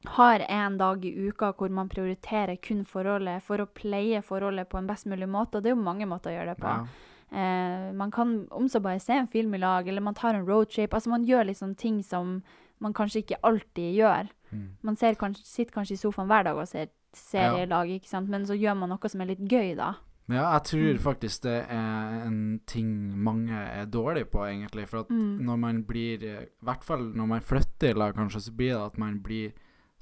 har 0.06 0.40
en 0.50 0.78
dag 0.78 1.06
i 1.06 1.14
uka 1.30 1.54
hvor 1.54 1.70
man 1.72 1.90
prioriterer 1.90 2.58
kun 2.62 2.84
forholdet 2.86 3.42
for 3.44 3.58
å 3.64 3.66
pleie 3.68 4.22
forholdet 4.22 4.70
på 4.70 4.78
en 4.78 4.88
best 4.88 5.06
mulig 5.06 5.28
måte. 5.30 5.58
Og 5.58 5.64
det 5.64 5.72
er 5.72 5.76
jo 5.76 5.84
mange 5.84 6.06
måter 6.06 6.32
å 6.32 6.38
gjøre 6.38 6.54
det 6.56 6.58
på. 6.62 6.68
ja. 6.68 6.86
Eh, 7.34 7.92
man 7.94 8.12
kan 8.12 8.48
om 8.52 8.68
så 8.70 8.80
bare 8.80 9.00
se 9.00 9.14
en 9.14 9.28
film 9.28 9.56
i 9.56 9.58
lag, 9.58 9.88
eller 9.88 10.02
man 10.02 10.14
tar 10.14 10.36
en 10.36 10.46
roadtrip. 10.46 10.94
Altså 10.94 11.10
man 11.10 11.24
gjør 11.26 11.46
liksom 11.50 11.76
ting 11.76 12.04
som 12.04 12.44
man 12.80 12.94
kanskje 12.94 13.24
ikke 13.24 13.40
alltid 13.44 13.96
gjør. 13.98 14.30
Mm. 14.52 14.68
Man 14.84 14.96
ser 14.96 15.16
kanskje, 15.16 15.46
sitter 15.46 15.74
kanskje 15.74 15.94
i 15.94 15.98
sofaen 15.98 16.28
hver 16.28 16.44
dag 16.44 16.58
og 16.58 16.68
ser 16.68 16.90
serie 17.14 17.64
i 17.64 17.70
lag, 17.70 17.88
ikke 17.90 18.08
sant? 18.10 18.30
men 18.30 18.46
så 18.46 18.54
gjør 18.58 18.78
man 18.78 18.90
noe 18.90 19.10
som 19.10 19.22
er 19.22 19.26
litt 19.32 19.40
gøy, 19.50 19.76
da. 19.76 19.96
Ja, 20.30 20.54
jeg 20.54 20.64
tror 20.64 20.94
Mm. 20.94 21.00
faktisk 21.00 21.42
det 21.42 21.66
er 21.70 22.26
en 22.28 22.60
ting 22.66 23.18
mange 23.24 23.52
er 23.52 23.86
dårlige 23.86 24.26
på, 24.30 24.40
egentlig. 24.48 24.88
For 24.88 25.00
at 25.00 25.10
Mm. 25.10 25.40
når 25.46 25.58
man 25.60 25.84
blir 25.84 26.24
I 26.24 26.48
hvert 26.64 26.84
fall 26.84 27.00
når 27.14 27.28
man 27.28 27.42
flytter 27.42 27.90
i 27.90 27.94
lag, 27.94 28.14
kanskje, 28.16 28.42
så 28.42 28.52
blir 28.56 28.74
det 28.74 28.86
at 28.86 28.98
man 28.98 29.20
blir 29.20 29.52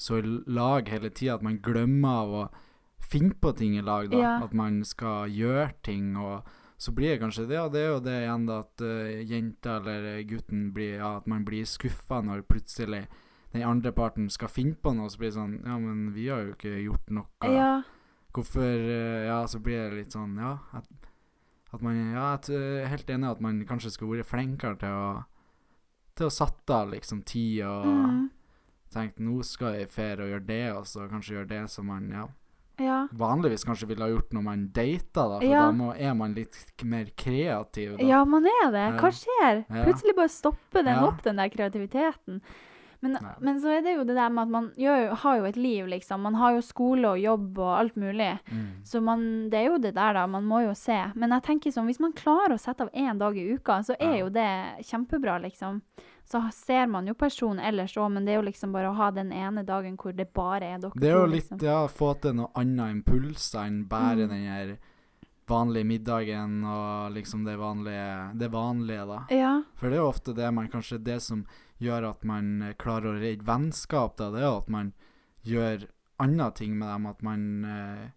så 0.01 0.17
i 0.17 0.25
lag 0.49 0.89
hele 0.89 1.11
tida 1.13 1.37
at 1.37 1.45
man 1.45 1.59
glemmer 1.61 2.23
av 2.23 2.33
å 2.33 2.43
finne 3.11 3.35
på 3.37 3.51
ting 3.57 3.77
i 3.77 3.85
lag, 3.85 4.09
da. 4.09 4.21
Ja. 4.21 4.33
At 4.45 4.53
man 4.57 4.81
skal 4.87 5.29
gjøre 5.29 5.69
ting, 5.85 6.15
og 6.17 6.47
så 6.81 6.93
blir 6.95 7.13
det 7.13 7.21
kanskje 7.21 7.45
det, 7.49 7.59
og 7.61 7.73
det 7.75 7.83
er 7.83 7.91
jo 7.91 7.99
det 8.01 8.15
igjen 8.23 8.47
da 8.49 8.61
at 8.63 8.81
uh, 8.81 9.19
jenta 9.29 9.77
eller 9.77 10.23
gutten 10.29 10.71
blir 10.73 10.95
Ja, 10.97 11.11
at 11.19 11.27
man 11.29 11.45
blir 11.45 11.67
skuffa 11.69 12.23
når 12.25 12.47
plutselig 12.49 13.03
den 13.51 13.65
andre 13.67 13.91
parten 13.91 14.29
skal 14.31 14.49
finne 14.49 14.79
på 14.79 14.93
noe, 14.95 15.11
så 15.11 15.19
blir 15.21 15.29
det 15.29 15.37
sånn 15.37 15.57
Ja, 15.59 15.77
men 15.77 16.07
vi 16.15 16.29
har 16.31 16.45
jo 16.47 16.55
ikke 16.55 16.73
gjort 16.81 17.13
noe. 17.13 17.29
Ja, 17.45 17.71
Hvorfor 18.33 18.65
uh, 18.65 19.21
Ja, 19.27 19.39
så 19.51 19.61
blir 19.61 19.83
det 19.83 19.99
litt 19.99 20.17
sånn 20.17 20.33
Ja, 20.41 20.55
at, 20.73 20.89
at 21.75 21.85
man 21.85 21.99
Ja, 22.15 22.31
jeg 22.47 22.57
er 22.57 22.89
helt 22.95 23.13
enig 23.13 23.29
at 23.35 23.43
man 23.43 23.61
kanskje 23.69 23.93
skulle 23.93 24.17
vært 24.17 24.31
flinkere 24.31 24.81
til 24.81 24.97
å 24.97 25.09
Til 26.17 26.31
å 26.31 26.33
sette 26.33 26.81
av 26.81 26.95
liksom 26.95 27.21
tid 27.27 27.61
og 27.67 27.85
mm, 27.91 28.23
tenkt 28.93 29.19
nå 29.19 29.41
skal 29.47 29.73
jeg 29.79 29.87
i 29.87 29.91
ferie 29.91 30.21
og 30.25 30.31
gjøre 30.35 30.45
det, 30.47 30.63
og 30.75 30.85
så 30.89 31.07
kanskje 31.09 31.35
gjøre 31.39 31.47
det 31.53 31.61
som 31.71 31.87
man 31.87 32.09
ja, 32.11 32.25
ja. 32.81 32.97
vanligvis 33.13 33.63
kanskje 33.67 33.87
ville 33.91 34.03
ha 34.03 34.09
gjort 34.13 34.33
når 34.35 34.43
man 34.43 34.65
data, 34.73 35.27
da, 35.27 35.37
for 35.39 35.47
Ja. 35.49 35.65
da 35.67 35.71
må, 35.71 35.93
er 35.97 36.13
man 36.17 36.33
litt 36.35 36.57
mer 36.83 37.05
kreativ. 37.15 37.97
Da. 37.97 38.03
Ja, 38.09 38.23
man 38.25 38.45
er 38.45 38.71
det. 38.71 38.87
Hva 38.99 39.11
skjer? 39.15 39.63
Plutselig 39.83 40.15
bare 40.17 40.29
stopper 40.33 40.83
den 40.83 40.99
opp, 41.07 41.23
den 41.23 41.37
der 41.37 41.49
kreativiteten. 41.53 42.41
Men, 43.03 43.15
men 43.41 43.57
så 43.57 43.71
er 43.73 43.79
det 43.81 43.95
jo 43.95 44.03
det 44.05 44.13
der 44.13 44.29
med 44.29 44.43
at 44.43 44.49
man 44.53 44.65
jo- 44.77 45.15
har 45.23 45.37
jo 45.39 45.45
et 45.49 45.55
liv, 45.57 45.87
liksom. 45.89 46.21
Man 46.21 46.35
har 46.37 46.53
jo 46.53 46.59
skole 46.61 47.09
og 47.09 47.17
jobb 47.17 47.57
og 47.57 47.71
alt 47.79 47.95
mulig. 47.97 48.27
Mm. 48.51 48.83
Så 48.85 49.01
man, 49.01 49.23
det 49.49 49.57
er 49.57 49.71
jo 49.71 49.79
det 49.81 49.95
der, 49.95 50.13
da. 50.13 50.27
Man 50.29 50.45
må 50.45 50.59
jo 50.67 50.75
se. 50.77 50.99
Men 51.15 51.31
jeg 51.33 51.41
tenker 51.47 51.71
sånn, 51.73 51.87
hvis 51.89 51.99
man 51.99 52.13
klarer 52.13 52.53
å 52.53 52.59
sette 52.61 52.81
av 52.85 52.91
én 52.93 53.17
dag 53.17 53.33
i 53.41 53.47
uka, 53.55 53.79
så 53.81 53.95
er 53.99 54.13
Ja. 54.19 54.19
jo 54.25 54.29
det 54.29 54.85
kjempebra, 54.85 55.39
liksom. 55.41 55.81
Så 56.31 56.39
ser 56.55 56.87
man 56.87 57.07
jo 57.09 57.13
personen 57.13 57.59
ellers 57.59 57.97
òg, 57.99 58.11
men 58.15 58.23
det 58.25 58.33
er 58.33 58.39
jo 58.39 58.45
liksom 58.47 58.71
bare 58.71 58.87
å 58.91 58.95
ha 58.95 59.09
den 59.11 59.31
ene 59.35 59.65
dagen 59.67 59.97
hvor 59.99 60.13
det 60.15 60.29
bare 60.33 60.63
er 60.75 60.79
dere 60.79 60.91
Det 60.95 61.09
er 61.09 61.17
jo 61.17 61.25
litt 61.27 61.49
liksom. 61.51 61.59
ja, 61.65 61.81
få 61.91 62.13
til 62.23 62.37
noe 62.39 62.51
annet 62.55 62.95
impulser 62.95 63.65
enn 63.67 63.81
bare 63.91 64.25
Mm. 64.25 64.29
den 64.29 64.45
her 64.47 64.77
vanlige 65.51 65.83
middagen 65.85 66.63
og 66.63 67.11
liksom 67.11 67.43
det 67.43 67.57
vanlige, 67.59 68.37
det 68.39 68.47
vanlige, 68.53 69.05
da. 69.09 69.19
Ja. 69.35 69.61
For 69.75 69.89
det 69.89 69.97
er 69.97 70.01
jo 70.05 70.09
ofte 70.13 70.33
det 70.37 70.53
man 70.53 70.69
kanskje 70.71 71.03
det 71.03 71.17
som 71.21 71.45
gjør 71.81 72.09
at 72.11 72.23
man 72.23 72.61
eh, 72.61 72.73
klarer 72.79 73.11
å 73.11 73.19
redde 73.19 73.43
vennskap, 73.43 74.15
da, 74.15 74.29
det 74.31 74.39
er 74.39 74.47
jo 74.47 74.57
at 74.61 74.69
man 74.69 74.93
gjør 75.43 75.87
andre 76.19 76.51
ting 76.55 76.77
med 76.77 76.87
dem, 76.87 77.05
at 77.09 77.21
man 77.25 77.65
eh, 77.65 78.07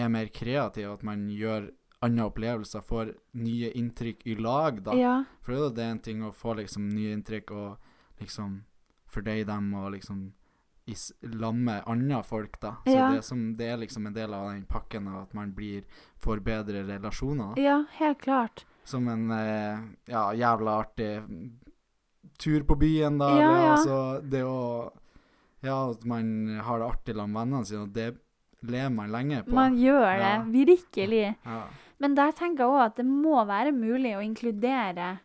er 0.00 0.08
mer 0.08 0.28
kreativ, 0.32 0.92
at 0.94 1.02
man 1.02 1.28
gjør 1.28 1.68
andre 2.02 2.24
opplevelser, 2.30 2.80
får 2.86 3.14
nye 3.34 3.70
inntrykk 3.74 4.26
i 4.26 4.34
lag, 4.38 4.82
da. 4.84 4.94
ja. 4.94 5.14
For 5.42 5.52
det 5.52 5.58
er 5.58 5.64
jo 5.64 5.70
det 5.74 5.84
en 5.90 5.98
ting 5.98 6.22
å 6.22 6.32
få 6.34 6.54
liksom 6.60 6.88
nye 6.94 7.12
inntrykk 7.16 7.50
og 7.50 7.78
liksom 8.20 8.60
fordøye 9.10 9.44
dem 9.48 9.72
og 9.74 9.92
liksom 9.96 10.28
lamme 11.36 11.82
andre 11.86 12.22
folk, 12.24 12.60
da. 12.60 12.76
Så 12.86 12.94
Ja. 12.94 13.10
det, 13.12 13.22
som, 13.24 13.56
det 13.56 13.66
er 13.68 13.76
liksom 13.76 14.06
en 14.06 14.14
del 14.14 14.32
av 14.34 14.46
den 14.52 14.64
pakken 14.64 15.08
av 15.08 15.22
at 15.22 15.34
man 15.34 15.52
blir 15.52 15.82
får 16.16 16.40
bedre 16.40 16.84
relasjoner. 16.86 17.54
da. 17.54 17.60
Ja, 17.62 17.84
helt 17.98 18.20
klart. 18.22 18.64
Som 18.84 19.08
en 19.08 19.30
eh, 19.30 19.78
ja, 20.06 20.32
jævla 20.32 20.78
artig 20.80 21.24
tur 22.38 22.62
på 22.64 22.76
byen, 22.78 23.18
da. 23.18 23.28
Ja, 23.28 23.34
eller, 23.50 23.64
ja. 23.64 23.72
Altså, 23.74 24.30
det 24.30 24.42
å 24.44 24.92
Ja, 25.60 25.90
at 25.90 26.04
man 26.06 26.58
har 26.62 26.78
det 26.78 26.86
artig 26.86 27.14
sammen 27.16 27.32
med 27.32 27.40
vennene 27.48 27.66
sine, 27.66 27.82
og 27.82 27.92
det 27.92 28.16
lever 28.62 28.90
man 28.94 29.10
lenge 29.10 29.42
på. 29.44 29.52
Man 29.54 29.74
gjør 29.76 30.18
det. 30.18 30.34
Virkelig. 30.54 31.34
ja. 31.44 31.62
Men 31.98 32.14
der 32.14 32.34
tenker 32.36 32.64
jeg 32.64 32.74
òg 32.74 32.84
at 32.84 33.00
det 33.00 33.06
må 33.08 33.40
være 33.48 33.72
mulig 33.74 34.14
å 34.16 34.22
inkludere 34.22 35.18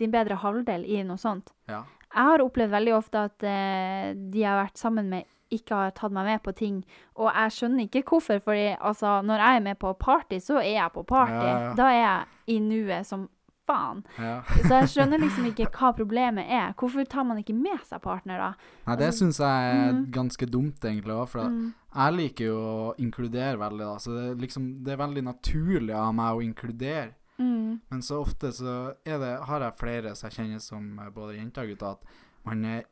din 0.00 0.10
bedre 0.10 0.38
halvdel 0.42 0.86
i 0.88 1.02
noe 1.06 1.20
sånt. 1.20 1.52
ja. 1.70 1.84
Jeg 2.14 2.22
har 2.30 2.42
opplevd 2.44 2.70
veldig 2.70 2.92
ofte 2.94 3.18
at 3.26 3.42
eh, 3.42 4.12
de 4.14 4.38
jeg 4.38 4.46
har 4.46 4.60
vært 4.60 4.78
sammen 4.78 5.08
med, 5.10 5.24
ikke 5.50 5.74
har 5.74 5.90
tatt 5.98 6.12
meg 6.14 6.28
med 6.28 6.42
på 6.44 6.52
ting. 6.54 6.76
Og 7.18 7.26
jeg 7.26 7.54
skjønner 7.56 7.88
ikke 7.88 8.04
hvorfor, 8.06 8.38
for 8.44 8.54
altså, 8.54 9.16
når 9.26 9.42
jeg 9.42 9.58
er 9.58 9.64
med 9.64 9.78
på 9.82 9.90
party, 9.98 10.38
så 10.38 10.60
er 10.60 10.76
jeg 10.76 10.92
på 10.94 11.02
party. 11.02 11.34
Ja, 11.34 11.56
ja. 11.64 11.72
Da 11.74 11.88
er 11.90 11.98
jeg 11.98 12.54
i 12.54 12.60
nuet 12.62 13.08
som 13.08 13.26
faen. 13.66 14.04
ja. 14.18 14.36
Så 14.62 14.70
jeg 14.76 14.92
skjønner 14.92 15.24
liksom 15.24 15.48
ikke 15.50 15.66
hva 15.74 15.90
problemet 15.96 16.46
er. 16.46 16.70
Hvorfor 16.78 17.02
tar 17.10 17.26
man 17.26 17.40
ikke 17.42 17.56
med 17.56 17.82
seg 17.88 18.02
partner, 18.04 18.38
da? 18.38 18.70
Nei, 18.86 18.96
det 19.00 19.08
Altså, 19.08 19.24
syns 19.24 19.40
jeg 19.42 19.74
er 19.74 19.92
mm. 19.98 20.04
ganske 20.14 20.46
dumt, 20.54 20.84
egentlig 20.84 21.18
òg. 21.18 21.26
For 21.34 21.50
Mm. 21.50 21.72
Jeg 21.94 22.14
liker 22.16 22.44
jo 22.48 22.56
å 22.58 22.94
inkludere 22.98 23.56
veldig, 23.60 23.84
da. 23.86 23.98
Så 24.02 24.14
det 24.14 24.24
er, 24.30 24.34
liksom, 24.42 24.64
det 24.84 24.92
er 24.92 24.96
veldig 25.02 25.22
naturlig 25.24 25.94
av 25.94 26.14
meg 26.14 26.34
å 26.34 26.42
inkludere. 26.42 27.12
Mm. 27.38 27.80
Men 27.90 28.02
så 28.02 28.20
ofte 28.22 28.52
så 28.54 28.94
det, 29.04 29.30
har 29.48 29.60
jeg 29.60 29.78
flere 29.78 30.14
som 30.14 30.28
jeg 30.28 30.36
kjenner 30.38 30.60
som 30.62 30.98
eh, 31.02 31.08
både 31.10 31.36
jenter 31.38 31.62
og 31.66 31.72
gutter, 31.74 31.96
at 31.98 32.46
man 32.46 32.64
er, 32.64 32.84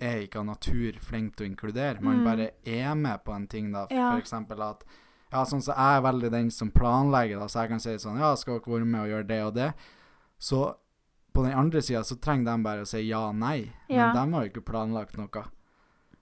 er 0.00 0.22
ikke 0.24 0.40
av 0.40 0.46
natur 0.48 0.96
flink 1.04 1.36
til 1.36 1.46
å 1.46 1.50
inkludere. 1.50 2.00
Man 2.00 2.20
Mm. 2.20 2.24
bare 2.24 2.50
er 2.64 2.94
med 2.94 3.24
på 3.24 3.34
en 3.36 3.46
ting, 3.46 3.72
da. 3.72 3.86
Ja. 3.90 4.12
For 4.12 4.20
eksempel 4.20 4.62
at 4.62 4.84
Ja, 5.32 5.44
sånn 5.44 5.60
så 5.62 5.70
jeg 5.76 5.98
er 5.98 6.02
veldig 6.02 6.30
den 6.32 6.50
som 6.50 6.70
planlegger, 6.74 7.38
da, 7.38 7.46
så 7.46 7.60
jeg 7.62 7.68
kan 7.70 7.78
si 7.80 7.90
sånn 8.02 8.18
Ja, 8.18 8.34
skal 8.34 8.58
dere 8.58 8.72
være 8.72 8.84
med 8.86 9.00
og 9.04 9.08
gjøre 9.12 9.26
det 9.28 9.42
og 9.44 9.54
det? 9.54 9.72
Så 10.38 10.74
på 11.32 11.44
den 11.44 11.52
andre 11.52 11.80
sida 11.82 12.00
så 12.02 12.16
trenger 12.18 12.56
de 12.56 12.62
bare 12.64 12.80
å 12.82 12.86
si 12.88 13.04
ja 13.06 13.28
og 13.28 13.36
nei. 13.36 13.70
Ja. 13.88 14.12
Men 14.12 14.16
de 14.16 14.34
har 14.36 14.42
jo 14.46 14.50
ikke 14.50 14.64
planlagt 14.72 15.16
noe. 15.16 15.44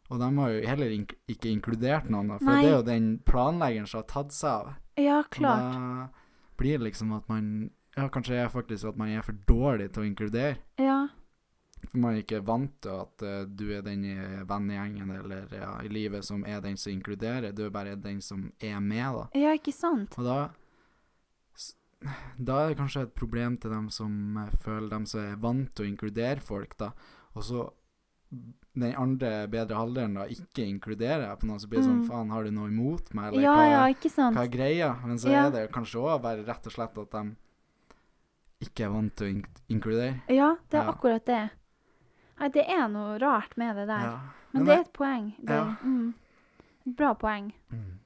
Og 0.09 0.21
de 0.23 0.29
har 0.39 0.51
jo 0.55 0.61
heller 0.67 0.93
ink 0.95 1.13
ikke 1.29 1.51
inkludert 1.53 2.09
noen, 2.09 2.31
for 2.39 2.49
Nei. 2.49 2.63
det 2.65 2.71
er 2.71 2.77
jo 2.79 2.87
den 2.87 3.09
planleggeren 3.29 3.87
som 3.91 4.01
har 4.01 4.09
tatt 4.09 4.33
seg 4.33 4.51
av. 4.51 4.71
Ja, 4.97 5.19
Og 5.21 5.31
klart. 5.35 5.75
Da 5.75 6.55
blir 6.59 6.79
det 6.79 6.89
liksom 6.89 7.13
at 7.17 7.29
man 7.29 7.71
Ja, 7.99 8.07
kanskje 8.15 8.37
er 8.39 8.49
faktisk 8.53 8.85
at 8.93 8.97
man 8.97 9.11
er 9.11 9.23
for 9.27 9.35
dårlig 9.49 9.91
til 9.93 10.05
å 10.05 10.07
inkludere. 10.07 10.57
Ja. 10.79 11.09
For 11.91 11.99
man 11.99 12.15
er 12.15 12.23
ikke 12.23 12.41
vant 12.47 12.73
til 12.83 12.95
at 12.95 13.23
uh, 13.27 13.43
du 13.47 13.69
er 13.75 13.83
den 13.87 14.05
i 14.07 14.15
vennegjengen 14.47 15.11
eller 15.15 15.51
ja, 15.55 15.73
i 15.83 15.91
livet 15.91 16.25
som 16.27 16.45
er 16.47 16.61
den 16.63 16.77
som 16.79 16.93
inkluderer. 16.93 17.53
Du 17.53 17.65
er 17.67 17.71
bare 17.75 17.97
den 17.99 18.21
som 18.23 18.53
er 18.61 18.79
med, 18.81 19.07
da. 19.19 19.27
ja, 19.39 19.53
ikke 19.59 19.75
sant? 19.75 20.15
Og 20.19 20.25
da 20.27 20.39
Da 22.39 22.61
er 22.63 22.69
det 22.71 22.79
kanskje 22.79 23.03
et 23.09 23.15
problem 23.19 23.57
til 23.59 23.73
dem 23.75 23.89
som 23.91 24.37
eh, 24.39 24.53
føler 24.63 24.89
dem 24.93 25.07
som 25.11 25.21
er 25.25 25.41
vant 25.43 25.73
til 25.75 25.85
å 25.87 25.89
inkludere 25.91 26.41
folk, 26.45 26.77
da. 26.79 26.93
Og 27.35 27.43
så 27.43 27.65
den 28.31 28.95
andre 28.95 29.49
bedre 29.51 29.75
halvdelen 29.75 30.15
da 30.15 30.27
ikke 30.31 30.65
inkluderer 30.69 31.37
på 31.41 31.47
noe, 31.49 31.59
så 31.59 31.67
blir 31.69 31.81
det 31.81 31.89
sånn 31.89 32.03
Mm. 32.03 32.09
Faen, 32.09 32.31
har 32.31 32.45
du 32.45 32.51
noe 32.51 32.69
imot 32.69 33.13
meg, 33.15 33.33
eller 33.33 33.43
Ja, 33.43 33.55
hva? 33.55 33.89
ja, 33.91 34.31
hva 34.31 34.45
er 34.45 34.49
greia? 34.53 34.91
Men 35.07 35.17
så 35.19 35.31
Ja. 35.31 35.47
er 35.47 35.51
det 35.51 35.73
kanskje 35.73 35.99
òg 36.01 36.23
bare 36.23 36.45
rett 36.47 36.67
og 36.67 36.73
slett 36.73 36.99
at 36.99 37.11
de 37.11 37.37
ikke 38.61 38.85
er 38.85 38.91
vant 38.91 39.15
til 39.17 39.27
å 39.27 39.31
ink 39.31 39.47
inkludere. 39.69 40.21
Ja, 40.29 40.57
det 40.71 40.79
er 40.81 40.93
akkurat 40.93 41.25
det. 41.25 41.51
Nei, 42.41 42.49
det 42.51 42.67
er 42.69 42.89
noe 42.89 43.19
rart 43.19 43.57
med 43.57 43.75
det 43.77 43.87
der. 43.89 44.21
Men 44.53 44.65
Men 44.65 44.65
det 44.65 44.77
er 44.77 44.81
et 44.81 44.93
poeng. 44.93 45.35
Det, 45.45 45.77
mm, 45.85 46.15
et 46.87 46.97
bra 46.97 47.15
poeng. 47.15 47.53
Mm. 47.73 47.99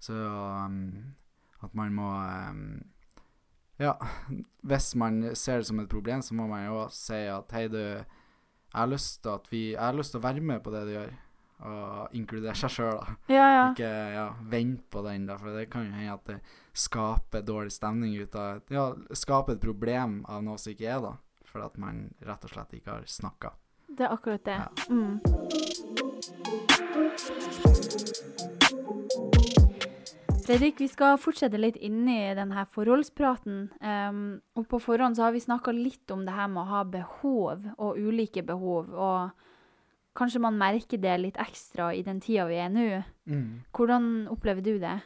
Så 0.00 0.12
um, 0.14 1.14
at 1.62 1.74
man 1.74 1.92
må 1.94 2.08
um, 2.50 2.84
Ja, 3.78 3.94
hvis 4.64 4.94
man 4.94 5.34
ser 5.34 5.58
det 5.58 5.66
som 5.66 5.80
et 5.80 5.88
problem, 5.88 6.20
så 6.22 6.34
må 6.34 6.46
man 6.48 6.66
jo 6.66 6.86
si 6.90 7.14
at 7.26 7.50
hei, 7.52 7.66
du, 7.68 8.04
jeg 8.74 8.80
har 8.80 8.90
lyst 8.90 9.22
til 9.22 9.38
vi 9.50 9.70
Jeg 9.72 9.80
har 9.80 9.94
lyst 9.94 10.10
til 10.10 10.18
å 10.18 10.24
være 10.24 10.40
med 10.42 10.62
på 10.64 10.72
det 10.74 10.82
du 10.88 10.90
gjør, 10.96 11.12
og 11.64 12.16
inkludere 12.18 12.54
seg 12.58 12.72
sjøl, 12.74 12.98
da. 12.98 13.14
Ja, 13.30 13.44
ja. 13.54 13.70
Ikke 13.70 13.90
ja, 14.16 14.24
vente 14.50 14.82
på 14.90 15.02
den, 15.06 15.28
da, 15.30 15.36
for 15.38 15.54
det 15.54 15.68
kan 15.70 15.86
jo 15.86 15.94
hende 15.94 16.16
at 16.16 16.26
det 16.26 16.40
skaper 16.74 17.46
dårlig 17.46 17.72
stemning 17.72 18.16
ut 18.18 18.34
av 18.34 18.74
Ja, 18.74 18.88
skaper 19.14 19.54
et 19.54 19.62
problem 19.62 20.24
av 20.26 20.42
noe 20.42 20.58
som 20.58 20.74
ikke 20.74 20.90
er, 20.90 21.00
da. 21.06 21.14
For 21.46 21.62
at 21.62 21.78
man 21.78 22.08
rett 22.26 22.44
og 22.44 22.50
slett 22.50 22.74
ikke 22.80 22.96
har 22.96 23.06
snakka. 23.06 23.54
Det 23.94 24.08
er 24.08 24.10
akkurat 24.10 24.42
det. 24.42 24.58
Ja. 24.58 24.68
Mm. 24.90 25.20
Fredrik, 30.44 30.76
vi 30.82 30.90
skal 30.92 31.16
fortsette 31.20 31.56
litt 31.56 31.78
inni 31.80 32.18
denne 32.36 32.66
forholdspraten. 32.74 33.62
Um, 33.80 34.20
og 34.58 34.66
på 34.68 34.80
forhånd 34.82 35.16
så 35.16 35.26
har 35.26 35.32
vi 35.32 35.40
snakka 35.40 35.72
litt 35.72 36.12
om 36.12 36.26
det 36.26 36.34
her 36.36 36.50
med 36.52 36.64
å 36.66 36.70
ha 36.72 36.82
behov, 36.84 37.64
og 37.78 37.96
ulike 37.96 38.44
behov. 38.44 38.92
Og 38.92 40.18
kanskje 40.18 40.42
man 40.44 40.60
merker 40.60 41.00
det 41.00 41.16
litt 41.22 41.40
ekstra 41.40 41.94
i 41.96 42.04
den 42.04 42.20
tida 42.24 42.44
vi 42.50 42.60
er 42.60 42.70
nå. 42.72 42.86
Hvordan 43.72 44.28
opplever 44.34 44.64
du 44.64 44.76
det? 44.82 44.98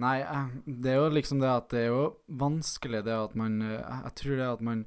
Nei, 0.00 0.18
eh, 0.24 0.52
det 0.64 0.94
er 0.94 1.00
jo 1.02 1.12
liksom 1.12 1.42
det 1.42 1.50
at 1.52 1.68
det 1.70 1.82
er 1.84 1.90
jo 1.92 2.04
vanskelig 2.40 3.02
det 3.04 3.12
at 3.12 3.34
man 3.36 3.60
eh, 3.60 3.98
Jeg 4.06 4.14
tror 4.22 4.38
det 4.38 4.46
at 4.48 4.62
man 4.64 4.86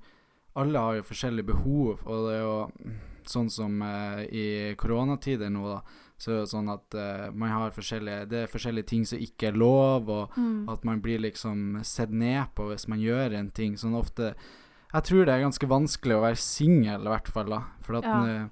Alle 0.57 0.81
har 0.81 0.95
jo 0.97 1.05
forskjellige 1.05 1.51
behov, 1.51 1.99
og 2.05 2.25
det 2.25 2.33
er 2.33 2.41
jo 2.41 2.57
mm, 2.73 2.97
sånn 3.27 3.49
som 3.51 3.81
eh, 3.85 4.21
i 4.31 4.45
koronatider 4.79 5.51
nå, 5.51 5.67
da, 5.67 5.81
så 6.17 6.43
sånn 6.47 6.69
at 6.71 6.95
uh, 6.95 7.31
man 7.35 7.49
har 7.51 7.71
forskjellige 7.75 8.29
Det 8.29 8.43
er 8.43 8.47
forskjellige 8.47 8.87
ting 8.87 9.05
som 9.05 9.19
ikke 9.19 9.49
er 9.49 9.57
lov, 9.59 10.09
og 10.09 10.31
Mm. 10.37 10.69
at 10.69 10.83
man 10.85 11.01
blir 11.01 11.19
liksom 11.19 11.83
sett 11.83 12.09
ned 12.09 12.47
på 12.55 12.69
hvis 12.71 12.87
man 12.87 12.99
gjør 12.99 13.33
en 13.35 13.49
ting. 13.51 13.73
Sånn 13.75 13.95
ofte 13.99 14.33
Jeg 14.93 15.03
tror 15.03 15.25
det 15.25 15.33
er 15.33 15.43
ganske 15.43 15.67
vanskelig 15.67 16.15
å 16.15 16.21
være 16.23 16.37
singel, 16.39 17.01
i 17.01 17.09
hvert 17.11 17.27
fall, 17.27 17.49
da. 17.49 17.63
For 17.81 17.95
at 17.97 18.03
Ja. 18.05 18.23
eh, 18.25 18.47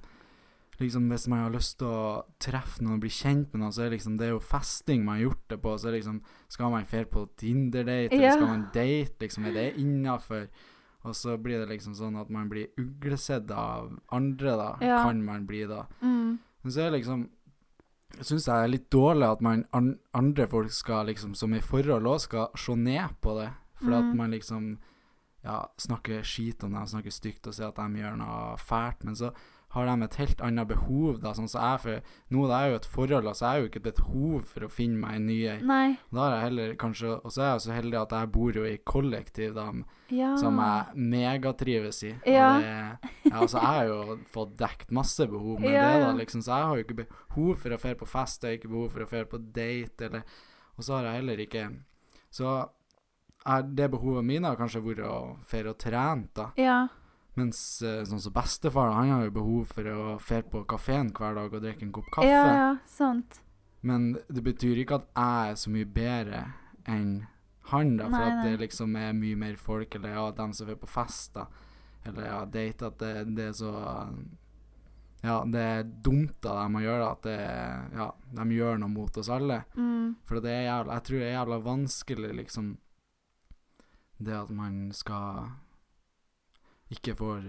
liksom 0.82 1.08
hvis 1.10 1.28
man 1.30 1.40
har 1.44 1.52
lyst 1.52 1.78
til 1.80 1.88
å 1.88 2.24
treffe 2.40 2.82
noen 2.82 2.96
og 2.96 3.00
bli 3.00 3.10
kjent 3.10 3.54
med 3.54 3.62
noen, 3.62 3.72
så 3.72 3.86
er 3.86 3.92
liksom 3.92 4.18
det 4.18 4.28
er 4.28 4.32
jo 4.34 4.40
festing 4.40 5.06
man 5.06 5.20
har 5.22 5.30
gjort 5.30 5.48
det 5.50 5.62
på. 5.62 5.78
Så 5.80 5.92
liksom 5.94 6.22
Skal 6.50 6.70
man 6.70 6.84
dra 6.84 7.04
på 7.06 7.30
Tinder-date, 7.38 8.12
eller 8.12 8.32
skal 8.32 8.48
man 8.48 8.70
date? 8.74 9.20
Liksom, 9.20 9.46
er 9.46 9.54
det 9.54 9.78
innafor? 9.78 10.48
Og 11.06 11.14
så 11.16 11.38
blir 11.42 11.60
det 11.66 11.70
liksom 11.70 11.94
sånn 11.96 12.20
at 12.20 12.30
man 12.30 12.50
blir 12.50 12.68
uglesett 12.78 13.50
av 13.52 13.98
andre, 14.12 14.52
da. 14.58 14.78
Ja. 14.82 15.04
Kan 15.04 15.24
man 15.26 15.46
bli, 15.46 15.66
da. 15.66 15.86
Mm. 16.02 16.40
Men 16.64 16.72
så 16.72 16.80
er 16.82 16.92
det 16.92 17.02
liksom 17.04 17.30
Jeg 18.18 18.26
syns 18.30 18.46
det 18.46 18.54
er 18.54 18.68
litt 18.70 18.90
dårlig 18.94 19.26
at 19.32 19.42
man 19.42 19.66
andre 20.14 20.46
folk 20.48 20.72
skal 20.72 21.08
liksom 21.10 21.34
som 21.36 21.54
i 21.54 21.60
forhold 21.66 22.06
òg 22.06 22.20
skal 22.22 22.48
se 22.56 22.76
ned 22.78 23.16
på 23.22 23.34
det. 23.40 23.50
For 23.82 23.92
at 23.92 24.04
Mm. 24.06 24.16
man 24.18 24.32
liksom 24.32 24.78
ja, 25.44 25.66
snakker 25.78 26.22
skit 26.24 26.64
om 26.64 26.72
dem, 26.72 26.86
snakker 26.88 27.12
stygt 27.12 27.48
og 27.48 27.54
sier 27.54 27.68
at 27.68 27.76
de 27.76 28.00
gjør 28.00 28.16
noe 28.18 28.56
fælt. 28.58 29.04
Men 29.04 29.16
så 29.16 29.34
har 29.74 29.86
de 29.90 30.04
et 30.06 30.16
helt 30.16 30.40
annet 30.42 30.68
behov, 30.68 31.20
da. 31.20 31.34
Sånn 31.34 31.50
som 31.50 31.62
jeg, 31.62 31.80
for 31.82 32.02
nå 32.32 32.46
er 32.46 32.62
jeg 32.64 32.72
jo 32.72 32.76
et 32.76 32.86
forhold, 32.86 33.26
altså 33.28 33.42
jeg 33.42 33.50
har 33.50 33.60
jo 33.60 33.68
ikke 33.68 33.82
et 33.88 33.96
behov 33.98 34.46
for 34.46 34.60
å 34.62 34.70
finne 34.72 34.98
meg 35.02 35.16
en 35.16 35.26
ny 35.26 35.40
ei. 35.48 35.60
Og 37.26 37.32
så 37.34 37.42
er 37.42 37.52
jeg 37.58 37.62
så 37.66 37.72
heldig 37.74 38.02
at 38.02 38.10
jeg 38.12 38.32
bor 38.32 38.52
jo 38.54 38.64
i 38.64 38.78
kollektiv, 38.86 39.54
da, 39.56 39.72
Ja. 40.14 40.34
som 40.38 40.60
jeg 40.62 41.04
megatrives 41.14 42.04
i. 42.06 42.14
Ja. 42.30 42.50
Det, 42.62 43.12
ja, 43.26 43.36
altså, 43.40 43.58
jeg 43.58 43.66
har 43.66 43.90
jo 43.90 44.18
fått 44.34 44.56
dekt 44.60 44.94
masse 44.94 45.28
behov 45.30 45.60
med 45.64 45.74
det, 45.74 46.00
da, 46.04 46.12
liksom, 46.20 46.44
så 46.46 46.58
jeg 46.60 46.70
har 46.70 46.80
jo 46.80 46.86
ikke 46.88 47.00
behov 47.02 47.54
for 47.64 47.76
å 47.76 47.82
dra 47.82 47.96
på 48.00 48.10
fest, 48.14 48.44
jeg 48.44 48.52
har 48.52 48.62
ikke 48.62 48.74
behov 48.76 48.90
for 48.94 49.06
å 49.06 49.10
dra 49.10 49.26
på 49.34 49.42
date, 49.58 50.10
eller 50.10 50.42
Og 50.74 50.84
så 50.84 50.96
har 50.96 51.06
jeg 51.06 51.20
heller 51.22 51.42
ikke 51.44 51.68
Så 52.34 52.50
er 53.46 53.64
det 53.78 53.92
behovet 53.92 54.26
mine 54.26 54.48
har 54.48 54.58
kanskje 54.58 54.82
vært 54.82 55.04
å 55.06 55.16
dra 55.44 55.72
og 55.74 55.80
trene, 55.82 56.30
da. 56.34 56.50
Ja. 56.58 56.78
Mens 57.36 57.82
eh, 57.82 58.04
sånn 58.08 58.22
som 58.22 58.34
bestefar, 58.34 58.94
han 58.94 59.10
har 59.10 59.26
jo 59.26 59.34
behov 59.36 59.74
for 59.74 59.90
å 59.90 60.16
dra 60.22 60.42
på 60.48 60.64
kafeen 60.70 61.10
hver 61.18 61.36
dag 61.36 61.54
og 61.54 61.64
drikke 61.66 61.88
en 61.88 61.94
kopp 61.96 62.10
kaffe. 62.14 62.30
Ja, 62.30 62.46
ja. 62.54 62.70
Sant. 62.88 63.42
Men 63.84 64.14
det 64.32 64.46
betyr 64.46 64.80
ikke 64.80 65.02
at 65.02 65.10
jeg 65.12 65.52
er 65.52 65.58
så 65.60 65.74
mye 65.74 65.90
bedre 65.98 66.44
enn 66.88 67.26
han, 67.72 67.98
da. 67.98 68.04
For 68.10 68.18
Nei, 68.18 68.30
at 68.32 68.44
det 68.46 68.60
liksom 68.60 68.96
er 69.00 69.14
mye 69.14 69.36
mer 69.40 69.56
folk, 69.56 69.96
eller 69.96 70.10
ja, 70.18 70.32
dem 70.32 70.54
som 70.54 70.70
er 70.70 70.76
på 70.76 70.88
fest, 70.92 71.34
da. 71.38 71.46
Eller 72.06 72.26
ja, 72.28 72.40
date, 72.46 72.88
at 72.90 72.98
det, 73.00 73.12
det 73.38 73.46
er 73.48 73.54
så 73.56 73.74
Ja, 75.24 75.38
det 75.48 75.60
er 75.64 75.84
dumt 76.04 76.44
av 76.46 76.58
dem 76.66 76.76
å 76.76 76.82
gjøre 76.84 77.04
det, 77.06 77.12
at 77.12 77.24
det 77.24 77.98
Ja, 77.98 78.08
de 78.36 78.48
gjør 78.58 78.78
noe 78.82 78.90
mot 78.92 79.18
oss 79.18 79.30
alle. 79.32 79.62
Mm. 79.78 80.16
For 80.28 80.42
det 80.44 80.52
er 80.52 80.66
jævla 80.68 80.98
Jeg 80.98 81.04
tror 81.08 81.20
det 81.22 81.28
er 81.30 81.38
jævla 81.38 81.60
vanskelig, 81.64 82.34
liksom 82.42 82.74
Det 84.20 84.36
at 84.36 84.50
man 84.52 84.92
skal 84.92 85.54
ikke 86.92 87.16
får 87.16 87.48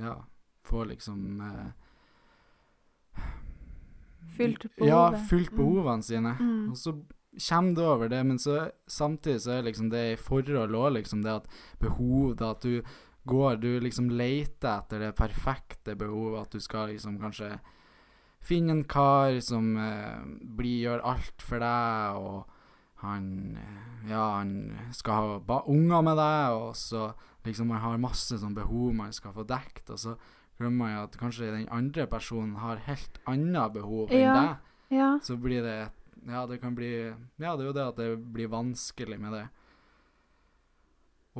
Ja, 0.00 0.16
får 0.64 0.88
liksom 0.94 1.40
eh, 1.44 1.68
Fylt 4.36 4.64
Ja, 4.80 5.10
fylt 5.12 5.28
fylt 5.28 5.52
Mm. 5.52 5.56
behovene 5.58 6.02
sine. 6.02 6.36
Mm. 6.40 6.70
Og 6.70 6.76
så 6.76 6.94
kommer 7.38 7.74
du 7.74 7.82
over 7.86 8.08
det, 8.08 8.24
men 8.26 8.38
så 8.38 8.70
samtidig 8.90 9.40
så 9.44 9.52
er 9.58 9.62
liksom 9.68 9.90
det 9.90 10.12
i 10.12 10.16
forhold 10.18 10.74
òg, 10.74 10.92
liksom 10.96 11.22
det 11.22 11.30
at 11.32 11.46
behov 11.78 12.36
da, 12.36 12.50
At 12.50 12.62
du 12.62 12.82
går 13.26 13.60
Du 13.60 13.80
liksom 13.80 14.08
leter 14.10 14.78
etter 14.80 14.98
det 14.98 15.14
perfekte 15.16 15.94
behovet, 15.94 16.40
at 16.46 16.50
du 16.50 16.60
skal 16.60 16.88
liksom 16.88 17.18
kanskje 17.20 17.60
finne 18.40 18.72
en 18.72 18.84
kar 18.84 19.36
som 19.44 19.76
eh, 19.76 20.22
blir 20.56 20.86
gjør 20.86 21.02
alt 21.04 21.42
for 21.44 21.60
deg, 21.60 22.16
og 22.16 22.46
han 23.04 23.56
eh, 23.60 24.10
Ja, 24.10 24.38
han 24.38 24.78
skal 24.96 25.40
ha 25.46 25.62
unger 25.68 26.02
med 26.02 26.16
deg, 26.16 26.56
og 26.56 26.74
så 26.76 27.10
liksom 27.44 27.68
man 27.68 27.80
har 27.84 27.98
masse 28.00 28.38
sånn 28.40 28.54
behov 28.56 28.94
man 28.96 29.12
skal 29.12 29.32
få 29.36 29.44
dekt, 29.44 29.90
og 29.90 29.98
så 30.00 30.16
glemmer 30.58 30.78
man 30.86 30.94
jo 30.94 31.02
at 31.04 31.18
kanskje 31.20 31.52
den 31.52 31.68
andre 31.72 32.06
personen 32.06 32.56
har 32.56 32.80
helt 32.88 33.20
annet 33.28 33.72
behov 33.76 34.10
enn 34.10 34.20
Ja. 34.20 34.34
deg 34.34 34.96
Ja. 34.98 35.18
så 35.22 35.36
blir 35.36 35.62
det 35.62 35.90
Ja, 36.28 36.46
det 36.46 36.58
kan 36.60 36.74
bli 36.76 36.90
Ja, 37.40 37.54
det 37.56 37.64
er 37.64 37.68
jo 37.70 37.76
det 37.76 37.86
at 37.88 37.96
det 38.00 38.08
blir 38.34 38.50
vanskelig 38.52 39.18
med 39.20 39.32
det. 39.32 39.46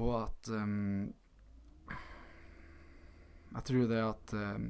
Og 0.00 0.12
at 0.22 0.48
um, 0.54 1.10
Jeg 3.50 3.64
tror 3.66 3.88
det 3.90 4.00
at 4.04 4.34
um, 4.38 4.68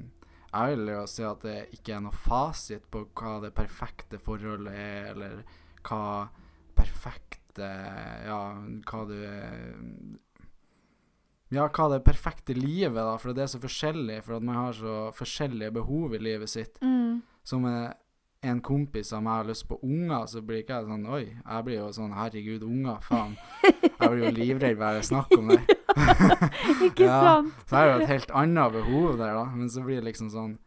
Jeg 0.51 0.75
vil 0.75 0.91
jo 0.95 1.03
si 1.07 1.23
at 1.27 1.45
det 1.45 1.57
ikke 1.77 1.95
er 1.95 2.03
noe 2.07 2.17
fasit 2.25 2.87
på 2.91 3.05
hva 3.15 3.37
det 3.45 3.53
perfekte 3.55 4.19
forholdet 4.19 4.73
er, 4.75 5.11
eller 5.13 5.43
hva 5.87 6.01
perfekte 6.75 7.69
Ja, 8.25 8.41
hva 8.89 9.05
du 9.07 9.15
Ja, 11.51 11.65
hva 11.67 11.89
det 11.91 12.03
perfekte 12.07 12.55
livet, 12.55 12.95
da, 12.95 13.17
for 13.19 13.35
det 13.35 13.43
er 13.43 13.49
så 13.51 13.59
forskjellig, 13.59 14.21
for 14.23 14.37
at 14.37 14.43
man 14.47 14.55
har 14.55 14.75
så 14.77 14.93
forskjellige 15.15 15.73
behov 15.75 16.13
i 16.15 16.21
livet 16.23 16.49
sitt 16.49 16.77
Mm. 16.81 17.21
som 17.43 17.65
er 17.67 17.93
en 18.43 18.59
kompis 18.65 19.11
av 19.13 19.21
meg 19.23 19.35
har 19.37 19.49
lyst 19.51 19.67
på 19.69 19.77
unger, 19.85 20.25
så 20.31 20.41
blir 20.41 20.63
ikke 20.63 20.79
jeg 20.79 20.87
sånn 20.89 21.03
Oi, 21.13 21.25
jeg 21.29 21.65
blir 21.67 21.75
jo 21.77 21.89
sånn 21.93 22.13
Herregud, 22.17 22.63
unger, 22.65 22.97
faen. 23.05 23.35
Jeg 23.63 24.09
blir 24.09 24.23
jo 24.25 24.31
livredd 24.33 24.79
bare 24.79 24.95
jeg 24.97 25.09
snakker 25.11 25.39
om 25.43 25.51
det. 25.53 25.59
Ikke 26.87 27.05
Ja. 27.05 27.19
sant? 27.21 27.53
Så 27.69 27.75
er 27.77 27.85
det 27.85 27.93
jo 27.93 28.01
et 28.05 28.13
helt 28.15 28.31
annet 28.41 28.73
behov 28.73 29.17
der, 29.19 29.33
da. 29.37 29.45
Men 29.53 29.69
så 29.69 29.83
blir 29.85 30.01
det 30.01 30.07
liksom 30.09 30.31
sånn 30.33 30.57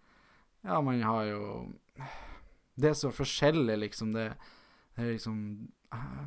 Ja, 0.64 0.80
man 0.80 1.02
har 1.02 1.24
jo 1.32 1.42
Det 2.78 2.90
er 2.92 2.94
så 2.98 3.10
forskjellig, 3.14 3.76
liksom. 3.88 4.12
Det, 4.14 4.28
det 4.96 5.04
er 5.04 5.12
liksom 5.16 5.38
eh, 5.92 6.24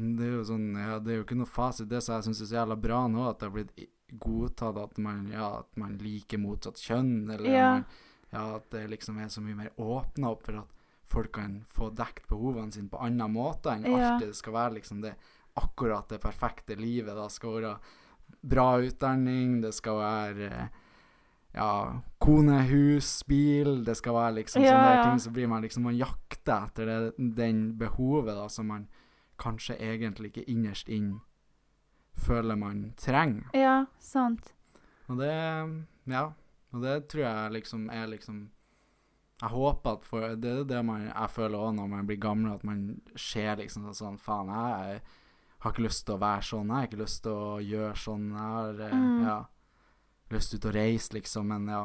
Det 0.00 0.26
er 0.30 0.36
jo 0.38 0.44
sånn 0.48 0.68
Ja, 0.80 0.98
det 0.98 1.12
er 1.12 1.20
jo 1.20 1.24
ikke 1.28 1.40
noe 1.42 1.50
fasit. 1.60 1.88
Det 1.92 2.00
som 2.02 2.16
jeg 2.16 2.30
syns 2.30 2.40
er 2.46 2.50
så 2.54 2.60
jævla 2.62 2.80
bra 2.80 3.04
nå, 3.10 3.28
at 3.28 3.38
det 3.42 3.50
har 3.50 3.56
blitt 3.58 3.88
godtatt 4.20 4.78
at 4.80 4.96
man 4.98 5.26
Ja, 5.30 5.58
at 5.60 5.76
man 5.76 5.98
liker 6.00 6.40
motsatt 6.40 6.80
kjønn, 6.80 7.28
eller 7.30 7.50
Ja. 7.52 7.72
man 7.74 7.84
ja, 8.32 8.56
at 8.56 8.70
det 8.70 8.84
liksom 8.90 9.18
er 9.18 9.28
så 9.28 9.40
mye 9.42 9.56
mer 9.58 9.70
åpna 9.78 10.30
opp 10.30 10.44
for 10.46 10.60
at 10.62 10.76
folk 11.10 11.32
kan 11.34 11.64
få 11.66 11.88
dekt 11.94 12.28
behovene 12.30 12.70
sine 12.72 12.88
på 12.88 13.00
annen 13.02 13.32
måte 13.34 13.72
enn 13.74 13.84
Ja. 13.88 14.12
alltid 14.14 14.28
det 14.28 14.36
skal 14.38 14.52
være 14.52 14.74
liksom 14.78 15.00
det 15.02 15.14
akkurat 15.56 16.08
det 16.08 16.20
perfekte 16.22 16.76
livet. 16.78 17.16
Da 17.16 17.28
skal 17.28 17.56
være 17.60 17.78
bra 18.42 18.78
utdanning, 18.78 19.60
det 19.60 19.74
skal 19.74 19.98
være 19.98 20.50
eh, 20.50 20.68
ja, 21.54 22.00
kone, 22.22 22.60
hus, 22.68 23.24
bil 23.26 23.82
Det 23.84 23.96
skal 23.96 24.14
være 24.14 24.34
liksom 24.38 24.62
Ja, 24.62 24.70
sånne 24.76 25.02
ting. 25.02 25.18
Så 25.18 25.30
blir 25.34 25.48
man 25.50 25.62
liksom 25.62 25.82
Man 25.82 25.96
jakter 25.98 26.68
etter 26.68 26.86
det, 26.86 27.14
den 27.36 27.72
behovet 27.76 28.36
da 28.38 28.46
som 28.48 28.66
man 28.70 28.86
kanskje 29.40 29.74
egentlig 29.80 30.30
ikke 30.30 30.46
innerst 30.52 30.88
inn 30.88 31.20
føler 32.14 32.56
man 32.56 32.92
trenger. 33.00 33.48
Ja, 33.56 33.86
sant. 33.98 34.52
Og 35.08 35.18
det 35.18 35.32
Ja. 36.06 36.32
Og 36.72 36.82
det 36.82 37.08
tror 37.08 37.22
jeg 37.24 37.52
liksom 37.52 37.88
er 37.90 38.06
liksom 38.06 38.50
Jeg 39.42 39.48
håper 39.50 39.90
at 39.96 40.04
for 40.04 40.36
Det 40.36 40.50
er 40.50 40.64
det 40.64 40.84
man, 40.84 41.06
jeg 41.08 41.30
føler 41.30 41.58
òg 41.58 41.74
når 41.74 41.88
man 41.88 42.06
blir 42.06 42.16
gammel, 42.20 42.52
at 42.54 42.64
man 42.64 43.00
ser 43.16 43.56
liksom 43.56 43.88
sånn 43.94 44.18
Faen, 44.18 44.48
jeg 44.52 45.00
har 45.60 45.72
ikke 45.72 45.82
lyst 45.86 46.06
til 46.06 46.14
å 46.14 46.20
være 46.20 46.42
sånn, 46.42 46.68
jeg 46.68 46.76
har 46.76 46.86
ikke 46.88 47.02
lyst 47.02 47.22
til 47.22 47.32
å 47.32 47.58
gjøre 47.60 47.96
sånn. 47.96 48.28
Jeg 48.32 48.52
har 48.54 48.80
eh, 48.80 48.94
Mm. 48.94 49.24
ja, 49.26 49.38
lyst 50.30 50.50
til 50.60 50.70
å 50.70 50.74
reise, 50.74 51.12
liksom, 51.12 51.46
men 51.48 51.66
ja. 51.68 51.82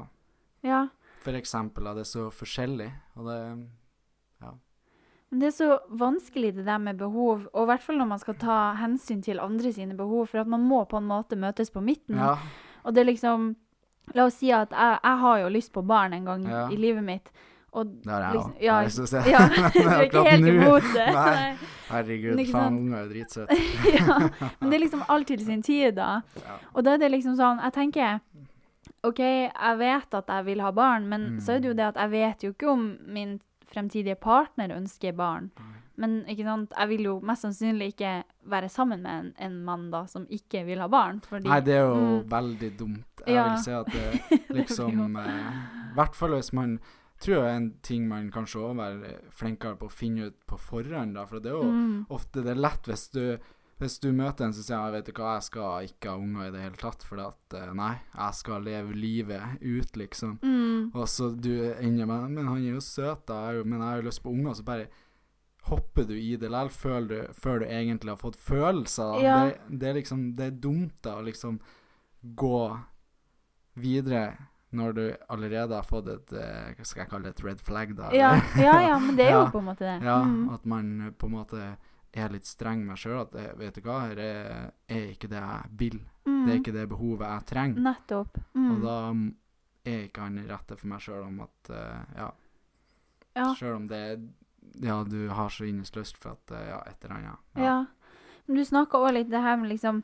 Ja. 0.63 0.87
For 1.21 1.31
eksempel, 1.33 1.83
det 1.95 2.05
er 2.05 2.11
så 2.11 2.29
forskjellig, 2.31 2.91
og 3.15 3.25
det 3.27 3.39
Men 5.31 5.39
det 5.41 5.47
er 5.47 5.55
så 5.57 5.79
vanskelig 5.89 6.53
det 6.55 6.65
der 6.67 6.77
med 6.79 6.97
behov, 7.01 7.47
og 7.51 7.63
i 7.63 7.69
hvert 7.71 7.81
fall 7.83 7.97
når 7.97 8.07
man 8.07 8.19
skal 8.21 8.35
ta 8.39 8.57
hensyn 8.79 9.23
til 9.25 9.39
andre 9.41 9.71
sine 9.73 9.95
behov, 9.97 10.27
for 10.31 10.37
at 10.43 10.47
man 10.47 10.61
må 10.63 10.83
på 10.87 10.97
en 11.01 11.07
måte 11.09 11.35
møtes 11.35 11.71
på 11.73 11.81
midten. 11.83 12.15
Ja. 12.15 12.37
Og 12.85 12.93
det 12.93 13.01
er 13.01 13.09
liksom 13.09 13.55
La 14.13 14.25
oss 14.25 14.35
si 14.39 14.51
at 14.51 14.69
jeg, 14.71 14.99
jeg 15.03 15.17
har 15.19 15.39
jo 15.39 15.49
lyst 15.49 15.71
på 15.73 15.81
barn 15.85 16.13
en 16.13 16.25
gang 16.25 16.43
Ja. 16.47 16.67
i 16.69 16.75
livet 16.77 17.03
mitt. 17.03 17.31
Og 17.75 17.87
Det 18.03 18.11
har 18.11 18.21
jeg 18.21 18.33
liksom, 18.35 18.51
òg. 18.53 18.61
ja, 18.61 18.81
Jeg 18.81 18.89
ja, 19.33 19.39
Men 19.75 19.93
er 19.93 20.03
ikke 20.05 20.23
helt 20.29 20.47
imot 20.47 20.83
det. 20.93 21.07
Nei. 21.13 21.55
Herregud, 21.89 22.39
faen, 22.51 22.77
unger 22.77 22.97
er 22.97 23.09
dritsøte. 23.09 23.57
ja. 23.97 24.19
Men 24.61 24.69
det 24.69 24.75
er 24.77 24.83
liksom 24.85 25.03
alt 25.09 25.27
til 25.27 25.39
sin 25.45 25.61
tid, 25.61 25.91
da. 25.97 26.21
Ja. 26.39 26.55
Og 26.73 26.83
da 26.85 26.93
er 26.93 26.97
det 27.03 27.11
liksom 27.11 27.35
sånn 27.35 27.59
Jeg 27.63 27.73
tenker 27.73 28.19
OK, 29.05 29.19
jeg 29.19 29.77
vet 29.77 30.13
at 30.17 30.27
jeg 30.27 30.45
vil 30.45 30.61
ha 30.61 30.71
barn, 30.71 31.07
men 31.09 31.21
Mm. 31.35 31.39
så 31.41 31.51
er 31.55 31.59
det 31.59 31.67
jo 31.67 31.73
det 31.73 31.85
at 31.85 31.95
jeg 31.95 32.09
vet 32.11 32.43
jo 32.43 32.49
ikke 32.53 32.69
om 32.71 32.97
min 33.05 33.39
fremtidige 33.73 34.15
partner 34.15 34.69
ønsker 34.73 35.13
barn. 35.13 35.51
Nei. 35.59 35.81
Men 35.97 36.25
jeg 36.27 36.87
vil 36.89 37.03
jo 37.07 37.19
mest 37.23 37.45
sannsynlig 37.45 37.93
ikke 37.93 38.23
være 38.51 38.69
sammen 38.69 39.01
med 39.01 39.11
en, 39.19 39.33
en 39.39 39.55
mann 39.65 39.89
da 39.91 40.05
som 40.11 40.25
ikke 40.29 40.65
vil 40.67 40.79
ha 40.83 40.87
barn. 40.91 41.21
Fordi 41.21 41.47
Nei, 41.49 41.59
det 41.61 41.73
er 41.77 41.85
jo 41.87 42.21
Mm. 42.21 42.29
veldig 42.29 42.71
dumt. 42.77 43.23
Jeg 43.25 43.35
Ja. 43.35 43.43
vil 43.49 43.57
si 43.63 43.71
at 43.71 43.85
det 43.91 44.21
liksom 44.59 45.15
eh, 45.17 45.51
I 45.91 45.95
hvert 45.95 46.15
fall 46.15 46.29
hvis 46.35 46.53
man 46.53 46.79
tror 47.19 47.35
jeg 47.37 47.43
er 47.53 47.55
en 47.57 47.73
ting 47.81 48.07
man 48.09 48.29
kanskje 48.31 48.59
òg 48.59 48.75
være 48.75 49.13
flinkere 49.31 49.77
på 49.79 49.87
å 49.87 49.91
finne 49.91 50.27
ut 50.27 50.35
på 50.45 50.57
forhånd, 50.59 51.13
da. 51.15 51.25
For 51.25 51.39
det 51.39 51.51
er 51.53 51.55
jo 51.61 51.71
mm, 51.71 52.05
ofte 52.09 52.43
det 52.43 52.51
er 52.51 52.59
lett 52.59 52.83
hvis 52.91 53.09
du 53.11 53.37
hvis 53.77 53.99
du 53.99 54.13
møter 54.15 54.45
en 54.45 54.53
som 54.55 54.63
sier 54.63 54.77
jeg 54.85 54.91
vet 54.93 55.05
du 55.09 55.11
hva, 55.19 55.33
jeg 55.35 55.43
skal 55.49 55.83
ikke 55.83 56.07
ha 56.09 56.15
unger 56.15 56.45
i 56.47 56.51
det 56.51 56.61
hele 56.63 56.77
tatt, 56.79 57.03
for 57.03 57.19
at 57.19 57.53
eh, 57.59 57.73
nei, 57.75 57.89
jeg 58.15 58.33
skal 58.37 58.63
leve 58.63 58.93
livet 58.95 59.57
ut, 59.61 59.97
liksom. 59.99 60.37
mm, 60.41 60.91
Og 60.95 61.03
så 61.11 61.27
du 61.35 61.73
ender 61.73 62.05
med 62.07 62.29
Men 62.31 62.47
han 62.47 62.57
er 62.63 62.77
jo 62.77 62.79
søt, 62.79 63.25
da, 63.27 63.49
er 63.51 63.65
men 63.65 63.81
jeg 63.81 63.87
har 63.89 63.97
jo 64.01 64.07
lyst 64.07 64.23
på 64.23 64.31
unger. 64.31 64.53
Så 64.55 64.63
bare 64.63 64.87
hopper 65.69 66.03
du 66.09 66.13
i 66.17 66.35
det 66.37 66.49
likevel 66.51 66.69
før, 66.69 67.33
før 67.33 67.59
du 67.59 67.65
egentlig 67.65 68.11
har 68.13 68.19
fått 68.21 68.35
følelser. 68.37 69.15
Ja. 69.23 69.37
Det, 69.49 69.79
det 69.81 69.87
er 69.89 69.93
liksom 69.99 70.25
Det 70.37 70.45
er 70.51 70.59
dumt 70.61 70.97
da 71.05 71.15
å 71.19 71.23
liksom 71.25 71.59
gå 72.35 72.59
videre 73.73 74.25
når 74.75 74.93
du 74.97 75.03
allerede 75.31 75.75
har 75.77 75.85
fått 75.87 76.07
et 76.11 76.31
eh, 76.35 76.71
Hva 76.75 76.85
skal 76.85 77.03
jeg 77.05 77.09
kalle 77.11 77.29
det? 77.29 77.35
Et 77.37 77.43
red 77.45 77.61
flag, 77.63 77.93
da? 77.95 78.09
ja, 78.15 78.31
ja, 78.59 78.73
ja, 78.89 78.95
men 78.99 79.15
det 79.15 79.27
er 79.29 79.35
jo 79.37 79.43
Ja. 79.45 79.51
på 79.53 79.59
en 79.61 79.67
måte 79.69 79.85
det. 79.87 79.97
Ja, 80.03 80.17
Mm. 80.25 80.49
at 80.53 80.65
man 80.65 81.13
på 81.17 81.27
en 81.29 81.35
måte 81.37 81.61
er 82.15 82.29
litt 82.31 82.45
streng 82.47 82.79
med 82.83 82.93
meg 82.93 82.97
sjøl. 82.99 83.21
At 83.25 83.35
eh, 83.39 83.53
vet 83.59 83.75
du 83.75 83.81
hva, 83.85 84.01
her 84.07 84.19
er, 84.23 84.71
er 84.91 85.09
ikke 85.13 85.27
det 85.31 85.39
jeg 85.41 85.71
vil. 85.79 85.97
Mm. 86.25 86.41
Det 86.45 86.53
er 86.53 86.59
ikke 86.61 86.73
det 86.75 86.85
behovet 86.91 87.27
jeg 87.27 87.45
trenger. 87.51 87.81
Nettopp. 87.89 88.37
Mm. 88.55 88.69
Og 88.71 88.81
da 88.85 88.95
mm, 89.13 89.25
er 89.85 89.99
ikke 90.07 90.21
han 90.27 90.41
rette 90.49 90.77
for 90.79 90.87
meg 90.91 91.03
sjøl 91.05 91.23
om 91.27 91.39
at 91.45 91.71
uh, 91.71 92.17
Ja. 92.17 92.29
ja. 93.35 93.47
Sjøl 93.59 93.75
om 93.81 93.87
det 93.91 94.01
Ja, 94.81 95.03
du 95.03 95.29
har 95.29 95.49
så 95.49 95.65
innerst 95.65 95.95
lyst 95.95 96.17
for 96.17 96.31
at 96.35 96.51
eh, 96.51 96.67
Ja, 96.69 96.81
et 96.87 97.03
eller 97.05 97.15
annet. 97.15 97.39
Ja. 97.55 97.85
Men 98.47 98.57
du 98.57 98.65
snakka 98.65 98.97
òg 98.99 99.13
litt 99.13 99.29
det 99.29 99.41
her 99.41 99.55
med 99.57 99.69
liksom 99.71 100.03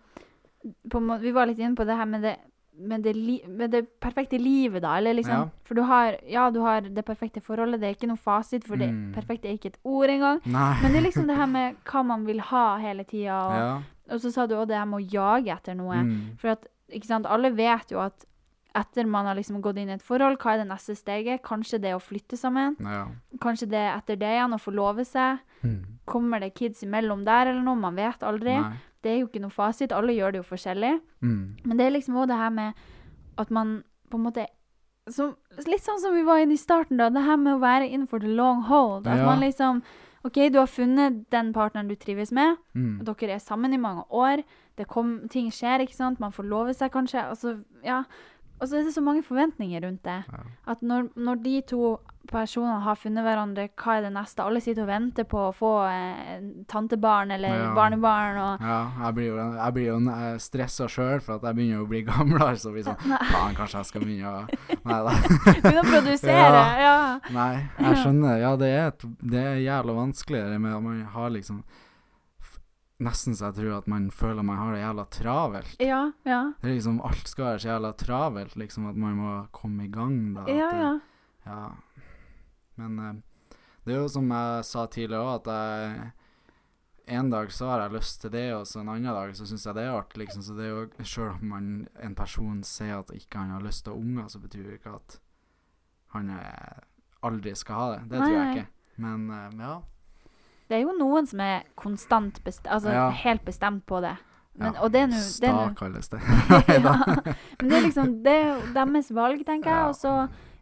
måte, 0.93 1.21
Vi 1.21 1.31
var 1.31 1.45
litt 1.49 1.59
inne 1.59 1.75
på 1.75 1.85
det 1.85 1.95
her 1.97 2.05
med 2.05 2.21
det, 2.21 2.35
med 2.81 3.03
det, 3.03 3.13
li, 3.15 3.41
med 3.47 3.71
det 3.71 3.83
perfekte 3.99 4.37
livet, 4.39 4.81
da. 4.81 4.95
Eller 4.97 5.13
liksom 5.13 5.33
Ja. 5.35 5.49
For 5.65 5.75
du 5.75 5.81
har 5.83 6.17
Ja, 6.27 6.49
du 6.51 6.59
har 6.61 6.81
det 6.81 7.03
perfekte 7.05 7.41
forholdet. 7.41 7.79
Det 7.81 7.89
er 7.89 7.95
ikke 7.95 8.07
noe 8.07 8.17
fasit, 8.17 8.63
for 8.63 8.75
det 8.77 8.89
Mm. 8.89 9.13
perfekte 9.13 9.47
er 9.49 9.53
ikke 9.57 9.67
et 9.73 9.77
ord 9.83 10.09
engang. 10.09 10.41
Nei. 10.45 10.81
Men 10.81 10.91
det 10.91 10.97
er 10.97 11.07
liksom 11.09 11.27
det 11.29 11.37
her 11.37 11.45
med 11.47 11.75
hva 11.85 12.03
man 12.05 12.25
vil 12.25 12.39
ha 12.39 12.77
hele 12.77 13.03
tida. 13.03 13.37
Og, 13.47 13.55
ja. 13.55 13.81
og 14.15 14.19
så 14.21 14.31
sa 14.31 14.47
du 14.47 14.55
òg 14.55 14.67
det 14.67 14.77
her 14.77 14.85
med 14.85 15.01
å 15.01 15.11
jage 15.11 15.51
etter 15.53 15.75
noe. 15.75 15.95
Mm. 16.03 16.37
For 16.37 16.49
at, 16.49 16.65
ikke 16.91 17.05
sant, 17.07 17.25
alle 17.25 17.51
vet 17.51 17.91
jo 17.91 17.99
at 17.99 18.25
etter 18.75 19.05
man 19.05 19.25
har 19.25 19.35
liksom 19.35 19.61
gått 19.61 19.77
inn 19.81 19.89
i 19.89 19.95
et 19.97 20.03
forhold, 20.05 20.37
hva 20.39 20.53
er 20.53 20.61
det 20.61 20.67
neste 20.69 20.95
steget? 20.95 21.41
Kanskje 21.43 21.79
det 21.83 21.91
å 21.95 21.99
flytte 21.99 22.37
sammen? 22.39 22.77
Ja. 22.79 23.07
Kanskje 23.43 23.67
det 23.73 23.81
etter 23.95 24.15
det 24.21 24.29
igjen 24.37 24.55
å 24.55 24.59
forlove 24.61 25.03
seg? 25.05 25.41
Mm. 25.63 25.81
Kommer 26.05 26.39
det 26.39 26.53
kids 26.55 26.83
imellom 26.83 27.25
der 27.27 27.51
eller 27.51 27.61
noe? 27.65 27.75
Man 27.75 27.95
vet 27.99 28.23
aldri. 28.23 28.55
Nei. 28.61 28.77
Det 29.03 29.11
er 29.11 29.19
jo 29.21 29.27
ikke 29.27 29.41
noe 29.43 29.51
fasit. 29.53 29.91
Alle 29.91 30.13
gjør 30.15 30.31
det 30.31 30.41
jo 30.43 30.47
forskjellig. 30.51 30.93
Mm. 31.21 31.57
Men 31.65 31.77
det 31.77 31.85
er 31.87 31.95
liksom 31.97 32.15
òg 32.21 32.27
det 32.31 32.37
her 32.37 32.53
med 32.53 32.73
at 33.41 33.49
man 33.51 33.81
på 34.11 34.19
en 34.19 34.25
måte 34.27 34.47
så, 35.09 35.31
Litt 35.65 35.81
sånn 35.83 35.99
som 35.99 36.13
vi 36.13 36.21
var 36.23 36.37
inne 36.43 36.53
i 36.53 36.61
starten, 36.61 36.99
da. 37.01 37.09
Det 37.09 37.23
her 37.25 37.35
med 37.41 37.55
å 37.57 37.61
være 37.63 37.87
innenfor 37.89 38.21
the 38.21 38.29
long 38.29 38.61
hold. 38.69 39.07
At 39.07 39.17
Ja. 39.17 39.25
man 39.25 39.39
liksom 39.41 39.81
OK, 40.23 40.37
du 40.53 40.59
har 40.59 40.67
funnet 40.69 41.29
den 41.31 41.51
partneren 41.51 41.87
du 41.89 41.95
trives 41.95 42.31
med. 42.31 42.55
Mm. 42.75 43.03
Dere 43.03 43.33
er 43.33 43.39
sammen 43.41 43.73
i 43.73 43.77
mange 43.81 44.03
år. 44.11 44.43
Det 44.77 44.87
kom, 44.87 45.27
ting 45.29 45.49
skjer, 45.49 45.81
ikke 45.81 45.95
sant. 45.97 46.19
Man 46.19 46.31
forlover 46.31 46.73
seg 46.77 46.91
kanskje. 46.93 47.23
Altså, 47.27 47.63
ja. 47.83 48.03
Og 48.61 48.67
så 48.69 48.77
er 48.77 48.83
det 48.85 48.93
så 48.93 49.01
mange 49.01 49.23
forventninger 49.25 49.81
rundt 49.81 50.03
det. 50.05 50.19
Ja. 50.29 50.41
At 50.69 50.81
når, 50.85 51.07
når 51.17 51.39
de 51.41 51.61
to 51.65 51.97
personene 52.31 52.77
har 52.85 52.95
funnet 52.95 53.25
hverandre, 53.25 53.63
hva 53.81 53.95
er 53.97 54.03
det 54.05 54.11
neste? 54.13 54.43
Alle 54.45 54.61
sitter 54.61 54.83
og 54.85 54.91
venter 54.91 55.25
på 55.27 55.39
å 55.47 55.53
få 55.57 55.71
eh, 55.89 56.43
tantebarn 56.69 57.33
eller 57.33 57.55
Ja. 57.57 57.71
barnebarn. 57.75 58.37
Og, 58.37 58.61
Ja, 58.61 58.77
jeg 59.07 59.15
blir 59.17 59.27
jo, 59.31 59.37
jeg 59.57 59.73
blir 59.73 59.87
jo 59.89 59.97
eh, 60.13 60.37
stressa 60.37 60.85
sjøl 60.87 61.19
for 61.25 61.39
at 61.39 61.47
jeg 61.49 61.57
begynner 61.57 61.81
å 61.81 61.89
bli 61.89 62.03
gamlere. 62.05 62.53
Så 62.61 62.71
blir 62.75 62.85
sånn 62.85 63.01
Faen, 63.01 63.57
kanskje 63.57 63.81
jeg 63.81 63.89
skal 63.89 64.05
begynne 64.05 64.29
å 64.29 64.45
Nei 64.85 64.99
da. 65.09 65.15
Begynne 65.57 65.81
å 65.81 65.89
produsere. 65.89 66.65
ja. 66.85 66.97
Nei, 67.33 67.53
jeg 67.81 67.97
skjønner. 68.03 68.37
Ja, 68.45 68.53
det 68.61 68.69
er, 68.77 68.91
et, 68.93 69.07
det 69.33 69.45
er 69.55 69.63
jævla 69.65 69.97
vanskelig 70.03 70.45
med 70.61 70.75
at 70.77 70.83
man 70.85 71.01
har 71.17 71.33
liksom 71.33 71.63
Nesten 73.01 73.33
så 73.33 73.47
jeg 73.49 73.55
tror 73.57 73.77
at 73.79 73.87
man 73.89 74.11
føler 74.13 74.43
man 74.45 74.57
har 74.61 74.75
det 74.75 74.81
jævla 74.83 75.05
travelt. 75.09 75.75
Ja, 75.81 76.01
ja. 76.27 76.41
Det 76.61 76.69
er 76.69 76.75
liksom 76.75 76.99
Alt 77.07 77.27
skal 77.31 77.45
være 77.47 77.59
så 77.63 77.69
jævla 77.71 77.91
travelt, 77.97 78.55
liksom, 78.61 78.85
at 78.91 78.95
man 78.95 79.15
må 79.17 79.31
komme 79.51 79.85
i 79.87 79.91
gang. 79.91 80.35
da. 80.35 80.41
at 80.45 80.47
Ja, 80.55 80.69
det- 80.69 80.81
ja. 80.81 80.99
Ja. 81.45 81.69
Men 82.77 82.99
eh, 82.99 83.13
det 83.85 83.95
er 83.95 84.01
jo 84.03 84.07
som 84.07 84.29
jeg 84.29 84.65
sa 84.65 84.85
tidligere 84.85 85.23
òg, 85.25 85.41
at 85.41 85.47
jeg 85.51 86.11
en 87.07 87.29
dag 87.31 87.49
så 87.51 87.65
har 87.67 87.81
jeg 87.81 87.91
lyst 87.97 88.21
til 88.21 88.31
det, 88.31 88.53
og 88.53 88.65
så 88.69 88.79
en 88.79 88.89
annen 88.89 89.03
dag 89.13 89.33
så 89.35 89.45
syns 89.49 89.65
jeg 89.65 89.75
det 89.75 89.83
er 89.83 89.97
artig, 89.97 90.17
liksom. 90.21 90.41
Så 90.45 90.53
det 90.55 90.65
er 90.65 90.69
jo 90.69 91.03
Sjøl 91.03 91.29
om 91.33 91.41
man, 91.49 91.87
en 91.99 92.15
person 92.15 92.61
sier 92.63 92.99
at 92.99 93.09
ikke 93.17 93.37
han 93.41 93.49
har 93.49 93.61
lyst 93.65 93.83
til 93.85 93.93
unger, 93.97 94.27
så 94.29 94.39
betyr 94.39 94.63
det 94.63 94.77
ikke 94.79 94.93
at 94.95 95.19
han 96.13 96.29
eh, 96.29 96.77
aldri 97.23 97.55
skal 97.55 97.75
ha 97.75 97.89
det. 97.95 98.09
Det 98.11 98.19
Nei, 98.19 98.27
tror 98.29 98.37
jeg 98.37 98.55
ikke. 98.55 98.67
Men 98.97 99.29
eh, 99.31 99.57
ja. 99.59 99.79
Det 100.71 100.77
er 100.79 100.85
jo 100.85 100.93
noen 100.95 101.25
som 101.27 101.41
er 101.43 101.65
konstant 101.75 102.37
best 102.45 102.63
altså 102.71 102.93
Ja. 102.95 103.09
helt 103.25 103.43
bestemt 103.43 103.83
på 103.85 103.99
det. 104.01 104.13
Men, 104.55 104.73
ja. 104.75 104.87
det 104.87 105.01
det 105.11 105.19
Sta 105.23 105.47
er 105.47 105.69
nå- 105.71 105.75
kalles 105.75 106.07
det. 106.11 106.19
ja. 106.71 106.93
Men 107.59 107.69
det 107.69 107.77
er 107.77 107.85
liksom 107.89 108.13
Det 108.23 108.33
er 108.45 108.61
deres 108.75 109.11
valg, 109.15 109.43
tenker 109.47 109.69
jeg. 109.71 109.85
Og 109.91 109.95
så 109.99 110.13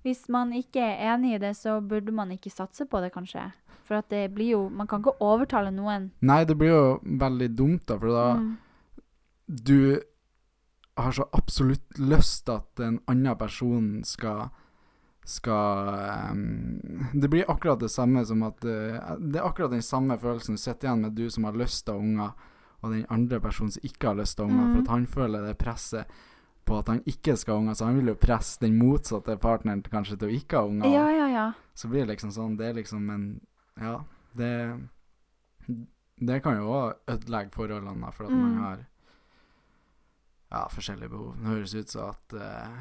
hvis 0.03 0.25
man 0.29 0.51
ikke 0.55 0.79
er 0.81 1.13
enig 1.13 1.35
i 1.35 1.41
det, 1.43 1.55
så 1.57 1.77
burde 1.81 2.11
man 2.15 2.31
ikke 2.31 2.49
satse 2.49 2.85
på 2.89 3.01
det, 3.03 3.11
kanskje. 3.13 3.51
For 3.85 3.97
at 3.99 4.09
det 4.09 4.33
blir 4.33 4.51
jo 4.53 4.69
Man 4.69 4.87
kan 4.87 5.01
ikke 5.01 5.17
overtale 5.21 5.71
noen. 5.71 6.09
Nei, 6.21 6.43
det 6.45 6.57
blir 6.57 6.69
jo 6.73 6.99
veldig 7.03 7.49
dumt, 7.57 7.85
da, 7.85 7.97
for 7.99 8.07
da 8.09 8.33
Mm. 8.39 8.57
du 9.47 9.99
har 10.97 11.11
så 11.11 11.23
absolutt 11.33 11.97
lyst 11.99 12.45
til 12.45 12.53
at 12.59 12.79
en 12.85 12.99
annen 13.07 13.35
person 13.37 14.03
skal 14.03 14.49
skal 15.29 16.31
um, 16.31 17.09
Det 17.13 17.29
blir 17.29 17.45
akkurat 17.51 17.79
det 17.79 17.89
samme 17.93 18.23
som 18.25 18.41
at 18.47 18.65
uh, 18.65 19.15
Det 19.19 19.39
er 19.39 19.45
akkurat 19.45 19.71
den 19.71 19.81
samme 19.85 20.17
følelsen 20.17 20.55
du 20.57 20.61
sitter 20.61 20.87
igjen 20.89 21.01
med, 21.05 21.13
du 21.15 21.29
som 21.29 21.43
har 21.45 21.53
lyst 21.53 21.85
til 21.85 21.95
unger, 22.01 22.31
og 22.81 22.91
den 22.93 23.05
andre 23.09 23.39
personen 23.43 23.71
som 23.71 23.83
ikke 23.85 24.07
har 24.11 24.15
lyst 24.19 24.37
til 24.37 24.45
unger, 24.49 24.65
Mm. 24.65 24.73
for 24.75 24.81
at 24.81 24.91
han 24.95 25.07
føler 25.07 25.45
det 25.47 25.57
presset 25.61 26.05
på 26.65 26.77
at 26.79 26.87
han 26.87 27.01
ikke 27.09 27.35
skal 27.37 27.53
ha 27.55 27.59
unger, 27.63 27.73
så 27.73 27.85
han 27.85 27.95
vil 27.97 28.07
jo 28.11 28.15
presse 28.15 28.59
den 28.61 28.77
motsatte 28.77 29.37
partneren 29.41 29.81
kanskje 29.83 30.17
til 30.19 30.29
å 30.29 30.35
ikke 30.37 30.57
ha 30.57 30.67
unger. 30.69 30.91
Ja, 30.93 31.07
ja, 31.09 31.27
ja. 31.33 31.45
Så 31.73 31.87
blir 31.89 32.05
det 32.05 32.15
liksom 32.15 32.31
sånn 32.31 32.57
Det 32.57 32.67
er 32.69 32.73
liksom 32.73 33.09
en 33.09 33.41
Ja, 33.79 34.03
det 34.37 34.79
Det 36.21 36.41
kan 36.43 36.57
jo 36.57 36.67
òg 36.75 36.93
ødelegge 37.07 37.51
forholdene, 37.55 38.11
for 38.13 38.25
at 38.25 38.31
man 38.31 38.51
Mm. 38.55 38.61
har 38.63 38.85
ja, 40.51 40.67
forskjellige 40.67 41.09
behov. 41.09 41.35
Det 41.37 41.47
høres 41.47 41.75
ut 41.75 41.89
som 41.89 42.09
at 42.09 42.33
eh, 42.33 42.77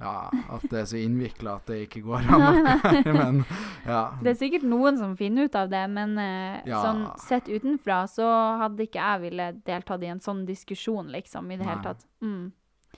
Ja, 0.00 0.30
at 0.50 0.62
det 0.70 0.78
er 0.80 0.86
så 0.88 0.96
innvikla 0.98 1.58
at 1.60 1.66
det 1.68 1.76
ikke 1.86 2.00
går 2.06 2.24
an. 2.32 2.70
Men 3.18 3.42
ja. 3.86 4.00
Det 4.22 4.32
er 4.32 4.38
sikkert 4.40 4.64
noen 4.66 4.96
som 4.98 5.12
finner 5.18 5.46
ut 5.46 5.58
av 5.58 5.68
det, 5.70 5.82
men 5.92 6.16
eh, 6.18 6.62
Ja. 6.66 6.80
sånn 6.82 7.04
sett 7.20 7.50
utenfra 7.52 8.02
så 8.10 8.26
hadde 8.62 8.86
ikke 8.86 9.02
jeg 9.02 9.22
ville 9.26 9.50
deltatt 9.66 10.02
i 10.02 10.10
en 10.14 10.22
sånn 10.24 10.42
diskusjon, 10.48 11.12
liksom, 11.12 11.50
i 11.52 11.60
det 11.60 11.68
hele 11.68 11.84
tatt. 11.84 12.06
Mm. 12.24 12.50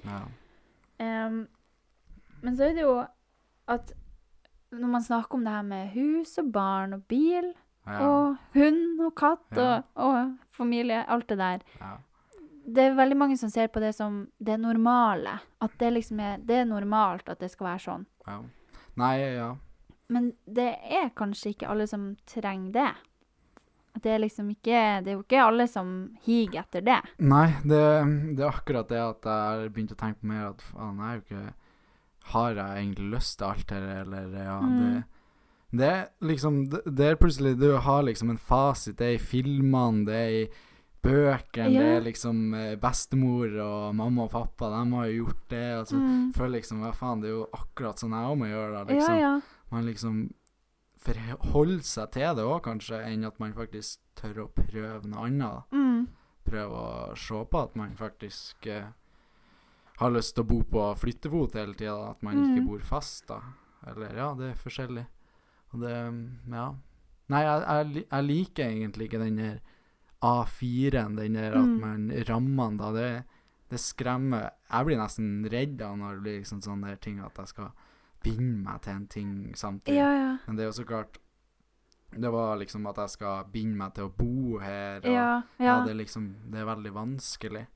ja. 0.05 0.23
Um, 1.03 1.41
men 2.45 2.57
så 2.57 2.69
er 2.69 2.75
det 2.77 2.85
jo 2.85 2.95
at 3.67 3.91
når 4.71 4.91
man 4.93 5.03
snakker 5.03 5.35
om 5.35 5.45
det 5.45 5.53
her 5.55 5.65
med 5.67 5.91
hus 5.95 6.37
og 6.39 6.53
barn 6.55 6.95
og 6.95 7.03
bil 7.11 7.51
og 7.85 8.37
hund 8.55 9.01
og 9.05 9.15
katt 9.19 9.59
og, 9.61 9.89
og 10.01 10.37
familie, 10.55 11.03
alt 11.11 11.27
det 11.29 11.39
der 11.41 11.65
ja. 11.81 11.91
Det 12.67 12.83
er 12.83 12.95
veldig 12.97 13.17
mange 13.21 13.37
som 13.37 13.51
ser 13.53 13.69
på 13.69 13.81
det 13.81 13.93
som 13.95 14.23
det 14.41 14.57
normale. 14.61 15.39
At 15.61 15.75
det 15.79 15.91
liksom 15.93 16.21
er, 16.21 16.39
det 16.41 16.63
er 16.63 16.65
normalt 16.71 17.29
at 17.29 17.41
det 17.41 17.51
skal 17.53 17.67
være 17.75 17.83
sånn. 17.89 18.07
ja. 18.27 18.41
Nei, 18.97 19.17
ja. 19.35 19.57
Men 20.09 20.29
det 20.47 20.69
er 20.95 21.09
kanskje 21.17 21.51
ikke 21.51 21.67
alle 21.73 21.87
som 21.91 22.17
trenger 22.31 22.73
det. 22.73 22.91
Det 24.03 24.11
er 24.13 24.19
liksom 24.23 24.51
ikke 24.53 24.79
Det 25.03 25.11
er 25.11 25.17
jo 25.17 25.23
ikke 25.25 25.41
alle 25.43 25.67
som 25.71 25.89
higer 26.27 26.61
etter 26.63 26.85
det. 26.87 27.01
Nei, 27.19 27.49
det, 27.65 27.81
det 28.37 28.45
er 28.45 28.51
akkurat 28.53 28.89
det 28.91 29.01
at 29.01 29.25
jeg 29.27 29.49
har 29.49 29.69
begynt 29.75 29.95
å 29.95 29.99
tenke 29.99 30.21
på 30.21 30.27
mer 30.31 30.49
at 30.53 30.63
faen, 30.63 30.99
jeg 30.99 31.09
er 31.09 31.15
jo 31.15 31.25
ikke 31.25 31.55
Har 32.35 32.55
jeg 32.55 32.85
egentlig 32.85 33.11
lyst 33.17 33.39
til 33.39 33.47
alt 33.49 33.67
dette, 33.67 33.99
eller 34.05 34.39
ja, 34.45 34.61
Mm. 34.61 34.79
det 34.81 35.05
Det 35.79 35.89
er 35.91 36.05
liksom 36.23 36.65
Det, 36.71 36.83
det 36.87 37.07
er 37.11 37.17
plutselig 37.17 37.59
Du 37.59 37.69
har 37.77 38.03
liksom 38.03 38.31
en 38.31 38.39
fasit. 38.39 38.97
Det 38.99 39.07
er 39.09 39.15
i 39.19 39.19
filmene, 39.19 40.07
det 40.07 40.15
er 40.15 40.31
i 40.45 40.49
bøkene, 41.05 41.71
det 41.71 41.73
Ja. 41.85 41.97
er 41.97 42.01
liksom 42.05 42.55
eh, 42.55 42.77
bestemor 42.81 43.53
og 43.63 43.95
mamma 43.95 44.25
og 44.25 44.31
pappa, 44.33 44.71
de 44.73 44.91
har 44.97 45.07
jo 45.11 45.25
gjort 45.27 45.49
det. 45.51 45.67
Og 45.79 45.87
så 45.87 45.97
Mm. 46.01 46.33
føler 46.35 46.59
liksom 46.61 46.81
hva 46.81 46.93
faen, 46.95 47.21
det 47.21 47.29
er 47.31 47.35
jo 47.37 47.49
akkurat 47.53 47.99
sånn 48.01 48.11
jeg 48.17 48.31
òg 48.33 48.39
må 48.39 48.47
gjøre 48.49 48.87
det. 48.87 48.95
Liksom. 48.97 49.19
ja. 49.21 49.41
Man 49.71 49.85
liksom 49.87 50.31
forholder 50.99 51.83
seg 51.83 52.11
til 52.13 52.35
det 52.39 52.45
òg, 52.45 52.63
kanskje, 52.65 53.01
enn 53.05 53.25
at 53.29 53.39
man 53.41 53.53
faktisk 53.53 53.99
tør 54.17 54.45
å 54.47 54.51
prøve 54.57 55.05
noe 55.11 55.27
annet. 55.29 55.65
Mm. 55.73 56.07
prøve 56.45 56.77
å 56.77 57.17
se 57.17 57.39
på 57.49 57.63
at 57.63 57.75
man 57.75 57.95
faktisk 57.97 58.67
eh, 58.67 58.85
har 59.97 60.11
lyst 60.11 60.35
til 60.35 60.45
å 60.45 60.47
bo 60.47 60.59
på 60.63 60.83
flyttefot 61.01 61.55
hele 61.55 61.73
tida. 61.75 62.11
At 62.11 62.23
man 62.23 62.35
ikke 62.37 62.61
Mm. 62.61 62.67
bor 62.69 62.79
fast, 62.81 63.27
da. 63.29 63.41
Eller 63.87 64.15
ja, 64.15 64.35
det 64.35 64.51
er 64.51 64.55
forskjellig. 64.55 65.07
Og 65.73 65.81
det 65.81 65.91
mm, 66.13 66.53
Ja. 66.53 66.75
Nei, 67.31 67.41
jeg, 67.43 67.65
jeg, 67.95 68.07
jeg 68.11 68.25
liker 68.27 68.65
egentlig 68.69 69.09
ikke 69.09 69.19
den 69.25 69.37
der 69.37 69.61
A4-en, 70.25 71.17
den 71.19 71.35
der 71.37 71.53
at 71.59 71.65
Mm. 71.69 71.81
man 71.81 72.11
rammer 72.29 72.77
da. 72.79 72.93
Det, 72.93 73.25
det 73.71 73.81
skremmer 73.81 74.51
Jeg 74.71 74.87
blir 74.87 74.97
nesten 74.99 75.45
redd 75.53 75.77
da 75.79 75.91
når 75.97 76.15
det 76.15 76.23
blir 76.23 76.39
liksom 76.41 76.61
sånne 76.65 76.87
der 76.93 76.97
ting 76.97 77.21
at 77.21 77.37
jeg 77.39 77.49
skal 77.49 77.71
binde 78.25 78.63
meg 78.65 78.81
til 78.83 78.93
en 78.95 79.07
ting 79.07 79.53
samtidig. 79.55 79.99
Ja, 79.99 80.11
ja. 80.17 80.37
Men 80.47 80.57
det 80.57 80.63
er 80.65 80.71
jo 80.73 80.79
så 80.83 80.87
klart 80.89 81.19
Det 82.17 82.31
var 82.31 82.57
liksom 82.61 82.87
at 82.87 82.97
jeg 83.03 83.11
skal 83.11 83.45
binde 83.53 83.77
meg 83.77 83.95
til 83.95 84.05
å 84.05 84.13
bo 84.17 84.59
her. 84.63 85.01
Og, 85.03 85.11
Ja, 85.11 85.43
ja, 85.59 85.85
det, 85.85 85.97
liksom, 85.97 86.29
det 86.51 86.61
er 86.61 86.65
veldig 86.69 86.93
vanskelig. 86.95 87.67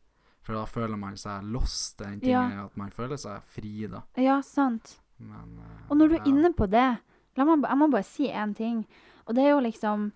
For 0.42 0.54
da 0.54 0.64
føler 0.64 0.96
man 0.96 1.16
seg 1.16 1.42
lost, 1.44 1.98
den 1.98 2.20
Ja. 2.22 2.64
at 2.64 2.76
man 2.76 2.90
føler 2.90 3.16
seg 3.18 3.42
fri, 3.42 3.86
da. 3.90 4.02
ja 4.16 4.40
sant. 4.40 5.00
Men 5.18 5.58
uh, 5.58 5.90
Og 5.90 5.96
når 5.98 6.08
du 6.08 6.14
er 6.14 6.22
ja. 6.24 6.30
inne 6.30 6.52
på 6.54 6.70
det, 6.70 6.98
la 7.36 7.44
meg, 7.44 7.64
jeg 7.68 7.76
må 7.78 7.90
bare 7.90 8.04
si 8.04 8.28
én 8.30 8.54
ting. 8.54 8.86
Og 9.26 9.34
det 9.34 9.44
er 9.44 9.50
jo 9.50 9.60
liksom 9.60 10.12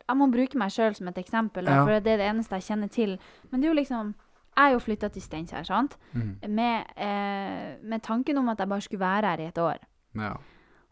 Jeg 0.00 0.16
må 0.16 0.26
bruke 0.32 0.58
meg 0.58 0.70
sjøl 0.74 0.94
som 0.94 1.08
et 1.08 1.18
eksempel, 1.18 1.64
da, 1.68 1.80
for 1.84 1.92
det 2.00 2.14
er 2.14 2.20
det 2.22 2.28
eneste 2.30 2.58
jeg 2.58 2.66
kjenner 2.70 2.88
til. 2.92 3.16
Men 3.50 3.60
det 3.60 3.68
er 3.68 3.72
jo 3.74 3.80
liksom 3.80 4.14
Jeg 4.56 4.68
er 4.68 4.72
jo 4.74 4.80
flytta 4.84 5.08
til 5.08 5.22
Steinkjer, 5.24 5.64
sant? 5.64 5.94
Mm. 6.12 6.32
Med, 6.52 6.90
eh, 6.96 7.78
med 7.88 8.02
tanken 8.04 8.36
om 8.38 8.48
at 8.52 8.58
jeg 8.60 8.68
bare 8.68 8.80
skulle 8.84 9.00
være 9.00 9.26
her 9.30 9.40
i 9.40 9.46
et 9.48 9.58
år. 9.58 9.78
Ja. 10.20 10.34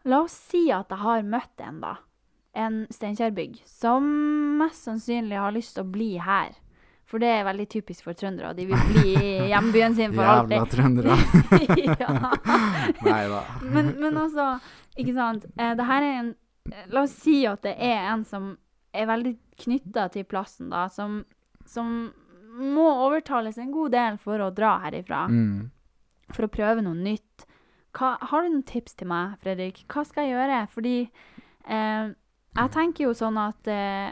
La 0.09 0.21
oss 0.25 0.33
si 0.49 0.63
at 0.73 0.89
jeg 0.89 0.97
har 0.97 1.21
møtt 1.21 1.61
en, 1.61 1.77
da. 1.83 1.91
En 2.57 2.87
Steinkjer-bygg 2.89 3.59
som 3.69 4.07
mest 4.57 4.87
sannsynlig 4.89 5.37
har 5.37 5.53
lyst 5.53 5.75
til 5.77 5.85
å 5.85 5.91
bli 5.93 6.17
her. 6.17 6.55
For 7.05 7.19
det 7.21 7.27
er 7.27 7.43
veldig 7.45 7.67
typisk 7.69 8.05
for 8.07 8.17
trøndere. 8.17 8.49
og 8.49 8.57
De 8.57 8.65
vil 8.65 8.81
bli 8.89 9.13
i 9.19 9.31
hjembyen 9.51 9.93
sin 9.95 10.13
for 10.15 10.23
Jævla 10.23 10.57
alltid. 10.63 10.73
trøndere. 10.73 11.17
ja. 12.01 12.31
Nei 13.11 13.23
da. 13.29 13.41
men, 13.61 13.93
men 13.99 14.17
altså, 14.17 14.49
ikke 14.97 15.13
sant. 15.13 15.45
Eh, 15.59 15.73
det 15.77 15.85
her 15.85 16.01
er 16.07 16.19
en 16.23 16.33
eh, 16.71 16.85
La 16.95 17.03
oss 17.05 17.13
si 17.21 17.43
at 17.45 17.61
det 17.67 17.75
er 17.77 18.09
en 18.13 18.25
som 18.25 18.55
er 18.93 19.05
veldig 19.07 19.35
knytta 19.63 20.07
til 20.11 20.23
plassen, 20.25 20.69
da. 20.73 20.87
Som, 20.89 21.21
som 21.65 22.11
må 22.51 22.87
overtales 23.07 23.57
en 23.61 23.71
god 23.71 23.91
del 23.95 24.17
for 24.19 24.41
å 24.43 24.49
dra 24.53 24.77
herifra. 24.83 25.25
Mm. 25.31 25.69
For 26.35 26.47
å 26.47 26.51
prøve 26.51 26.81
noe 26.83 26.95
nytt. 26.95 27.45
Hva, 27.97 28.13
har 28.21 28.43
du 28.45 28.49
noen 28.53 28.63
tips 28.67 28.95
til 28.99 29.07
meg, 29.11 29.37
Fredrik? 29.43 29.83
Hva 29.91 30.03
skal 30.07 30.27
jeg 30.27 30.35
gjøre? 30.37 30.59
Fordi 30.71 30.95
eh, 31.67 32.11
jeg 32.55 32.71
tenker 32.75 33.03
jo 33.09 33.13
sånn 33.15 33.37
at 33.39 33.67
eh, 33.71 34.11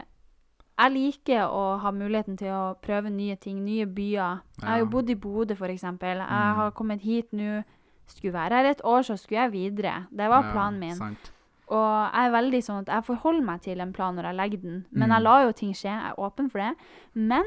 jeg 0.80 0.92
liker 0.94 1.46
å 1.52 1.62
ha 1.82 1.90
muligheten 1.92 2.36
til 2.40 2.52
å 2.56 2.74
prøve 2.80 3.10
nye 3.12 3.36
ting, 3.40 3.58
nye 3.64 3.84
byer. 3.88 4.40
Jeg 4.60 4.68
har 4.68 4.78
jo 4.80 4.88
bodd 4.92 5.10
i 5.12 5.16
Bodø, 5.20 5.56
f.eks. 5.56 5.82
Jeg 5.84 5.96
Mm. 6.00 6.56
har 6.60 6.70
kommet 6.72 7.00
hit 7.04 7.32
nå. 7.36 7.62
Skulle 8.10 8.32
være 8.34 8.56
her 8.58 8.64
et 8.72 8.80
år, 8.84 9.02
så 9.06 9.14
skulle 9.16 9.44
jeg 9.44 9.52
videre. 9.52 10.06
Det 10.10 10.28
var 10.28 10.42
planen 10.52 10.80
min. 10.80 10.96
Sant. 10.98 11.28
Og 11.70 12.12
jeg 12.12 12.26
er 12.26 12.32
veldig 12.34 12.60
sånn 12.66 12.80
at 12.82 12.88
jeg 12.96 13.04
forholder 13.06 13.44
meg 13.46 13.60
til 13.62 13.80
en 13.80 13.92
plan 13.94 14.16
når 14.16 14.24
jeg 14.30 14.36
legger 14.40 14.62
den. 14.62 14.86
Men 14.90 15.08
Mm. 15.08 15.14
jeg 15.14 15.22
lar 15.22 15.42
jo 15.46 15.52
ting 15.52 15.72
skje. 15.72 15.90
Jeg 15.90 16.10
er 16.10 16.18
åpen 16.18 16.50
for 16.50 16.58
det. 16.58 16.74
Men 17.14 17.44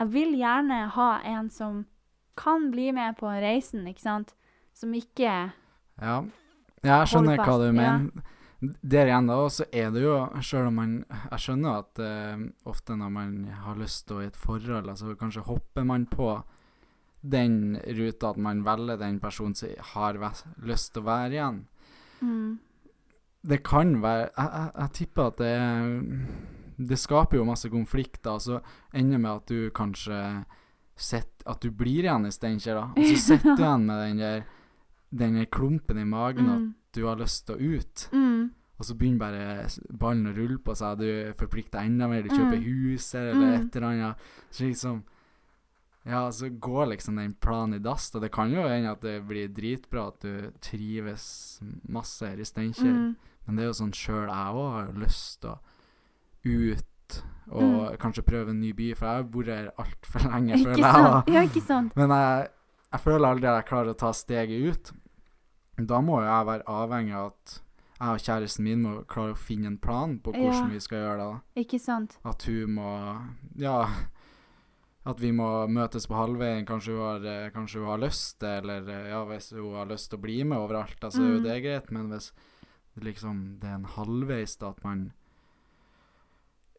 jeg 0.00 0.08
vil 0.12 0.32
gjerne 0.34 0.88
ha 0.90 1.20
en 1.24 1.50
som 1.50 1.86
kan 2.36 2.70
bli 2.72 2.90
med 2.92 3.16
på 3.18 3.26
reisen, 3.28 3.86
ikke 3.86 4.00
sant? 4.00 4.34
Som 4.74 4.92
ikke 4.94 5.52
Ja. 6.00 6.22
jeg 6.82 7.06
skjønner 7.06 7.36
hva 7.38 7.58
du 7.58 7.72
mener. 7.72 8.10
ja. 8.14 8.20
Der 8.82 9.06
igjen, 9.06 9.26
da, 9.26 9.34
så 9.48 9.64
er 9.72 9.90
det 9.90 10.02
jo 10.02 10.28
Selv 10.40 10.68
om 10.68 10.74
man 10.76 11.04
Jeg 11.30 11.38
skjønner 11.40 11.78
at 11.80 11.98
uh, 11.98 12.46
ofte 12.70 12.90
når 12.96 13.10
man 13.10 13.44
har 13.64 13.74
lyst 13.74 14.06
til 14.06 14.16
å 14.16 14.22
i 14.22 14.26
et 14.26 14.36
forhold, 14.36 14.86
altså 14.88 15.16
kanskje 15.18 15.42
hopper 15.44 15.84
man 15.84 16.06
på 16.06 16.42
den 17.24 17.76
ruta 17.86 18.30
at 18.30 18.36
man 18.36 18.62
velger 18.64 18.98
den 18.98 19.20
personen 19.20 19.54
som 19.54 19.68
har 19.94 20.14
lyst 20.62 20.92
til 20.94 21.02
å 21.02 21.06
være 21.06 21.30
igjen. 21.32 21.64
mm, 22.22 22.58
Det 23.42 23.62
kan 23.66 23.96
være 24.02 24.28
Jeg, 24.36 24.50
jeg, 24.52 24.70
jeg 24.78 24.92
tipper 24.92 25.26
at 25.26 25.36
det 25.42 26.88
Det 26.88 26.98
skaper 26.98 27.36
jo 27.38 27.44
masse 27.44 27.68
konflikter, 27.70 28.30
og 28.36 28.40
så 28.42 28.60
ender 28.94 29.18
med 29.18 29.30
at 29.30 29.46
du 29.50 29.70
kanskje 29.74 30.44
sett, 30.96 31.42
At 31.46 31.60
du 31.60 31.70
blir 31.70 32.04
igjen 32.06 32.26
i 32.26 32.30
Steinkjer, 32.32 32.74
da. 32.78 32.84
Og 32.96 33.04
så 33.06 33.16
sitter 33.32 33.56
du 33.56 33.62
igjen 33.62 33.86
med 33.86 34.02
den 34.08 34.18
der 34.22 34.42
den 35.12 35.34
der 35.36 35.44
klumpen 35.52 35.98
i 36.00 36.04
magen 36.08 36.46
at 36.48 36.58
mm, 36.62 36.74
du 36.96 37.02
har 37.04 37.18
lyst 37.20 37.44
til 37.46 37.54
å 37.58 37.76
ut. 37.76 38.08
mm, 38.12 38.46
Og 38.80 38.86
så 38.88 38.94
begynner 38.96 39.18
bare 39.20 39.66
ballen 39.92 40.30
å 40.30 40.32
rulle 40.32 40.56
på 40.64 40.72
seg, 40.74 41.02
du 41.02 41.34
forplikter 41.36 41.84
enda 41.84 42.08
mer, 42.08 42.22
du 42.24 42.30
kjøper 42.32 42.56
Mm. 42.56 42.64
hus 42.64 43.14
eller 43.14 43.34
Mm. 43.34 43.42
et 43.58 43.76
eller 43.76 43.86
annet. 43.90 44.16
Så 44.50 44.64
liksom 44.64 45.02
Ja, 46.06 46.30
så 46.32 46.48
går 46.48 46.86
liksom 46.94 47.16
den 47.16 47.34
planen 47.34 47.74
i 47.74 47.78
dass. 47.78 48.08
Og 48.14 48.22
det 48.22 48.32
kan 48.32 48.50
jo 48.50 48.62
hende 48.66 48.90
at 48.90 49.02
det 49.02 49.20
blir 49.28 49.48
dritbra, 49.52 50.08
at 50.08 50.20
du 50.20 50.50
trives 50.60 51.60
masse 51.88 52.22
her 52.26 52.40
i 52.40 52.44
Steinkjer. 52.44 53.14
Mm, 53.42 53.46
Men 53.46 53.56
det 53.56 53.62
er 53.64 53.66
jo 53.66 53.72
sånn 53.84 53.92
sjøl 53.92 54.28
jeg 54.28 54.54
òg 54.54 54.72
har 54.72 54.92
lyst 54.94 55.40
til 55.40 55.50
å 55.50 55.58
ut 56.44 57.22
og 57.50 57.62
Mm. 57.62 57.96
kanskje 57.98 58.22
prøve 58.24 58.50
en 58.50 58.60
ny 58.60 58.72
by, 58.72 58.94
for 58.94 59.06
jeg 59.06 59.14
har 59.16 59.24
vært 59.24 59.46
her 59.46 59.70
altfor 59.78 60.20
lenge, 60.30 60.54
Ikke 60.56 60.64
føler 60.64 60.82
jeg. 60.82 60.92
sant? 60.94 61.28
Ja, 61.28 61.40
ikke 61.42 61.62
sant? 61.66 61.96
Men 61.96 62.08
jeg, 62.10 62.48
jeg 62.92 63.00
føler 63.00 63.26
aldri 63.28 63.46
at 63.50 63.56
jeg 63.64 63.68
klarer 63.68 63.90
å 63.92 63.98
ta 63.98 64.12
steget 64.12 64.70
ut. 64.70 64.92
Da 65.78 66.00
må 66.00 66.20
jo 66.22 66.26
jeg 66.28 66.46
være 66.46 66.64
avhengig 66.66 67.14
av 67.14 67.26
at 67.32 67.60
jeg 68.02 68.08
og 68.08 68.18
kjæresten 68.18 68.64
min 68.64 68.82
må 68.82 69.04
klare 69.06 69.32
å 69.34 69.38
finne 69.38 69.66
en 69.66 69.78
plan 69.78 70.18
på 70.18 70.32
hvordan 70.32 70.52
Ja. 70.64 70.66
vi 70.72 70.80
skal 70.80 70.98
gjøre 70.98 71.18
det. 71.18 71.26
da. 71.32 71.60
Ikke 71.62 71.80
sant? 71.80 72.16
At 72.24 72.42
hun 72.44 72.74
må 72.74 72.88
Ja. 73.56 73.88
At 75.04 75.18
vi 75.18 75.32
må 75.32 75.66
møtes 75.68 76.06
på 76.06 76.14
halvveien. 76.14 76.64
Kanskje 76.64 76.94
hun 76.94 77.02
har, 77.02 77.50
kanskje 77.50 77.80
hun 77.80 77.88
har 77.90 77.98
lyst 77.98 78.42
eller 78.42 78.86
ja, 79.08 79.24
hvis 79.26 79.50
hun 79.52 79.74
har 79.74 79.86
lyst 79.86 80.10
til 80.10 80.18
å 80.18 80.22
bli 80.22 80.44
med 80.44 80.58
overalt, 80.58 80.98
da, 81.00 81.08
så 81.10 81.18
er 81.24 81.32
jo 81.34 81.40
Mm. 81.40 81.42
det 81.42 81.62
greit. 81.64 81.90
Men 81.90 82.08
hvis 82.10 82.30
liksom 83.00 83.58
det 83.60 83.68
er 83.70 83.74
en 83.74 83.84
halvveis, 83.84 84.56
da, 84.58 84.68
at 84.70 84.84
man 84.84 85.12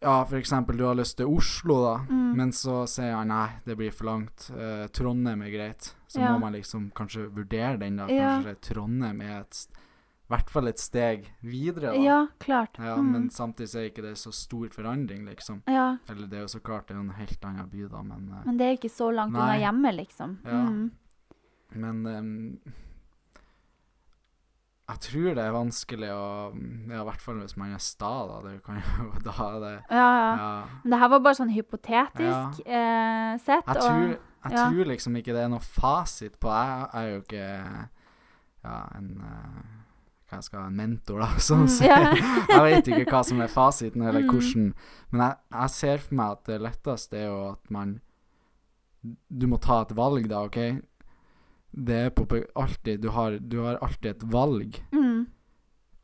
Ja, 0.03 0.26
for 0.28 0.36
eksempel 0.36 0.76
du 0.78 0.84
har 0.84 0.95
lyst 0.99 1.16
til 1.18 1.30
Oslo, 1.32 1.78
da. 1.86 1.93
Mm. 2.09 2.34
Men 2.36 2.49
så 2.51 2.82
sier 2.91 3.14
han 3.16 3.30
nei, 3.32 3.49
det 3.64 3.78
blir 3.80 3.91
for 3.95 4.09
langt. 4.09 4.49
Eh, 4.51 4.88
Trondheim 4.91 5.41
er 5.41 5.49
greit. 5.53 5.93
Så 6.11 6.20
Ja. 6.20 6.34
må 6.34 6.39
man 6.41 6.53
liksom 6.53 6.91
kanskje 6.91 7.30
vurdere 7.32 7.80
den, 7.80 7.95
da. 7.95 8.07
Ja. 8.07 8.41
Kanskje 8.41 8.59
Trondheim 8.61 9.22
er 9.22 9.39
et 9.41 9.68
i 9.72 10.36
hvert 10.36 10.49
fall 10.49 10.68
et 10.68 10.78
steg 10.80 11.28
videre, 11.41 11.93
da. 11.93 12.01
Ja, 12.03 12.28
klart. 12.39 12.78
Ja, 12.80 12.97
Mm. 12.97 13.11
Men 13.11 13.30
samtidig 13.30 13.76
er 13.76 13.89
ikke 13.91 14.01
det 14.01 14.18
så 14.18 14.34
stor 14.34 14.68
forandring, 14.70 15.26
liksom. 15.26 15.61
Ja, 15.68 15.97
Eller 16.09 16.28
det 16.28 16.34
er 16.38 16.41
jo 16.41 16.47
så 16.47 16.59
klart 16.61 16.88
det 16.88 16.95
er 16.95 17.03
jo 17.03 17.09
en 17.09 17.16
helt 17.16 17.41
annen 17.45 17.70
by, 17.70 17.88
da, 17.88 18.01
men 18.01 18.30
eh, 18.34 18.43
men 18.45 18.57
det 18.57 18.66
er 18.66 18.78
ikke 18.78 18.91
så 18.91 19.09
langt 19.14 19.34
unna 19.36 19.57
hjemme, 19.57 19.95
liksom. 19.95 20.38
Ja. 20.43 20.66
Mm. 20.66 20.91
Men 21.76 22.03
ehm, 22.05 22.59
jeg 24.89 24.99
tror 24.99 25.36
det 25.38 25.43
er 25.45 25.53
vanskelig 25.55 26.09
å 26.11 26.23
Ja, 26.91 27.01
i 27.01 27.05
hvert 27.07 27.21
fall 27.23 27.38
hvis 27.39 27.55
man 27.57 27.71
er 27.73 27.79
sta, 27.84 28.09
da. 28.27 28.41
Det 28.49 28.57
kan 28.65 28.81
jo 28.81 29.05
Da 29.27 29.31
er 29.47 29.59
det 29.63 29.73
Ja, 29.89 30.07
ja. 30.17 30.31
Ja. 30.41 30.49
Men 30.84 30.91
det 30.91 30.99
her 30.99 31.11
var 31.13 31.19
bare 31.23 31.39
sånn 31.39 31.53
hypotetisk 31.55 32.59
eh, 32.65 33.38
sett. 33.39 33.63
Jeg 33.67 33.77
og- 33.77 33.81
tror, 33.81 34.09
jeg 34.43 34.51
ja. 34.57 34.65
tror 34.69 34.89
liksom 34.91 35.15
ikke 35.15 35.34
det 35.38 35.43
er 35.45 35.53
noe 35.53 35.63
fasit 35.63 36.36
på 36.43 36.51
Jeg 36.51 36.89
er 36.99 37.07
jo 37.13 37.21
ikke 37.23 37.45
ja, 38.63 38.75
en 38.97 39.07
eh, 39.23 39.63
Hva 40.29 40.38
jeg 40.39 40.43
skal 40.49 40.61
ha, 40.63 40.67
en 40.67 40.75
mentor, 40.81 41.19
da, 41.23 41.27
sånn 41.49 41.67
så, 41.69 41.84
ja. 41.88 41.99
Jeg 42.49 42.63
vet 42.67 42.88
ikke 42.91 43.11
hva 43.11 43.23
som 43.27 43.41
er 43.43 43.51
fasiten, 43.51 44.01
eller 44.03 44.23
Mm. 44.23 44.31
hvordan 44.34 44.73
Men 45.11 45.21
jeg, 45.27 45.38
jeg 45.61 45.69
ser 45.79 45.97
for 46.07 46.15
meg 46.19 46.31
at 46.38 46.43
det 46.51 46.61
letteste 46.61 47.17
er 47.23 47.27
jo 47.31 47.39
at 47.53 47.71
man 47.71 48.01
Du 49.29 49.47
må 49.51 49.57
ta 49.59 49.81
et 49.84 49.91
valg, 49.95 50.27
da, 50.31 50.43
OK? 50.47 50.59
Det 51.74 51.95
er 52.05 52.09
på 52.13 52.28
alltid 52.55 53.01
Du 53.01 53.09
har, 53.09 53.39
du 53.39 53.57
har 53.65 53.80
alltid 53.82 54.11
et 54.11 54.24
valg 54.32 54.78
Mm. 54.93 55.26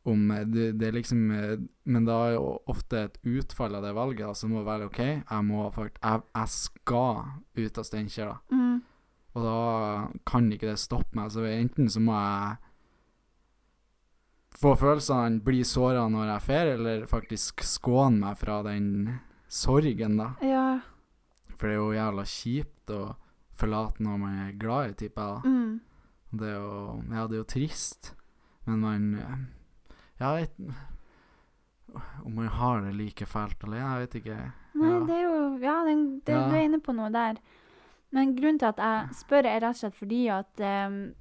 om 0.04 0.30
eh, 0.30 0.44
det, 0.44 0.64
det 0.80 0.88
er 0.88 0.92
liksom 0.96 1.30
eh, 1.30 1.56
Men 1.86 2.04
da 2.08 2.16
er 2.26 2.32
jo 2.34 2.58
ofte 2.66 3.04
et 3.04 3.18
utfall 3.24 3.74
av 3.78 3.82
det 3.84 3.92
valget 3.94 4.26
da, 4.26 4.34
som 4.34 4.50
må 4.50 4.64
være 4.66 4.86
OK, 4.88 4.98
jeg 4.98 5.44
må 5.46 5.68
faktisk 5.74 6.00
Jeg, 6.02 6.22
jeg 6.34 6.48
skal 6.48 7.22
ut 7.56 7.78
av 7.78 7.84
Steinkjer, 7.86 8.26
da. 8.32 8.56
Mm. 8.56 8.82
Og 9.34 9.44
da 9.46 9.56
kan 10.26 10.50
ikke 10.50 10.66
det 10.72 10.78
stoppe 10.82 11.14
meg. 11.14 11.30
Så 11.30 11.44
enten 11.46 11.86
så 11.92 12.00
må 12.02 12.16
jeg 12.18 12.56
få 14.60 14.72
følelsene, 14.76 15.38
bli 15.44 15.60
såra 15.64 16.08
når 16.10 16.32
jeg 16.34 16.42
fer, 16.48 16.70
eller 16.74 17.04
faktisk 17.10 17.62
skåne 17.64 18.18
meg 18.24 18.38
fra 18.40 18.58
den 18.66 18.88
sorgen, 19.50 20.18
da. 20.20 20.32
Ja. 20.44 20.64
For 21.56 21.68
det 21.68 21.76
er 21.76 21.80
jo 21.80 21.92
jævla 21.94 22.24
kjipt 22.28 22.92
å 22.96 23.00
forlate 23.60 24.02
noe 24.04 24.18
man 24.20 24.38
er 24.48 24.52
glad 24.58 24.90
i, 24.94 24.98
tipper 25.04 25.22
jeg. 25.22 25.36
da. 25.36 25.48
Mm. 25.48 25.59
Det 26.32 26.48
er 26.48 26.54
jo 26.60 27.02
Ja, 27.10 27.26
det 27.26 27.34
er 27.34 27.42
jo 27.42 27.44
trist, 27.44 28.14
men 28.66 28.80
man 28.80 29.06
Ja, 30.20 30.34
jeg 30.36 30.48
Om 32.24 32.34
man 32.36 32.46
har 32.48 32.80
det 32.84 32.94
like 32.94 33.26
fælt 33.26 33.64
eller 33.64 33.76
Jeg 33.80 34.00
vet 34.00 34.14
ikke. 34.20 34.52
Nei, 34.74 34.90
Ja. 34.92 34.98
det 35.06 35.10
er 35.16 35.22
jo 35.22 35.58
Ja, 35.60 35.84
den, 35.84 36.20
det, 36.26 36.32
Ja. 36.34 36.48
du 36.48 36.54
er 36.54 36.60
inne 36.68 36.80
på 36.80 36.92
noe 36.94 37.10
der. 37.10 37.34
Men 38.12 38.36
grunnen 38.36 38.58
til 38.58 38.66
at 38.66 38.76
jeg 38.78 39.08
spør, 39.14 39.44
er 39.46 39.60
rett 39.60 39.64
og 39.74 39.76
slett 39.76 39.94
fordi 39.94 40.28
at 40.28 40.60
um, 40.88 41.14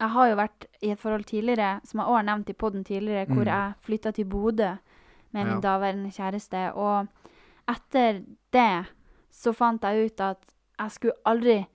jeg 0.00 0.08
har 0.10 0.26
jo 0.28 0.36
vært 0.36 0.64
i 0.82 0.90
et 0.90 0.98
forhold 0.98 1.24
tidligere, 1.24 1.80
som 1.84 2.00
jeg 2.00 2.06
også 2.06 2.16
har 2.16 2.22
nevnt 2.22 2.48
i 2.50 2.52
poden 2.52 2.84
tidligere, 2.84 3.26
hvor 3.26 3.44
Mm. 3.44 3.46
jeg 3.46 3.74
flytta 3.80 4.10
til 4.12 4.24
Bodø 4.24 4.76
med 5.32 5.44
min 5.44 5.54
Ja. 5.54 5.60
daværende 5.60 6.10
kjæreste. 6.10 6.74
Og 6.74 7.06
etter 7.68 8.24
det 8.52 8.86
så 9.30 9.52
fant 9.52 9.82
jeg 9.82 10.06
ut 10.06 10.20
at 10.20 10.38
jeg 10.78 10.90
skulle 10.90 11.12
aldri 11.26 11.66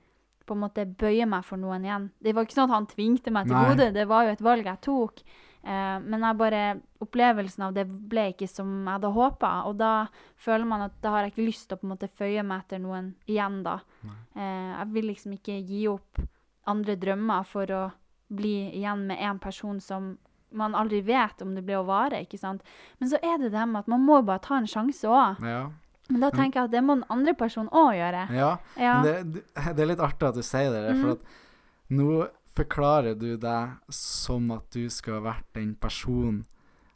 på 0.46 0.56
en 0.56 0.64
måte 0.66 0.86
bøye 0.86 1.26
meg 1.30 1.46
for 1.48 1.62
noen 1.62 1.86
igjen. 1.88 2.08
Det 2.22 2.36
var 2.36 2.46
ikke 2.46 2.58
sånn 2.58 2.70
at 2.70 2.78
han 2.78 2.88
tvingte 2.91 3.34
meg 3.34 3.50
til 3.50 3.58
Nei. 3.58 3.66
Bodø, 3.70 3.89
det 3.96 4.08
var 4.10 4.26
jo 4.26 4.36
et 4.36 4.46
valg 4.46 4.70
jeg 4.70 4.82
tok. 4.86 5.24
Eh, 5.66 5.98
men 6.06 6.26
bare, 6.38 6.62
opplevelsen 7.02 7.66
av 7.66 7.74
det 7.74 7.88
ble 7.89 8.28
ikke 8.34 8.48
som 8.50 8.70
jeg 8.84 8.91
hadde 8.91 9.14
håpa. 9.16 9.52
Og 9.70 9.80
da 9.82 9.93
føler 10.38 10.70
man 10.70 10.86
at 10.86 11.00
da 11.02 11.16
har 11.16 11.26
jeg 11.26 11.34
ikke 11.34 11.48
lyst 11.50 11.68
til 11.70 11.78
å 11.78 11.82
på 11.82 11.88
en 11.88 11.93
måte 11.96 12.12
føye 12.22 12.46
meg 12.46 12.66
etter 12.66 12.84
noen 12.84 13.14
igjen, 13.26 13.64
da. 13.66 13.80
Eh, 14.38 14.72
jeg 14.76 14.91
vil 14.93 15.10
liksom 15.10 15.38
ikke 15.39 15.58
gi 15.66 15.88
opp 15.89 16.22
andre 16.70 16.98
drømmer 16.98 17.50
for 17.50 17.74
å 17.74 17.84
bli 18.36 18.56
igjen 18.78 19.06
med 19.10 19.22
en 19.22 19.39
person 19.41 19.80
som 19.82 20.16
man 20.56 20.76
aldri 20.78 21.02
vet 21.06 21.41
om 21.43 21.54
det 21.56 21.66
blir 21.66 21.82
å 21.82 21.88
vare, 21.88 22.22
ikke 22.24 22.39
sant. 22.39 22.64
Men 23.00 23.12
så 23.12 23.20
er 23.22 23.41
det 23.41 23.52
det 23.54 23.66
med 23.68 23.84
at 23.84 23.89
man 23.91 24.06
må 24.06 24.22
bare 24.26 24.43
ta 24.46 24.60
en 24.60 24.70
sjanse 24.70 25.10
òg. 25.10 25.41
Ja. 25.43 25.66
Men 26.10 26.22
da 26.22 26.30
tenker 26.32 26.60
jeg 26.60 26.66
at 26.70 26.72
det 26.72 26.84
må 26.86 26.95
den 26.99 27.06
andre 27.10 27.34
personen 27.34 27.70
òg 27.74 27.93
gjøre. 27.97 28.26
ja. 28.36 28.58
Ja. 28.78 29.01
Men 29.01 29.32
det, 29.34 29.43
det 29.76 29.80
er 29.84 29.88
litt 29.89 29.99
artig 29.99 30.28
at 30.28 30.36
du 30.36 30.43
sier 30.45 30.72
det, 30.72 30.97
for 31.01 31.12
at 31.12 31.20
nå 31.89 32.28
forklarer 32.56 33.16
du 33.20 33.36
deg 33.38 33.70
som 33.91 34.51
at 34.56 34.70
du 34.72 34.86
skulle 34.89 35.18
ha 35.20 35.26
vært 35.34 35.47
den 35.58 35.74
personen, 35.76 36.45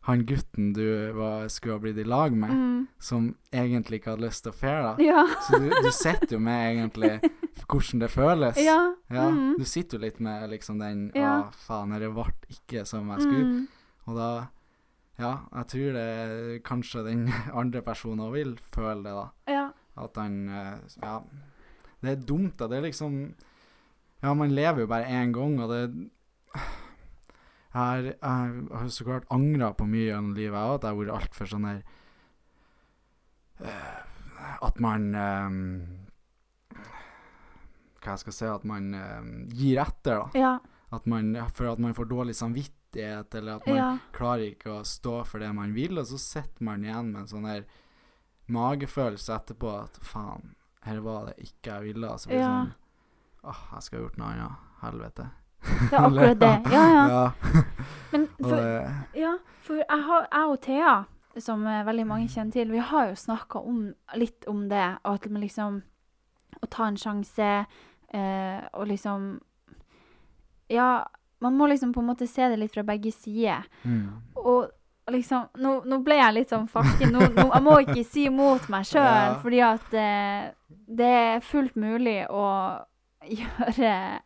han 0.08 0.22
gutten 0.26 0.72
du 0.74 1.12
var, 1.14 1.48
skulle 1.52 1.76
ha 1.76 1.80
blitt 1.84 1.98
i 2.00 2.06
lag 2.08 2.32
med, 2.34 2.50
Mm. 2.50 2.88
som 3.00 3.36
egentlig 3.52 4.00
ikke 4.00 4.12
hadde 4.16 4.24
lyst 4.26 4.44
til 4.44 4.52
å 4.54 4.56
fære. 4.56 4.84
da. 4.96 5.04
Ja. 5.04 5.26
Så 5.46 5.60
du, 5.60 5.70
du 5.70 5.92
sitter 5.92 6.38
jo 6.38 6.40
med 6.40 6.78
egentlig 6.78 7.20
hvordan 7.68 8.00
det 8.00 8.10
føles. 8.10 8.58
Ja. 8.64 8.94
Ja, 9.12 9.28
Mm. 9.30 9.58
Du 9.60 9.66
sitter 9.66 9.98
jo 10.00 10.06
litt 10.06 10.20
med 10.20 10.50
liksom 10.50 10.80
den 10.80 11.12
Ja. 11.16 11.50
Å, 11.50 11.54
faen, 11.68 11.90
dette 11.92 12.14
ble 12.14 12.26
ikke 12.50 12.86
som 12.88 13.10
jeg 13.10 13.22
skulle. 13.22 13.44
Mm. 13.46 13.68
Og 14.08 14.16
da 14.16 14.30
Ja, 15.20 15.34
jeg 15.52 15.68
tror 15.74 15.96
det 15.98 16.64
kanskje 16.64 17.04
den 17.04 17.26
andre 17.62 17.82
personen 17.84 18.24
òg 18.24 18.34
vil 18.38 18.54
føle 18.72 19.04
det, 19.04 19.14
da. 19.18 19.26
Ja. 19.52 19.66
At 20.00 20.16
han 20.22 20.36
eh, 20.48 20.78
Ja. 21.04 21.20
Det 22.00 22.12
er 22.14 22.22
dumt, 22.24 22.56
da. 22.60 22.68
Det 22.72 22.78
er 22.78 22.86
liksom 22.88 23.36
Ja, 24.24 24.34
man 24.34 24.52
lever 24.56 24.86
jo 24.86 24.88
bare 24.88 25.08
én 25.12 25.34
gang, 25.36 25.60
og 25.60 25.70
det 25.74 25.82
Jeg 27.74 28.16
har, 28.24 28.88
så 28.90 29.04
klart 29.04 29.28
angra 29.30 29.74
på 29.78 29.86
mye 29.86 30.08
gjennom 30.08 30.34
livet, 30.34 30.56
jeg 30.56 30.70
òg, 30.70 30.76
at 30.80 30.84
jeg 30.84 30.90
har 30.96 31.00
vært 31.04 31.18
altfor 31.20 31.52
sånn 31.52 31.68
her 31.68 31.82
eh, 33.68 34.00
At 34.66 34.80
man 34.80 35.10
eh, 35.16 35.50
Hva 38.00 38.16
jeg 38.16 38.24
skal 38.24 38.34
si 38.40 38.46
At 38.48 38.64
man 38.66 38.90
gir 39.52 39.84
etter, 39.84 40.24
da. 40.24 40.40
Ja. 40.40 40.56
At 40.96 41.06
man, 41.06 41.36
for 41.54 41.68
at 41.70 41.80
man 41.84 41.94
får 41.94 42.08
dårlig 42.10 42.34
samvittighet, 42.40 42.79
eller 42.96 43.56
at 43.56 43.68
man 43.68 43.76
Ja. 43.76 43.98
klarer 44.14 44.52
ikke 44.56 44.80
å 44.80 44.84
stå 44.86 45.26
for 45.26 45.40
det 45.40 45.54
man 45.56 45.74
vil, 45.74 45.98
og 46.00 46.06
så 46.06 46.18
sitter 46.20 46.64
man 46.64 46.84
igjen 46.84 47.12
med 47.12 47.22
en 47.22 47.28
sånn 47.28 47.46
her 47.48 47.66
magefølelse 48.50 49.34
etterpå 49.36 49.84
at 49.84 50.00
faen, 50.02 50.56
her 50.84 51.00
var 51.02 51.26
det 51.28 51.36
ikke 51.44 51.72
jeg 51.76 51.84
ville. 51.94 52.08
Og 52.10 52.20
så 52.20 52.28
blir 52.30 52.38
det 52.38 52.46
Ja. 52.46 52.66
sånn 52.66 52.74
Åh, 53.42 53.60
jeg 53.74 53.84
skal 53.84 54.00
ha 54.00 54.06
gjort 54.06 54.18
noe 54.18 54.28
annet. 54.28 54.52
Helvete. 54.82 55.30
Det 55.62 55.94
er 55.94 56.00
akkurat 56.00 56.40
det. 56.40 56.64
Ja, 56.72 57.08
ja. 57.08 57.32
Men 58.12 58.28
for, 58.42 58.60
ja, 59.16 59.38
for 59.62 59.76
jeg, 59.76 60.04
har, 60.04 60.28
jeg 60.32 60.50
og 60.50 60.62
Thea, 60.62 61.06
som 61.40 61.66
eh, 61.68 61.84
veldig 61.86 62.08
mange 62.08 62.28
kjenner 62.28 62.52
til, 62.52 62.72
vi 62.72 62.80
har 62.80 63.08
jo 63.08 63.16
snakka 63.16 63.62
litt 64.18 64.46
om 64.48 64.68
det. 64.70 64.98
At 65.06 65.30
man 65.30 65.42
liksom 65.42 65.84
Å 66.64 66.68
ta 66.70 66.88
en 66.88 66.98
sjanse 66.98 67.66
eh, 68.14 68.62
og 68.74 68.88
liksom 68.88 69.40
Ja, 70.70 71.06
man 71.42 71.56
må 71.58 71.68
liksom 71.72 71.94
på 71.96 72.02
en 72.02 72.08
måte 72.12 72.28
se 72.28 72.48
det 72.50 72.58
litt 72.60 72.74
fra 72.74 72.84
begge 72.84 73.12
sider. 73.16 73.64
mm. 73.86 74.10
Og 74.44 74.70
liksom 75.10 75.48
Nå, 75.58 75.84
nå 75.90 75.98
ble 76.06 76.16
jeg 76.20 76.34
litt 76.36 76.50
sånn 76.52 76.68
Fakken, 76.70 77.12
Nå, 77.12 77.20
nå, 77.34 77.46
jeg 77.54 77.64
må 77.66 77.78
ikke 77.82 78.04
si 78.06 78.26
imot 78.30 78.68
meg 78.70 78.86
sjøl, 78.90 79.04
Ja. 79.04 79.40
fordi 79.42 79.62
at 79.66 79.94
eh, 79.94 80.52
det 80.88 81.08
er 81.10 81.40
fullt 81.42 81.76
mulig 81.76 82.26
å 82.30 82.44
gjøre 83.40 84.20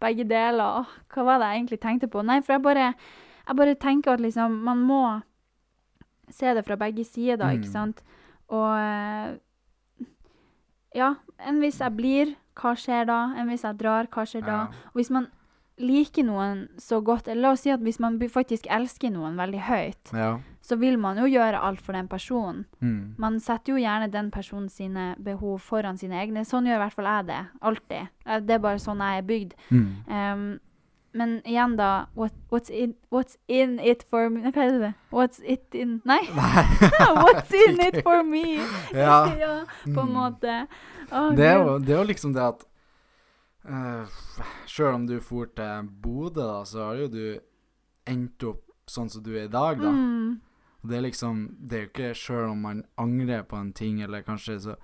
begge 0.00 0.24
deler. 0.28 0.84
Hva 1.12 1.24
var 1.24 1.38
det 1.40 1.48
jeg 1.50 1.60
egentlig 1.62 1.80
tenkte 1.80 2.08
på? 2.12 2.22
Nei, 2.22 2.40
for 2.44 2.52
jeg 2.54 2.62
bare, 2.62 2.94
jeg 3.48 3.56
bare 3.56 3.74
tenker 3.74 4.12
at 4.12 4.20
liksom 4.20 4.60
Man 4.64 4.78
må 4.86 5.00
se 6.30 6.52
det 6.54 6.64
fra 6.66 6.76
begge 6.76 7.04
sider, 7.04 7.36
da, 7.38 7.50
ikke 7.54 7.66
Mm. 7.70 7.72
sant? 7.72 8.02
Og 8.48 8.78
eh, 8.78 10.06
Ja, 10.96 11.14
enn 11.44 11.58
hvis 11.60 11.78
jeg 11.82 11.92
blir, 11.96 12.34
hva 12.56 12.72
skjer 12.78 13.04
da? 13.06 13.18
Enn 13.36 13.50
hvis 13.50 13.64
jeg 13.66 13.76
drar, 13.78 14.06
hva 14.08 14.24
skjer 14.24 14.44
da? 14.46 14.60
Og 14.94 15.00
hvis 15.00 15.10
man 15.12 15.26
liker 15.78 16.24
noen 16.24 16.68
så 16.80 17.02
godt, 17.04 17.28
eller 17.28 17.42
la 17.42 17.50
oss 17.52 17.60
si 17.66 17.70
at 17.70 17.80
hvis 17.84 17.98
man 18.00 18.18
faktisk 18.32 18.66
elsker 18.72 19.10
noen 19.12 19.36
veldig 19.36 19.60
høyt, 19.66 20.12
ja. 20.16 20.38
så 20.64 20.78
vil 20.80 20.96
man 20.98 21.18
jo 21.20 21.26
gjøre 21.28 21.60
alt 21.60 21.80
for 21.84 21.92
den 21.92 22.08
personen. 22.08 22.64
Mm. 22.80 23.14
Man 23.18 23.40
setter 23.40 23.74
jo 23.74 23.82
gjerne 23.82 24.08
den 24.10 24.30
personen 24.30 24.68
sine 24.72 25.14
behov 25.18 25.58
foran 25.60 25.98
sine 26.00 26.16
egne. 26.22 26.44
Sånn 26.48 26.64
gjør 26.66 26.80
i 26.80 26.84
hvert 26.86 26.96
fall 26.96 27.10
jeg 27.10 27.26
det. 27.28 27.42
Alltid. 27.60 28.08
Eh, 28.26 28.40
Det 28.40 28.54
er 28.56 28.58
bare 28.64 28.78
sånn 28.80 28.98
jeg 29.04 29.18
er 29.18 29.26
bygd. 29.28 29.52
Mm. 29.70 29.90
Um, 30.08 30.46
men 31.16 31.40
igjen, 31.48 31.76
da 31.78 32.06
what, 32.14 32.32
what's, 32.50 32.68
in, 32.68 32.94
what's 33.10 33.36
in 33.48 33.78
it 33.80 34.02
for 34.10 34.28
me 34.28 34.42
Hva 34.50 34.52
heter 34.66 34.80
det? 34.82 34.94
What's 35.10 35.40
it 35.48 35.64
in 35.72 36.02
Nei! 36.04 36.18
what's 37.24 37.52
in 37.56 37.80
it 37.80 38.02
for 38.06 38.22
me? 38.22 38.58
Ja. 38.92 39.24
ja, 39.44 39.64
på 39.84 40.00
en 40.00 40.08
Mm. 40.08 40.12
måte. 40.12 40.66
Oh, 41.12 41.30
Det 41.36 41.46
er, 41.46 41.56
jo, 41.62 41.78
det 41.78 41.94
er 41.94 41.98
jo 42.02 42.08
liksom 42.10 42.32
det 42.34 42.42
at 42.42 42.64
uh, 43.68 44.06
Sjøl 44.66 44.94
om 44.94 45.06
du 45.06 45.18
for 45.20 45.46
til 45.46 45.88
Bodø, 46.02 46.42
da, 46.46 46.64
så 46.64 46.84
har 46.90 46.96
jo 47.04 47.08
du 47.08 47.40
endt 48.06 48.42
opp 48.46 48.62
sånn 48.86 49.08
som 49.10 49.22
du 49.26 49.32
er 49.36 49.46
i 49.48 49.52
dag, 49.52 49.80
da. 49.82 49.90
Mm. 49.90 50.40
Det 50.86 50.96
er 50.96 51.02
liksom 51.02 51.40
Det 51.58 51.76
er 51.76 51.80
jo 51.86 51.88
ikke 51.90 52.10
sjøl 52.14 52.50
om 52.52 52.60
man 52.62 52.84
angrer 53.02 53.42
på 53.42 53.56
en 53.58 53.72
ting, 53.74 54.00
eller 54.04 54.22
kanskje 54.22 54.60
så 54.62 54.76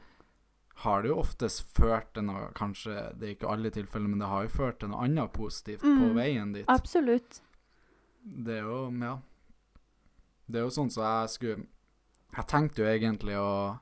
har 0.83 1.03
det 1.05 1.13
jo 1.13 1.19
oftest 1.21 1.63
ført 1.77 2.09
til 2.17 2.25
noe 2.27 2.49
Kanskje 2.59 3.13
det 3.21 3.29
er 3.29 3.35
ikke 3.37 3.51
alle 3.53 3.71
tilfeller, 3.71 4.09
men 4.09 4.19
det 4.19 4.27
har 4.33 4.43
jo 4.49 4.49
ført 4.57 4.81
til 4.81 4.89
noe 4.91 5.05
annet 5.05 5.33
positivt 5.37 5.83
på 5.85 6.09
Mm. 6.09 6.15
veien 6.17 6.53
dit. 6.57 6.65
Absolutt. 6.69 7.41
Det 8.25 8.57
er 8.59 8.63
jo 8.67 8.91
Ja. 9.01 9.19
Det 10.49 10.57
er 10.59 10.65
jo 10.67 10.71
sånn 10.75 10.91
som 10.91 11.05
jeg 11.05 11.29
skulle 11.31 11.67
Jeg 12.35 12.47
tenkte 12.49 12.83
jo 12.83 12.89
egentlig 12.89 13.37
å 13.39 13.79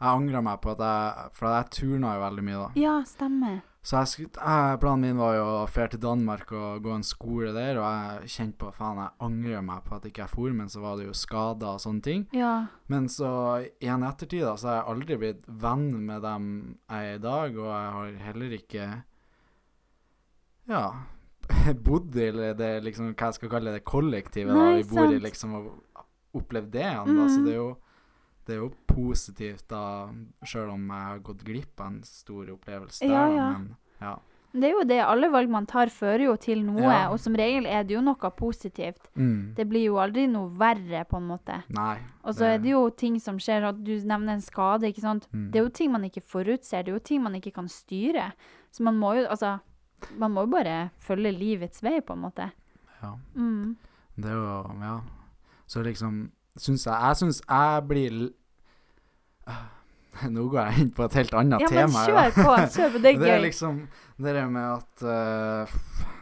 Jeg 0.00 0.08
angra 0.18 0.42
meg 0.42 0.60
på 0.60 0.70
at 0.72 0.78
jeg 0.78 1.30
For 1.34 1.46
jeg 1.48 1.70
turna 1.70 2.14
jo 2.16 2.20
veldig 2.24 2.42
mye, 2.44 2.58
da. 2.58 2.70
Ja, 2.80 3.02
stemmer. 3.04 3.62
Så 3.82 3.96
jeg 3.98 4.06
skulle, 4.12 4.30
jeg, 4.38 4.78
planen 4.78 5.02
min 5.02 5.18
var 5.18 5.32
jo 5.34 5.44
å 5.44 5.62
dra 5.66 5.88
til 5.90 5.98
Danmark 5.98 6.52
og 6.54 6.84
gå 6.84 6.92
en 6.94 7.02
skole 7.02 7.50
der, 7.50 7.80
og 7.82 7.86
jeg 8.22 8.28
kjente 8.30 8.58
på 8.60 8.68
faen, 8.76 9.00
jeg 9.02 9.10
angrer 9.26 9.64
meg 9.66 9.80
på 9.88 9.96
at 9.96 10.04
ikke 10.06 10.22
jeg 10.22 10.30
for, 10.30 10.52
men 10.54 10.68
så 10.70 10.84
var 10.84 11.00
det 11.00 11.08
jo 11.08 11.16
skader 11.18 11.66
og 11.74 11.82
sånne 11.82 12.04
ting. 12.06 12.22
Ja. 12.36 12.52
Men 12.86 13.08
så 13.10 13.32
igjen 13.82 14.04
ettertid 14.06 14.44
da, 14.46 14.52
så 14.54 14.68
har 14.70 14.76
jeg 14.76 14.90
aldri 14.94 15.18
blitt 15.24 15.42
venn 15.64 15.88
med 16.06 16.22
dem 16.22 16.46
jeg 16.86 17.10
er 17.10 17.18
i 17.18 17.24
dag, 17.26 17.58
og 17.58 17.70
jeg 17.72 17.90
har 17.96 18.12
heller 18.28 18.54
ikke 18.60 18.86
ja, 20.70 20.84
bodd 21.90 22.16
i 22.22 22.30
det 22.62 22.72
liksom, 22.86 23.12
hva 23.16 23.32
jeg 23.32 23.40
skal 23.40 23.50
kalle 23.56 23.74
det, 23.74 23.82
kollektivet 23.88 24.54
da, 24.54 24.68
vi 24.78 24.86
bor 24.94 25.10
i, 25.10 25.18
liksom, 25.26 25.56
og 25.58 26.06
opplevd 26.38 26.70
det 26.72 26.86
igjen, 26.86 27.16
da, 27.18 27.26
så 27.28 27.40
Mhm. 27.40 27.46
det 27.50 27.52
er 27.56 27.58
jo 27.58 27.72
det 28.46 28.54
er 28.56 28.60
jo 28.60 28.72
positivt 28.86 29.68
da, 29.68 30.10
selv 30.44 30.72
om 30.74 30.88
jeg 30.88 31.06
har 31.08 31.18
gått 31.20 31.44
glipp 31.46 31.80
av 31.80 31.86
en 31.92 32.02
stor 32.02 32.50
opplevelse 32.56 33.00
der, 33.06 33.12
Ja, 33.12 33.28
ja. 33.36 33.48
men 33.58 33.76
ja. 34.00 34.16
Det 34.52 34.64
er 34.68 34.72
jo 34.74 34.82
det. 34.84 34.98
Alle 35.00 35.30
valg 35.32 35.48
man 35.48 35.64
tar, 35.64 35.88
fører 35.88 36.26
jo 36.26 36.34
til 36.36 36.60
noe, 36.66 36.82
Ja. 36.82 37.08
og 37.10 37.18
som 37.18 37.32
regel 37.34 37.64
er 37.64 37.84
det 37.88 37.94
jo 37.94 38.02
noe 38.04 38.30
positivt. 38.36 39.08
Mm. 39.16 39.54
Det 39.56 39.64
blir 39.66 39.84
jo 39.86 39.94
aldri 39.96 40.26
noe 40.28 40.50
verre, 40.60 41.06
på 41.08 41.16
en 41.16 41.26
måte. 41.30 41.62
Nei. 41.70 41.96
Og 42.22 42.34
så 42.34 42.44
er 42.50 42.58
det 42.58 42.68
jo 42.74 42.90
ting 42.90 43.18
som 43.18 43.38
skjer, 43.38 43.64
at 43.70 43.82
du 43.82 43.94
nevner 44.04 44.34
en 44.34 44.42
skade, 44.44 44.82
ikke 44.92 45.00
sant. 45.00 45.26
Mm. 45.32 45.50
Det 45.50 45.58
er 45.58 45.64
jo 45.64 45.70
ting 45.70 45.90
man 45.92 46.04
ikke 46.04 46.20
forutser, 46.20 46.84
det 46.84 46.88
er 46.92 46.98
jo 46.98 47.04
ting 47.08 47.22
man 47.22 47.34
ikke 47.34 47.54
kan 47.54 47.66
styre. 47.68 48.32
Så 48.70 48.82
man 48.84 48.98
må 48.98 49.14
jo, 49.16 49.26
altså 49.28 49.60
Man 50.18 50.32
må 50.32 50.40
jo 50.42 50.50
bare 50.50 50.90
følge 50.98 51.30
livets 51.32 51.80
vei, 51.80 52.00
på 52.00 52.12
en 52.12 52.18
måte. 52.26 52.50
Ja. 53.00 53.14
Mm. 53.36 53.76
Det 54.16 54.26
er 54.26 54.34
jo 54.34 54.78
Ja. 54.82 55.00
Så 55.66 55.80
liksom 55.82 56.30
syns 56.60 56.84
jeg 56.86 56.94
Jeg 57.08 57.16
syns 57.16 57.40
jeg 57.48 57.84
blir 57.88 58.16
Nå 60.28 60.44
går 60.52 60.68
jeg 60.68 60.82
inn 60.84 60.90
på 60.94 61.06
et 61.06 61.14
helt 61.18 61.32
annet 61.34 61.62
Ja, 61.64 61.68
tema. 61.72 62.02
Ja, 62.06 62.14
men 62.14 62.32
kjør 62.32 62.34
på, 62.36 62.56
kjør 62.76 62.90
på, 62.94 63.00
det 63.02 63.10
er 63.14 63.18
det 63.22 63.28
er 63.30 63.38
gøy. 63.38 63.44
liksom 63.46 63.78
det 64.22 64.34
der 64.36 64.50
med 64.52 64.66
at 64.76 65.02
uh, 65.02 65.76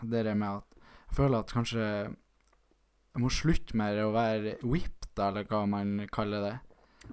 Det 0.07 0.25
der 0.25 0.35
med 0.39 0.49
at 0.61 0.67
Jeg 1.11 1.17
føler 1.19 1.39
at 1.43 1.53
kanskje 1.53 1.85
Jeg 1.85 3.21
må 3.25 3.29
slutte 3.35 3.77
med 3.77 3.99
å 4.05 4.13
være 4.15 4.55
whipped, 4.63 5.11
eller 5.19 5.45
hva 5.51 5.65
man 5.69 6.07
kaller 6.15 6.45
det. 6.47 6.53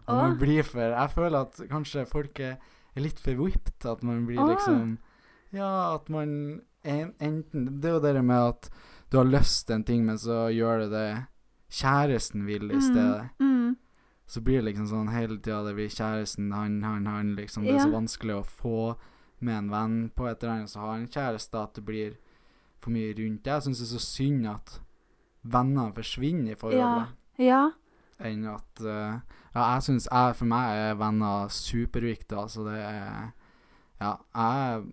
At 0.06 0.14
man 0.14 0.36
Åh. 0.36 0.40
blir 0.40 0.64
for 0.64 0.80
Jeg 0.94 1.10
føler 1.16 1.40
at 1.42 1.58
kanskje 1.72 2.06
folk 2.08 2.40
er, 2.40 2.60
litt 2.96 3.20
for 3.20 3.34
whipped. 3.42 3.82
At 3.90 4.04
man 4.06 4.26
blir 4.30 4.40
Åh. 4.44 4.52
liksom 4.54 4.98
Ja, 5.58 5.96
at 5.96 6.08
man 6.14 6.62
en, 6.88 7.12
enten 7.20 7.82
Det 7.82 7.90
er 7.90 7.98
jo 7.98 8.04
det 8.06 8.24
med 8.24 8.54
at 8.54 8.70
du 9.12 9.18
har 9.18 9.26
lyst 9.28 9.66
til 9.68 9.76
en 9.80 9.84
ting, 9.88 10.02
men 10.06 10.18
så 10.20 10.50
gjør 10.52 10.82
du 10.86 10.90
det 10.94 11.10
kjæresten 11.70 12.46
vil 12.48 12.72
i 12.72 12.82
stedet. 12.82 13.30
Mm. 13.40 13.76
Så 14.28 14.42
blir 14.44 14.60
det 14.60 14.72
liksom 14.72 14.88
sånn 14.92 15.12
hele 15.14 15.38
tida 15.40 15.62
det 15.64 15.76
blir 15.78 15.92
kjæresten, 15.92 16.52
han, 16.52 16.82
han, 16.84 17.06
han, 17.08 17.36
liksom. 17.36 17.64
Det 17.64 17.78
er 17.78 17.86
så 17.86 17.94
vanskelig 17.94 18.36
å 18.36 18.44
få 18.44 18.80
med 19.40 19.58
en 19.58 19.72
venn 19.72 19.98
på 20.16 20.28
et 20.28 20.42
eller 20.44 20.54
annet 20.54 20.72
som 20.72 20.84
har 20.84 20.98
en 20.98 21.08
kjæreste, 21.08 21.62
at 21.62 21.78
det 21.78 21.86
blir 21.88 22.18
for 22.84 22.92
mye 22.92 23.14
rundt 23.18 23.44
det. 23.46 23.54
Jeg 23.54 23.68
syns 23.68 23.82
det 23.82 23.88
er 23.88 23.94
så 23.94 24.04
synd 24.04 24.48
at 24.52 24.78
venner 25.48 25.94
forsvinner 25.96 26.52
i 26.56 26.60
forholdet, 26.60 27.16
Ja. 27.40 27.46
ja. 27.46 27.64
enn 28.20 28.46
at 28.52 28.82
uh, 28.84 29.20
Ja, 29.56 29.74
jeg 29.74 29.84
syns 29.88 30.08
For 30.12 30.46
meg 30.46 30.76
er 30.76 30.98
venner 31.00 31.48
superviktig, 31.50 32.38
altså. 32.38 32.66
Det 32.68 32.78
er 32.82 33.32
Ja, 34.02 34.16
jeg 34.36 34.84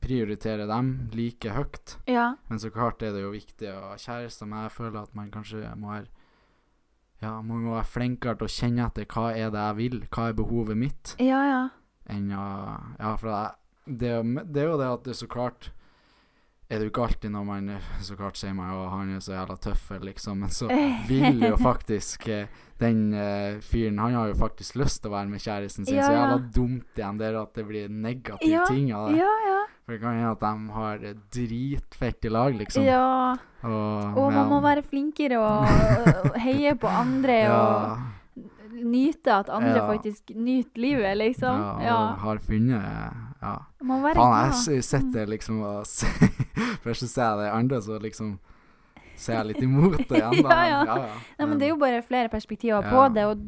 prioriterer 0.00 0.66
dem 0.70 0.92
like 1.12 1.50
høyt. 1.52 1.96
Ja. 2.08 2.36
Men 2.48 2.60
så 2.62 2.70
klart 2.70 3.02
er 3.02 3.12
det 3.16 3.24
jo 3.24 3.32
viktig 3.34 3.68
å 3.72 3.90
ha 3.90 3.96
kjæreste, 4.00 4.46
men 4.46 4.64
jeg 4.66 4.74
føler 4.76 5.00
at 5.02 5.14
man 5.18 5.30
kanskje 5.34 5.64
må 5.76 5.92
være 5.96 6.08
Ja, 7.20 7.34
man 7.44 7.66
må 7.66 7.74
være 7.74 7.84
flinkere 7.84 8.38
til 8.40 8.46
å 8.46 8.54
kjenne 8.54 8.86
etter 8.86 9.04
hva 9.10 9.26
er 9.36 9.50
det 9.52 9.60
jeg 9.66 9.76
vil, 9.76 9.98
hva 10.08 10.28
er 10.30 10.38
behovet 10.38 10.78
mitt, 10.80 11.16
Ja, 11.20 11.40
ja. 11.44 11.60
enn 12.08 12.30
å 12.32 12.46
Ja, 12.98 13.16
for 13.20 13.28
det, 13.28 13.98
det, 14.00 14.14
er 14.14 14.46
det 14.46 14.62
er 14.62 14.70
jo 14.70 14.78
det 14.80 14.88
at 14.94 15.04
det 15.04 15.16
så 15.18 15.28
klart 15.28 15.68
er 16.70 16.78
det 16.78 16.86
jo 16.86 16.90
ikke 16.92 17.02
alltid 17.08 17.32
når 17.34 17.46
man 17.48 17.70
eh, 17.74 17.86
så 18.06 18.14
klart 18.14 18.38
sier 18.38 18.52
meg 18.54 18.70
at 18.70 18.92
han 18.92 19.08
er 19.16 19.22
så 19.24 19.32
jævla 19.34 19.56
tøff, 19.58 19.88
liksom, 20.06 20.44
men 20.44 20.52
så 20.54 20.68
vil 21.10 21.42
jo 21.42 21.56
faktisk 21.58 22.28
eh, 22.30 22.60
den 22.80 23.10
uh, 23.12 23.58
fyren 23.60 23.98
Han 24.00 24.14
har 24.16 24.30
jo 24.30 24.36
faktisk 24.40 24.78
lyst 24.80 25.02
til 25.02 25.10
å 25.10 25.16
være 25.18 25.28
med 25.28 25.42
kjæresten 25.42 25.84
sin, 25.84 25.98
Ja, 25.98 26.06
så 26.06 26.14
jævla 26.14 26.38
dumt 26.54 27.00
igjen 27.00 27.18
det 27.20 27.32
at 27.36 27.58
det 27.58 27.64
blir 27.68 27.90
negative 27.92 28.48
Ja, 28.48 28.62
ting 28.70 28.86
av 28.96 29.10
det. 29.10 29.18
Ja, 29.18 29.32
ja. 29.48 29.58
For 29.84 29.96
det 29.96 30.00
kan 30.00 30.16
hende 30.16 30.30
at 30.30 30.46
de 30.46 30.76
har 30.76 31.04
dritfett 31.34 32.24
i 32.24 32.32
lag, 32.32 32.56
liksom. 32.56 32.86
Ja. 32.86 33.34
Og, 33.66 34.16
Og 34.22 34.30
man 34.32 34.48
må 34.48 34.62
være 34.64 34.86
flinkere 34.86 35.42
og, 35.42 36.38
heie 36.40 36.72
på 36.80 36.88
andre 36.88 37.40
og 37.58 38.80
nyte 38.80 39.34
at 39.42 39.50
andre 39.52 39.82
faktisk 39.90 40.32
nyter 40.32 40.80
livet, 40.80 41.18
liksom. 41.20 41.66
ja, 41.84 41.98
og 41.98 42.24
har 42.24 42.40
funnet 42.46 43.29
Ja. 43.40 43.54
Må 43.82 44.00
være 44.02 44.14
Faen, 44.20 44.52
jeg 44.74 44.84
sitter 44.84 45.26
liksom 45.30 45.62
og 45.64 45.86
Først 46.84 47.00
så 47.06 47.08
ser 47.08 47.22
jeg 47.30 47.38
det 47.38 47.50
andre, 47.56 47.80
så 47.82 47.98
liksom 48.02 48.34
ser 49.20 49.36
jeg 49.38 49.46
litt 49.50 49.62
imot 49.64 49.96
det 49.98 50.20
igjen. 50.20 50.44
Ja, 50.50 50.60
ja. 50.68 50.82
ja, 50.84 50.96
ja. 51.06 51.14
Nei, 51.38 51.46
men 51.46 51.58
det 51.60 51.66
er 51.68 51.72
jo 51.74 51.80
bare 51.80 52.02
flere 52.04 52.28
perspektiver 52.32 52.84
på 52.88 53.06
det, 53.14 53.24
og 53.28 53.40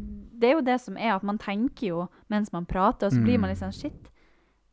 det 0.43 0.49
er 0.51 0.57
jo 0.59 0.65
det 0.67 0.79
som 0.83 0.97
er 0.97 1.15
at 1.15 1.23
man 1.25 1.39
tenker 1.41 1.87
jo 1.87 2.07
mens 2.33 2.53
man 2.53 2.67
prater, 2.69 3.07
og 3.09 3.13
så 3.15 3.21
blir 3.23 3.39
man 3.39 3.49
Mm. 3.49 3.55
litt 3.55 3.63
sånn 3.63 3.73
shit. 3.77 4.09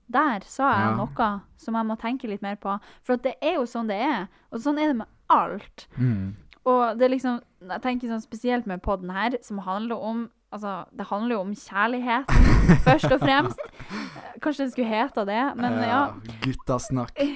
Der 0.09 0.41
sa 0.49 0.71
jeg 0.73 0.95
noe 0.97 1.27
som 1.61 1.75
jeg 1.77 1.85
må 1.85 1.95
tenke 2.01 2.27
litt 2.27 2.41
mer 2.41 2.55
på. 2.57 2.79
For 3.05 3.15
det 3.21 3.35
er 3.45 3.59
jo 3.59 3.65
sånn 3.69 3.87
det 3.91 3.99
er. 4.01 4.23
Og 4.51 4.59
sånn 4.63 4.79
er 4.81 4.87
det 4.89 4.95
med 5.03 5.07
alt. 5.29 5.85
Mm. 5.99 6.33
Og 6.65 6.97
det 6.97 7.05
er 7.05 7.13
liksom 7.13 7.41
Jeg 7.69 7.81
tenker 7.83 8.07
sånn 8.09 8.23
spesielt 8.23 8.65
med 8.65 8.81
podden 8.81 9.09
her, 9.11 9.35
som 9.43 9.59
handler 9.59 9.99
om 10.01 10.29
Altså, 10.49 10.71
det 10.97 11.05
handler 11.11 11.35
jo 11.35 11.41
om 11.45 11.51
kjærlighet, 11.53 12.31
først 12.81 13.11
og 13.13 13.19
fremst. 13.21 13.59
Kanskje 14.43 14.63
den 14.63 14.71
skulle 14.73 14.89
hete 14.89 15.25
det, 15.29 15.41
men 15.59 15.75
ja. 15.85 15.99
Guttasnakk. 16.41 17.11
ja. 17.19 17.27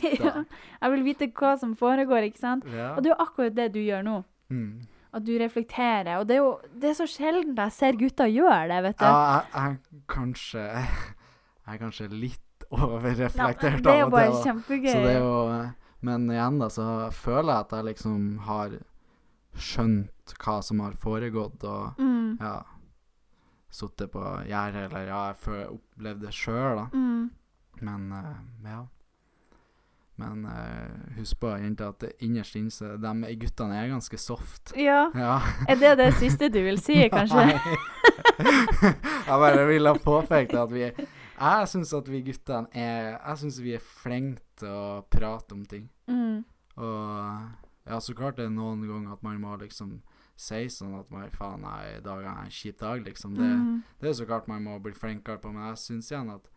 Gutta. 0.00 0.44
Jeg 0.80 0.92
vil 0.94 1.02
vite 1.04 1.28
hva 1.36 1.50
som 1.60 1.74
foregår, 1.76 2.28
ikke 2.30 2.40
sant? 2.40 2.64
Ja. 2.72 2.94
Og 2.96 3.02
det 3.04 3.10
er 3.10 3.14
jo 3.16 3.24
akkurat 3.26 3.56
det 3.58 3.66
du 3.74 3.80
gjør 3.82 4.06
nå. 4.06 4.14
Mm. 4.54 4.86
At 5.12 5.26
du 5.26 5.34
reflekterer. 5.42 6.14
Og 6.22 6.24
det 6.30 6.38
er 6.38 6.40
jo 6.40 6.54
det 6.80 6.92
er 6.94 6.96
så 7.02 7.08
sjelden 7.10 7.58
jeg 7.60 7.74
ser 7.76 7.98
gutter 8.00 8.30
gjøre 8.32 8.62
det, 8.70 8.78
vet 8.86 8.96
du. 9.02 9.04
Ja, 9.04 9.42
jeg, 9.42 9.52
jeg 9.58 10.06
kanskje 10.14 10.64
Jeg 11.62 11.76
er 11.76 11.82
kanskje 11.84 12.08
litt 12.10 12.64
Ja, 12.72 12.86
overreflektert 12.88 13.82
det 13.84 13.92
er 13.92 13.98
jo 14.00 14.06
av 14.06 14.08
og 14.08 14.14
bare 14.16 14.30
til. 14.32 14.40
kjempegøy. 14.46 14.88
Så 14.88 15.02
det 15.04 15.12
er 15.12 15.20
jo 15.20 15.60
Men 16.08 16.24
igjen, 16.32 16.56
da, 16.62 16.68
så 16.72 16.86
føler 17.14 17.52
jeg 17.52 17.66
at 17.66 17.74
jeg 17.76 17.86
liksom 17.90 18.22
har 18.48 18.78
skjønt 19.58 20.36
hva 20.42 20.60
som 20.64 20.80
har 20.84 20.96
foregått, 21.00 21.64
og 21.68 22.00
mm. 22.00 22.38
ja 22.40 22.60
Sittet 23.72 24.10
på 24.12 24.20
gjerdet, 24.44 24.90
eller 24.90 25.06
ja, 25.08 25.20
jeg 25.32 25.68
opplevde 25.72 26.26
det 26.26 26.34
sjøl, 26.36 26.76
da. 26.76 26.82
Mm. 26.92 27.30
Men 27.80 28.02
uh, 28.12 28.34
ja. 28.68 28.82
Men 30.20 30.44
uh, 30.44 31.14
husk 31.16 31.38
på, 31.40 31.54
jenter, 31.56 31.88
at 31.88 32.04
det 32.04 32.10
innerst 32.20 32.58
inne 32.60 32.70
så 32.70 32.92
de 33.00 33.32
guttene 33.40 33.78
er 33.80 33.88
ganske 33.88 34.18
soft. 34.20 34.74
Ja. 34.76 35.06
Ja. 35.16 35.38
Er 35.64 35.80
det 35.80 35.94
det 36.02 36.10
siste 36.20 36.50
du 36.52 36.60
vil 36.62 36.82
si, 36.84 37.00
kanskje? 37.16 37.46
Jeg 39.28 39.40
bare 39.40 39.64
ville 39.68 39.96
påpeke 40.04 40.60
at 40.60 40.72
vi 40.72 40.84
Jeg 40.84 41.68
syns 41.68 41.92
at 41.96 42.08
vi 42.10 42.20
guttene 42.26 42.68
er 42.76 43.16
Jeg 43.16 43.38
syns 43.40 43.60
vi 43.62 43.74
er 43.76 43.82
flinke 43.82 44.42
til 44.60 44.68
å 44.68 45.02
prate 45.10 45.56
om 45.56 45.64
ting. 45.64 45.88
Mm. 46.12 46.44
Og 46.76 47.61
ja, 47.86 47.98
så 48.00 48.14
klart 48.14 48.36
det 48.38 48.46
er 48.46 48.50
noen 48.54 48.82
ganger 48.88 49.12
at 49.16 49.22
man 49.26 49.40
må 49.42 49.56
liksom 49.60 50.00
si 50.36 50.64
sånn 50.72 50.94
at 50.98 51.10
man 51.12 51.30
faen, 51.30 51.60
nei, 51.62 51.96
i 51.98 52.02
dag 52.02 52.22
er 52.24 52.44
en 52.44 52.50
kjip 52.50 52.78
dag, 52.80 53.02
liksom. 53.06 53.34
Det, 53.36 53.46
Mm. 53.46 53.82
det 54.00 54.08
er 54.08 54.12
så 54.18 54.26
klart 54.26 54.48
man 54.48 54.62
må 54.64 54.78
bli 54.82 54.92
flinkere 54.96 55.38
på, 55.38 55.52
men 55.52 55.68
jeg 55.68 55.78
syns 55.78 56.10
igjen 56.10 56.30
at 56.34 56.48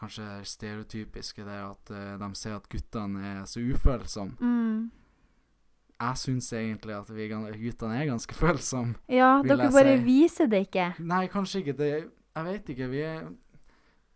kanskje 0.00 0.24
det 0.26 0.46
stereotypiske 0.46 1.44
det 1.44 1.58
at 1.62 1.90
uh, 1.90 2.18
de 2.20 2.34
ser 2.34 2.56
at 2.56 2.68
guttene 2.68 3.22
er 3.40 3.44
så 3.48 3.60
ufølsomme. 3.60 4.36
Mm. 4.40 4.90
Jeg 6.00 6.16
syns 6.20 6.50
egentlig 6.52 6.92
at 6.92 7.08
vi 7.14 7.28
guttene 7.30 7.96
er 8.02 8.06
ganske 8.10 8.34
følsomme. 8.42 8.94
Ja, 9.08 9.40
dere 9.44 9.70
bare 9.72 9.96
si. 9.98 10.04
viser 10.04 10.46
det 10.52 10.66
ikke. 10.68 10.90
Nei, 11.00 11.26
kanskje 11.32 11.62
ikke. 11.62 11.76
Det, 11.78 11.90
jeg 12.36 12.44
vet 12.44 12.68
ikke. 12.74 12.88
Vi 12.92 13.00
er, 13.00 13.28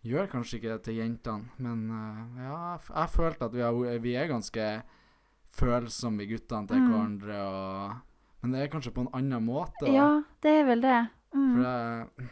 gjør 0.05 0.27
kanskje 0.35 0.59
ikke 0.61 0.73
det 0.75 0.83
til 0.83 0.95
jentene, 1.01 1.49
men 1.59 1.87
uh, 1.91 2.41
ja, 2.43 2.57
jeg, 2.73 2.81
jeg 2.95 3.09
følte 3.15 3.45
at 3.49 3.55
vi, 3.57 3.61
er, 3.61 3.99
vi 4.05 4.15
er 4.15 4.27
ganske 4.29 4.67
følsomme, 5.57 6.19
vi 6.23 6.27
guttene, 6.35 6.69
til 6.69 6.77
Mm. 6.81 6.91
hverandre. 6.91 7.39
Og, 7.47 7.97
men 8.43 8.53
det 8.53 8.61
er 8.63 8.69
kanskje 8.73 8.93
på 8.95 9.01
en 9.07 9.13
annen 9.15 9.45
måte. 9.45 9.85
da. 9.87 9.93
Ja, 9.93 10.23
det 10.43 10.51
er 10.61 10.65
vel 10.65 10.81
det. 10.81 11.01
For 11.33 11.63
det 11.63 12.29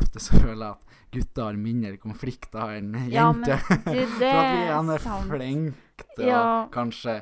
Ofte 0.00 0.20
så 0.24 0.38
føler 0.40 0.62
jeg 0.64 0.72
at 0.72 0.98
gutter 1.12 1.44
har 1.44 1.58
mindre 1.60 1.96
konflikter 2.00 2.72
enn 2.78 2.94
Ja, 3.12 3.26
men 3.32 3.44
jenter. 3.44 3.60
det, 3.84 4.06
det 4.18 4.30
For 4.32 4.40
at 4.40 4.52
vi 4.52 4.60
er 4.62 4.68
gjerne 4.70 4.94
er 4.96 5.02
flinke 5.28 6.06
til 6.16 6.26
Ja. 6.30 6.38
å 6.42 6.70
kanskje 6.72 7.16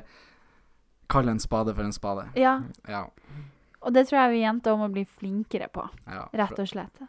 kalle 1.11 1.31
en 1.35 1.39
spade 1.43 1.73
for 1.75 1.83
en 1.83 1.91
spade. 1.95 2.29
Ja, 2.39 2.61
Ja. 2.87 3.05
og 3.81 3.93
det 3.93 4.07
tror 4.07 4.21
jeg 4.23 4.31
vi 4.37 4.41
jenter 4.45 4.77
må 4.79 4.87
bli 4.93 5.03
flinkere 5.05 5.67
på, 5.73 5.83
ja. 6.07 6.29
rett 6.33 6.57
og 6.59 6.67
slett. 6.71 7.01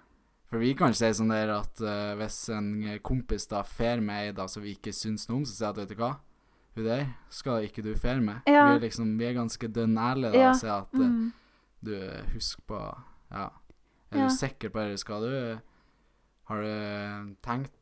For 0.51 0.59
vi 0.59 0.75
kan 0.75 0.93
si 0.93 1.07
sånn 1.15 1.31
der 1.31 1.49
at 1.55 1.81
uh, 1.81 2.13
hvis 2.19 2.49
en 2.53 2.99
kompis 3.01 3.47
da 3.49 3.63
fer 3.63 4.01
med 4.05 4.37
ei 4.39 4.49
som 4.49 4.63
vi 4.63 4.75
ikke 4.75 4.93
syns 4.93 5.29
noe 5.29 5.39
om, 5.39 5.45
så 5.45 5.55
sier 5.55 5.67
jeg 5.69 5.71
at 5.71 5.77
vet 5.79 5.89
du 5.97 6.03
hva, 6.03 6.17
hun 6.77 6.85
der 6.85 7.07
skal 7.31 7.63
ikke 7.67 7.83
du 7.83 7.95
fer 7.99 8.21
med. 8.21 8.41
Ja. 8.47 8.65
Vi 8.71 8.77
er 8.77 8.81
liksom, 8.81 9.19
vi 9.19 9.25
er 9.25 9.35
ganske 9.37 9.69
dønn 9.69 9.97
ærlige 9.99 10.33
da, 10.33 10.39
Ja. 10.39 10.49
og 10.51 10.57
sier 10.57 10.73
at 10.73 10.95
eh, 10.95 11.01
Mm. 11.09 11.33
du, 11.85 11.95
husker 12.33 12.63
på, 12.69 12.79
ja, 13.31 13.49
er 14.13 14.19
Ja. 14.19 14.25
du 14.29 14.37
sikker 14.37 14.69
på 14.71 14.79
det, 14.89 14.99
skal 15.01 15.21
du, 15.23 15.59
har 16.49 16.57
du 16.63 17.35
tenkt, 17.43 17.73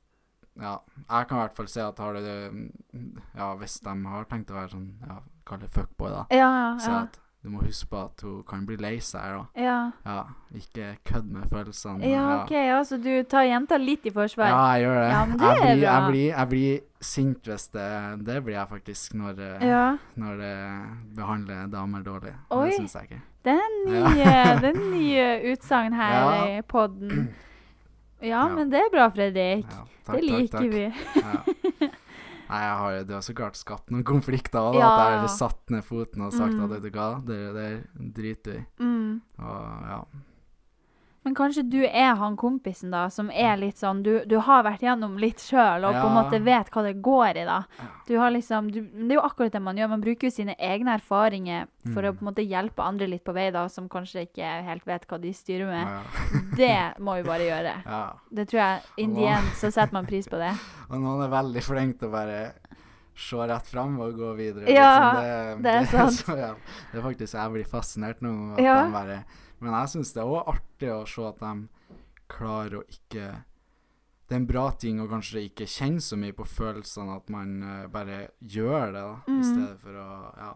ja, 0.61 0.76
jeg 1.11 1.28
kan 1.28 1.36
i 1.38 1.41
hvert 1.41 1.57
fall 1.57 1.68
si 1.68 1.80
at 1.80 1.99
har 1.99 2.12
du, 2.12 2.70
ja, 3.36 3.55
hvis 3.57 3.80
de 3.80 3.95
har 4.07 4.24
tenkt 4.24 4.51
å 4.51 4.55
være 4.55 4.70
sånn, 4.70 4.88
ja, 5.07 5.18
kall 5.47 5.59
det 5.61 5.70
fuckboy 5.70 6.11
da, 6.11 6.24
Ja, 6.30 6.78
si 6.78 6.91
ja. 6.91 7.03
at 7.03 7.18
du 7.43 7.49
må 7.49 7.62
huske 7.64 7.86
på 7.88 7.97
at 8.05 8.20
hun 8.26 8.43
kan 8.45 8.66
bli 8.68 8.76
lei 8.76 8.99
seg 9.01 9.22
da. 9.32 9.45
Ja. 9.57 9.76
Ja, 10.05 10.24
ikke 10.55 10.91
kødd 11.09 11.30
med 11.32 11.47
følelsene. 11.49 12.05
ja, 12.11 12.24
OK. 12.43 12.51
Ja, 12.53 12.82
så 12.84 12.99
du 13.01 13.22
tar 13.24 13.47
jenta 13.49 13.78
litt 13.80 14.05
i 14.05 14.12
forsvar? 14.12 14.51
Ja, 14.53 14.59
jeg 14.76 14.84
gjør 14.84 14.99
det. 15.01 15.09
Ja, 15.14 15.22
men 15.24 15.38
det 15.41 15.49
jeg, 15.49 15.61
blir, 15.62 15.84
jeg, 15.86 16.11
blir, 16.11 16.26
jeg 16.34 16.49
blir 16.51 16.80
sint 17.01 17.49
hvis 17.49 17.68
det 17.72 17.86
Det 18.26 18.36
blir 18.45 18.55
jeg 18.59 18.68
faktisk 18.68 19.14
når, 19.14 19.41
eh, 19.41 19.66
Ja. 19.70 19.86
når 20.20 20.36
det 20.43 20.55
behandler 21.16 21.66
damer 21.72 22.03
dårlig. 22.05 22.34
Oi. 22.51 22.66
Det 22.66 22.76
syns 22.76 22.95
jeg 22.95 23.03
ikke. 23.09 23.22
Det 23.45 23.53
er 23.57 23.70
nye, 23.86 24.18
Ja. 24.20 24.43
er 24.61 24.76
nye 24.76 25.53
utsagn 25.55 25.95
her 25.97 26.12
Ja. 26.12 26.59
i 26.59 26.62
podden. 26.62 27.30
Ja, 28.20 28.47
men 28.53 28.68
det 28.68 28.82
er 28.84 28.91
bra, 28.93 29.09
Fredrik. 29.09 29.64
Ja, 29.64 30.12
det 30.12 30.22
liker 30.24 30.68
vi. 30.68 30.93
Nei, 32.51 32.61
jeg 32.67 32.77
har, 32.83 32.97
det 33.07 33.15
har 33.15 33.23
så 33.23 33.35
klart 33.39 33.55
skapt 33.61 33.93
noen 33.95 34.03
konflikter 34.05 34.59
òg, 34.59 34.75
Ja. 34.81 34.89
at 34.91 35.13
jeg 35.13 35.21
har 35.23 35.29
satt 35.37 35.71
ned 35.71 35.85
foten 35.87 36.25
og 36.27 36.33
sagt 36.35 36.55
Mm. 36.57 36.65
at 36.65 36.71
vet 36.71 36.83
du 36.83 36.91
hva, 36.99 37.25
det 37.25 37.39
der 37.55 37.77
driter 38.19 38.53
vi 38.53 38.59
i. 38.59 38.65
Mm. 38.83 39.21
Og 39.39 39.87
ja. 39.93 40.01
Men 41.23 41.35
kanskje 41.37 41.62
du 41.68 41.83
er 41.85 42.14
han 42.16 42.37
kompisen 42.41 42.91
da, 42.95 43.03
som 43.12 43.29
er 43.31 43.59
litt 43.61 43.77
sånn 43.77 43.99
Du, 44.03 44.23
du 44.25 44.39
har 44.41 44.62
vært 44.64 44.81
gjennom 44.81 45.18
litt 45.21 45.43
sjøl 45.45 45.85
og 45.85 45.93
på 45.93 46.07
en 46.09 46.14
måte 46.16 46.39
vet 46.43 46.71
hva 46.73 46.83
det 46.87 46.95
går 47.05 47.37
i, 47.43 47.45
da. 47.45 47.59
Du 48.09 48.14
har 48.16 48.31
liksom 48.33 48.71
du, 48.73 48.79
Det 48.81 49.11
er 49.11 49.18
jo 49.18 49.25
akkurat 49.29 49.53
det 49.53 49.61
man 49.61 49.77
gjør. 49.77 49.91
Man 49.93 50.01
bruker 50.01 50.31
jo 50.31 50.33
sine 50.33 50.55
egne 50.57 50.95
erfaringer 50.97 51.66
for 51.93 52.01
å 52.03 52.11
Mm. 52.12 52.16
på 52.16 52.25
en 52.25 52.31
måte 52.33 52.47
hjelpe 52.49 52.83
andre 52.83 53.07
litt 53.07 53.25
på 53.25 53.35
vei, 53.37 53.51
da, 53.51 53.66
som 53.68 53.89
kanskje 53.89 54.23
ikke 54.31 54.49
helt 54.64 54.87
vet 54.89 55.05
hva 55.07 55.21
de 55.21 55.33
styrer 55.33 55.66
med. 55.68 55.87
Ja. 55.87 56.41
Det 56.57 57.05
må 57.05 57.14
vi 57.21 57.29
bare 57.29 57.45
gjøre. 57.51 57.75
ja. 57.85 58.03
Det 58.33 58.49
tror 58.49 58.61
jeg 58.62 58.81
In 59.05 59.14
the 59.14 59.27
end 59.27 59.53
så 59.61 59.71
setter 59.71 59.93
man 59.93 60.07
pris 60.07 60.27
på 60.29 60.41
det. 60.41 60.55
Og 60.91 60.99
noen 61.01 61.23
er 61.27 61.29
veldig 61.37 61.62
flinke 61.62 61.99
til 61.99 62.09
å 62.09 62.12
bare 62.16 62.41
se 63.21 63.37
rett 63.37 63.66
frem 63.68 63.99
og 64.01 64.14
gå 64.16 64.33
videre. 64.39 64.73
Ja, 64.73 65.12
liksom. 65.21 65.62
det 65.68 65.77
er 65.77 65.85
sant. 65.93 66.16
Så, 66.16 66.37
ja, 66.41 66.55
det 66.93 66.99
er 66.99 67.05
faktisk 67.05 67.35
Jeg 67.37 67.53
blir 67.59 67.68
fascinert 67.68 68.23
nå. 68.25 68.55
At 68.57 68.64
Ja. 68.64 68.79
bare, 68.91 69.21
men 69.61 69.73
jeg 69.77 69.89
syns 69.95 70.13
det 70.17 70.23
er 70.23 70.31
òg 70.33 70.49
artig 70.55 70.91
å 70.95 71.07
se 71.09 71.23
at 71.29 71.39
de 71.41 71.69
klarer 72.31 72.79
å 72.81 72.85
ikke 72.89 73.45
Det 74.31 74.37
er 74.37 74.41
en 74.41 74.47
bra 74.47 74.71
ting 74.79 75.01
å 75.03 75.09
kanskje 75.11 75.41
ikke 75.49 75.67
kjenne 75.67 75.99
så 76.01 76.15
mye 76.17 76.33
på 76.33 76.45
følelsene, 76.47 77.17
at 77.17 77.29
man 77.35 77.63
eh, 77.67 77.87
bare 77.91 78.29
gjør 78.41 78.93
det, 78.93 79.01
da, 79.03 79.17
i 79.27 79.33
Mm. 79.33 79.43
stedet 79.43 79.81
for 79.81 79.91
å 79.91 80.35
Ja. 80.39 80.53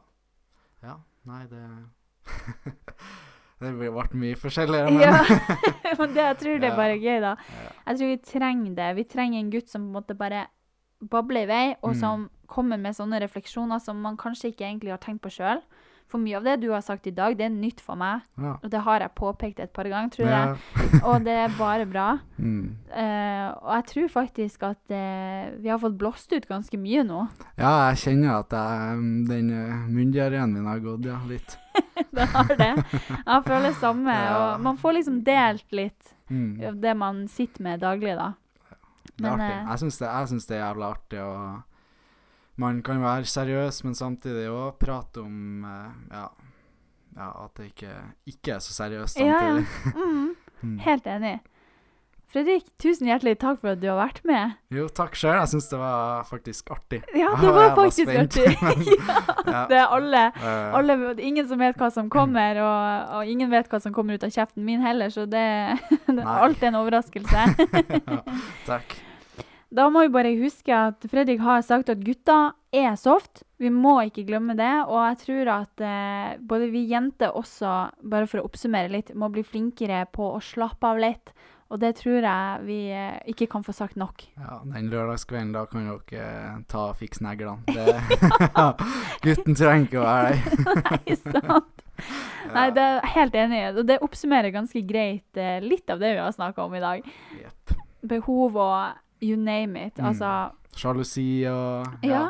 Ja, 0.84 0.96
nei, 1.26 1.46
det 1.50 1.64
Det 3.60 3.70
ble 3.78 3.88
mye 4.20 4.36
forskjellig, 4.36 4.80
men 4.90 5.00
Ja, 5.00 5.22
men 5.98 6.14
det, 6.14 6.22
jeg 6.22 6.38
tror 6.40 6.58
det 6.60 6.68
er 6.70 6.76
bare 6.76 6.98
gøy, 7.00 7.20
da. 7.22 7.34
Jeg 7.86 7.96
tror 7.98 8.08
vi 8.10 8.16
trenger 8.30 8.74
det. 8.74 8.88
Vi 8.98 9.04
trenger 9.04 9.38
en 9.40 9.50
gutt 9.50 9.68
som 9.70 9.82
på 9.86 9.88
en 9.90 9.96
måte 10.02 10.16
bare 10.18 10.46
babler 11.00 11.42
i 11.44 11.46
vei, 11.50 11.64
og 11.82 11.94
Mm. 11.94 12.00
som 12.00 12.30
kommer 12.46 12.78
med 12.78 12.94
sånne 12.94 13.20
refleksjoner 13.22 13.80
som 13.80 14.00
man 14.02 14.16
kanskje 14.16 14.50
ikke 14.52 14.66
egentlig 14.68 14.90
har 14.90 14.98
tenkt 15.02 15.22
på 15.22 15.30
sjøl. 15.32 15.62
For 16.14 16.22
mye 16.22 16.36
av 16.38 16.44
det 16.46 16.52
du 16.62 16.68
har 16.70 16.82
sagt 16.86 17.08
i 17.10 17.12
dag, 17.14 17.34
det 17.34 17.48
er 17.48 17.50
nytt 17.50 17.80
for 17.82 17.98
meg, 17.98 18.20
ja. 18.38 18.52
og 18.62 18.68
det 18.70 18.80
har 18.86 19.02
jeg 19.02 19.10
påpekt 19.18 19.58
et 19.64 19.72
par 19.74 19.88
ganger, 19.90 20.12
tror 20.14 20.28
Ja. 20.30 20.42
jeg. 20.46 21.00
Og 21.10 21.24
det 21.26 21.32
er 21.42 21.56
bare 21.58 21.86
bra. 21.90 22.04
Mm. 22.38 22.68
Uh, 22.86 23.48
og 23.58 23.72
jeg 23.74 23.86
tror 23.90 24.12
faktisk 24.12 24.62
at 24.68 24.94
uh, 24.94 25.50
vi 25.58 25.72
har 25.72 25.80
fått 25.82 25.96
blåst 25.98 26.30
ut 26.36 26.46
ganske 26.46 26.78
mye 26.78 27.02
nå. 27.08 27.24
Ja, 27.58 27.72
jeg 27.90 27.98
kjenner 28.04 28.38
at 28.44 28.54
jeg, 28.54 29.02
den 29.32 29.50
uh, 29.50 29.88
munndiareen 29.90 30.54
min 30.54 30.70
har 30.70 30.78
gått, 30.86 31.10
ja, 31.10 31.18
litt. 31.26 31.58
Det 32.14 32.28
har 32.30 32.54
det. 32.62 32.70
Jeg 32.94 33.42
føler 33.50 33.68
det 33.72 33.76
samme. 33.82 34.14
Ja. 34.24 34.38
Og 34.54 34.62
man 34.62 34.78
får 34.78 35.00
liksom 35.00 35.22
delt 35.26 35.66
litt 35.74 36.12
Mm. 36.30 36.80
det 36.80 36.94
man 36.96 37.26
sitter 37.28 37.60
med 37.66 37.82
daglig, 37.82 38.14
da. 38.16 38.30
Det 39.18 39.26
er 39.26 39.36
Men, 39.36 39.40
artig. 39.42 39.56
eh, 39.58 39.66
Jeg 39.68 39.78
syns 39.82 39.98
det, 40.00 40.48
det 40.48 40.56
er 40.56 40.62
jævla 40.62 40.86
artig. 40.94 41.18
Og 41.20 41.73
man 42.60 42.82
kan 42.86 43.00
være 43.02 43.24
seriøs, 43.26 43.82
men 43.84 43.94
samtidig 43.98 44.46
òg 44.52 44.76
prate 44.78 45.22
om 45.24 45.64
eh, 45.64 45.90
ja, 46.14 46.28
ja, 47.16 47.30
at 47.44 47.54
det 47.58 47.72
ikke, 47.72 47.94
ikke 48.30 48.54
er 48.56 48.62
så 48.62 48.72
seriøst 48.76 49.18
Ja, 49.22 49.40
ja. 49.42 49.64
Mm, 49.94 50.30
Mm. 50.64 50.78
helt 50.80 51.04
enig. 51.06 51.34
Fredrik, 52.32 52.64
tusen 52.82 53.06
hjertelig 53.06 53.36
takk 53.38 53.60
for 53.60 53.74
at 53.74 53.78
du 53.82 53.84
har 53.86 53.98
vært 53.98 54.16
med. 54.26 54.54
Jo, 54.74 54.88
takk 54.90 55.12
sjøl. 55.14 55.36
Jeg 55.36 55.50
syns 55.52 55.68
det 55.70 55.78
var 55.78 56.24
faktisk 56.26 56.70
artig. 56.74 56.98
Ja, 57.14 57.28
det 57.42 57.50
var 57.52 57.68
var 57.68 57.76
faktisk 57.76 58.08
spent, 58.08 58.38
artig. 58.40 58.96
ja, 59.46 59.60
det 59.70 59.76
er 59.78 59.92
alle. 59.94 60.22
Eh, 60.40 60.74
alle 60.80 60.96
ingen 61.22 61.46
som 61.46 61.60
vet 61.62 61.76
hva 61.78 61.90
som 61.94 62.08
kommer, 62.16 62.58
og, 62.64 63.12
og 63.20 63.30
ingen 63.30 63.52
vet 63.52 63.68
hva 63.70 63.78
som 63.84 63.92
kommer 63.94 64.16
ut 64.16 64.24
av 64.26 64.32
kjeften 64.34 64.64
min 64.66 64.82
heller, 64.82 65.12
så 65.14 65.28
det, 65.30 65.44
det 66.08 66.24
alt 66.24 66.64
er 66.64 66.72
en 66.72 66.80
overraskelse. 66.80 67.44
ja, 68.00 68.18
takk. 68.66 68.96
Da 69.74 69.88
må 69.90 70.04
vi 70.04 70.12
bare 70.14 70.30
huske 70.38 70.70
at 70.70 71.02
Fredrik 71.10 71.40
har 71.42 71.64
sagt 71.66 71.88
at 71.90 72.02
gutta 72.06 72.52
er 72.74 72.94
soft. 72.98 73.42
Vi 73.58 73.70
må 73.74 73.96
ikke 74.06 74.22
glemme 74.28 74.54
det. 74.58 74.70
Og 74.86 75.00
jeg 75.02 75.18
tror 75.24 75.50
at 75.56 75.82
eh, 75.82 76.36
både 76.46 76.68
vi 76.70 76.84
jenter 76.92 77.34
også, 77.34 77.72
bare 78.06 78.28
for 78.30 78.38
å 78.42 78.46
oppsummere 78.46 78.92
litt, 78.92 79.10
må 79.18 79.30
bli 79.34 79.42
flinkere 79.46 80.04
på 80.14 80.28
å 80.36 80.38
slappe 80.42 80.86
av 80.92 81.02
litt. 81.02 81.34
Og 81.72 81.80
det 81.82 81.94
tror 81.98 82.20
jeg 82.22 82.62
vi 82.68 82.78
eh, 82.94 83.16
ikke 83.32 83.48
kan 83.50 83.64
få 83.66 83.74
sagt 83.74 83.96
nok. 83.98 84.22
Ja, 84.38 84.60
den 84.76 84.92
lørdagskvelden, 84.92 85.50
da 85.56 85.64
kan 85.66 85.88
dere 85.88 86.22
eh, 86.22 86.56
ta 86.70 86.84
og 86.92 86.98
fikse 87.00 87.24
neglene. 87.26 87.64
Det- 87.66 87.98
Gutten 89.24 89.56
trenger 89.58 89.88
ikke 89.88 90.02
å 90.02 90.06
være 90.06 90.34
der. 90.38 90.82
Nei, 91.08 91.16
sant? 91.24 91.86
Nei, 92.54 92.68
det 92.76 92.84
er 92.92 93.08
helt 93.16 93.38
enig 93.42 93.58
i. 93.58 93.68
Og 93.74 93.86
det 93.90 93.98
oppsummerer 94.06 94.54
ganske 94.54 94.84
greit 94.86 95.40
eh, 95.40 95.58
litt 95.64 95.90
av 95.90 95.98
det 96.04 96.14
vi 96.14 96.22
har 96.22 96.34
snakka 96.36 96.68
om 96.68 96.78
i 96.78 96.82
dag. 96.84 97.08
Yep. 97.40 97.74
Behov 98.14 98.60
og 98.60 99.00
you 99.24 99.36
name 99.40 99.76
it. 99.86 99.96
Mm. 99.98 100.10
Altså 100.12 100.30
Sjalusi 100.76 101.44
og 101.48 101.86
Ja. 102.04 102.28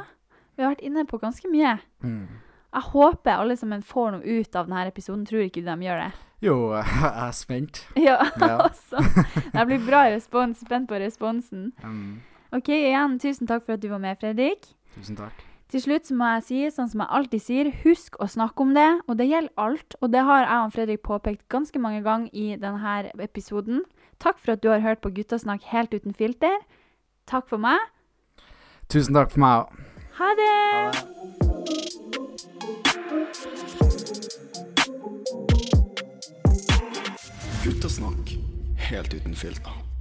Vi 0.57 0.63
har 0.63 0.75
vært 0.75 0.85
inne 0.87 1.03
på 1.11 1.19
ganske 1.19 1.49
mye. 1.51 1.79
Mm. 2.05 2.29
Jeg 2.75 2.83
håper 2.93 3.39
alle 3.41 3.57
sammen 3.59 3.83
får 3.83 4.13
noe 4.13 4.23
ut 4.41 4.57
av 4.57 4.69
denne 4.69 4.87
episoden. 4.87 5.25
Tror 5.27 5.43
ikke 5.49 5.65
de 5.67 5.75
gjør 5.87 5.99
det. 6.05 6.13
Jo, 6.45 6.55
jeg 6.79 7.11
er 7.25 7.33
spent. 7.35 7.81
Ja, 7.97 8.19
Ja. 8.41 8.59
altså. 8.69 9.03
Det 9.55 9.65
blir 9.67 9.83
bra 9.87 10.05
respons. 10.15 10.61
Spent 10.63 10.89
på 10.91 10.99
responsen. 11.03 11.73
Mm, 11.83 12.21
OK, 12.55 12.69
igjen, 12.69 13.19
tusen 13.19 13.51
takk 13.51 13.65
for 13.67 13.75
at 13.75 13.83
du 13.83 13.89
var 13.91 13.99
med, 14.03 14.19
Fredrik. 14.21 14.69
tusen 14.95 15.17
takk. 15.19 15.43
Til 15.73 15.81
slutt 15.83 16.07
så 16.07 16.15
må 16.15 16.29
jeg 16.37 16.43
si, 16.47 16.59
sånn 16.71 16.91
som 16.93 17.01
jeg 17.03 17.11
alltid 17.19 17.43
sier, 17.43 17.71
husk 17.83 18.19
å 18.23 18.29
snakke 18.31 18.63
om 18.63 18.75
det. 18.77 18.87
Og 19.09 19.17
det 19.19 19.27
gjelder 19.27 19.51
alt. 19.59 19.97
Og 20.05 20.13
det 20.13 20.23
har 20.23 20.45
jeg 20.45 20.61
og 20.69 20.75
Fredrik 20.77 21.03
påpekt 21.03 21.49
ganske 21.51 21.81
mange 21.83 22.03
ganger 22.05 22.31
i 22.31 22.53
denne 22.61 23.11
episoden. 23.25 23.81
Takk 24.23 24.39
for 24.39 24.55
at 24.55 24.63
du 24.63 24.69
har 24.71 24.85
hørt 24.85 25.01
på 25.03 25.11
Guttasnakk 25.17 25.65
helt 25.73 25.95
uten 25.97 26.15
filter. 26.15 26.55
Takk 27.27 27.49
for 27.49 27.59
meg. 27.59 27.81
Tusen 28.89 29.15
takk 29.17 29.31
for 29.33 29.41
meg 29.41 29.65
òg. 29.65 29.69
Ha 30.19 30.29
det! 30.39 30.53
Guttasnakk 37.65 38.37
helt 38.91 39.15
uten 39.17 39.35
filter. 39.35 39.94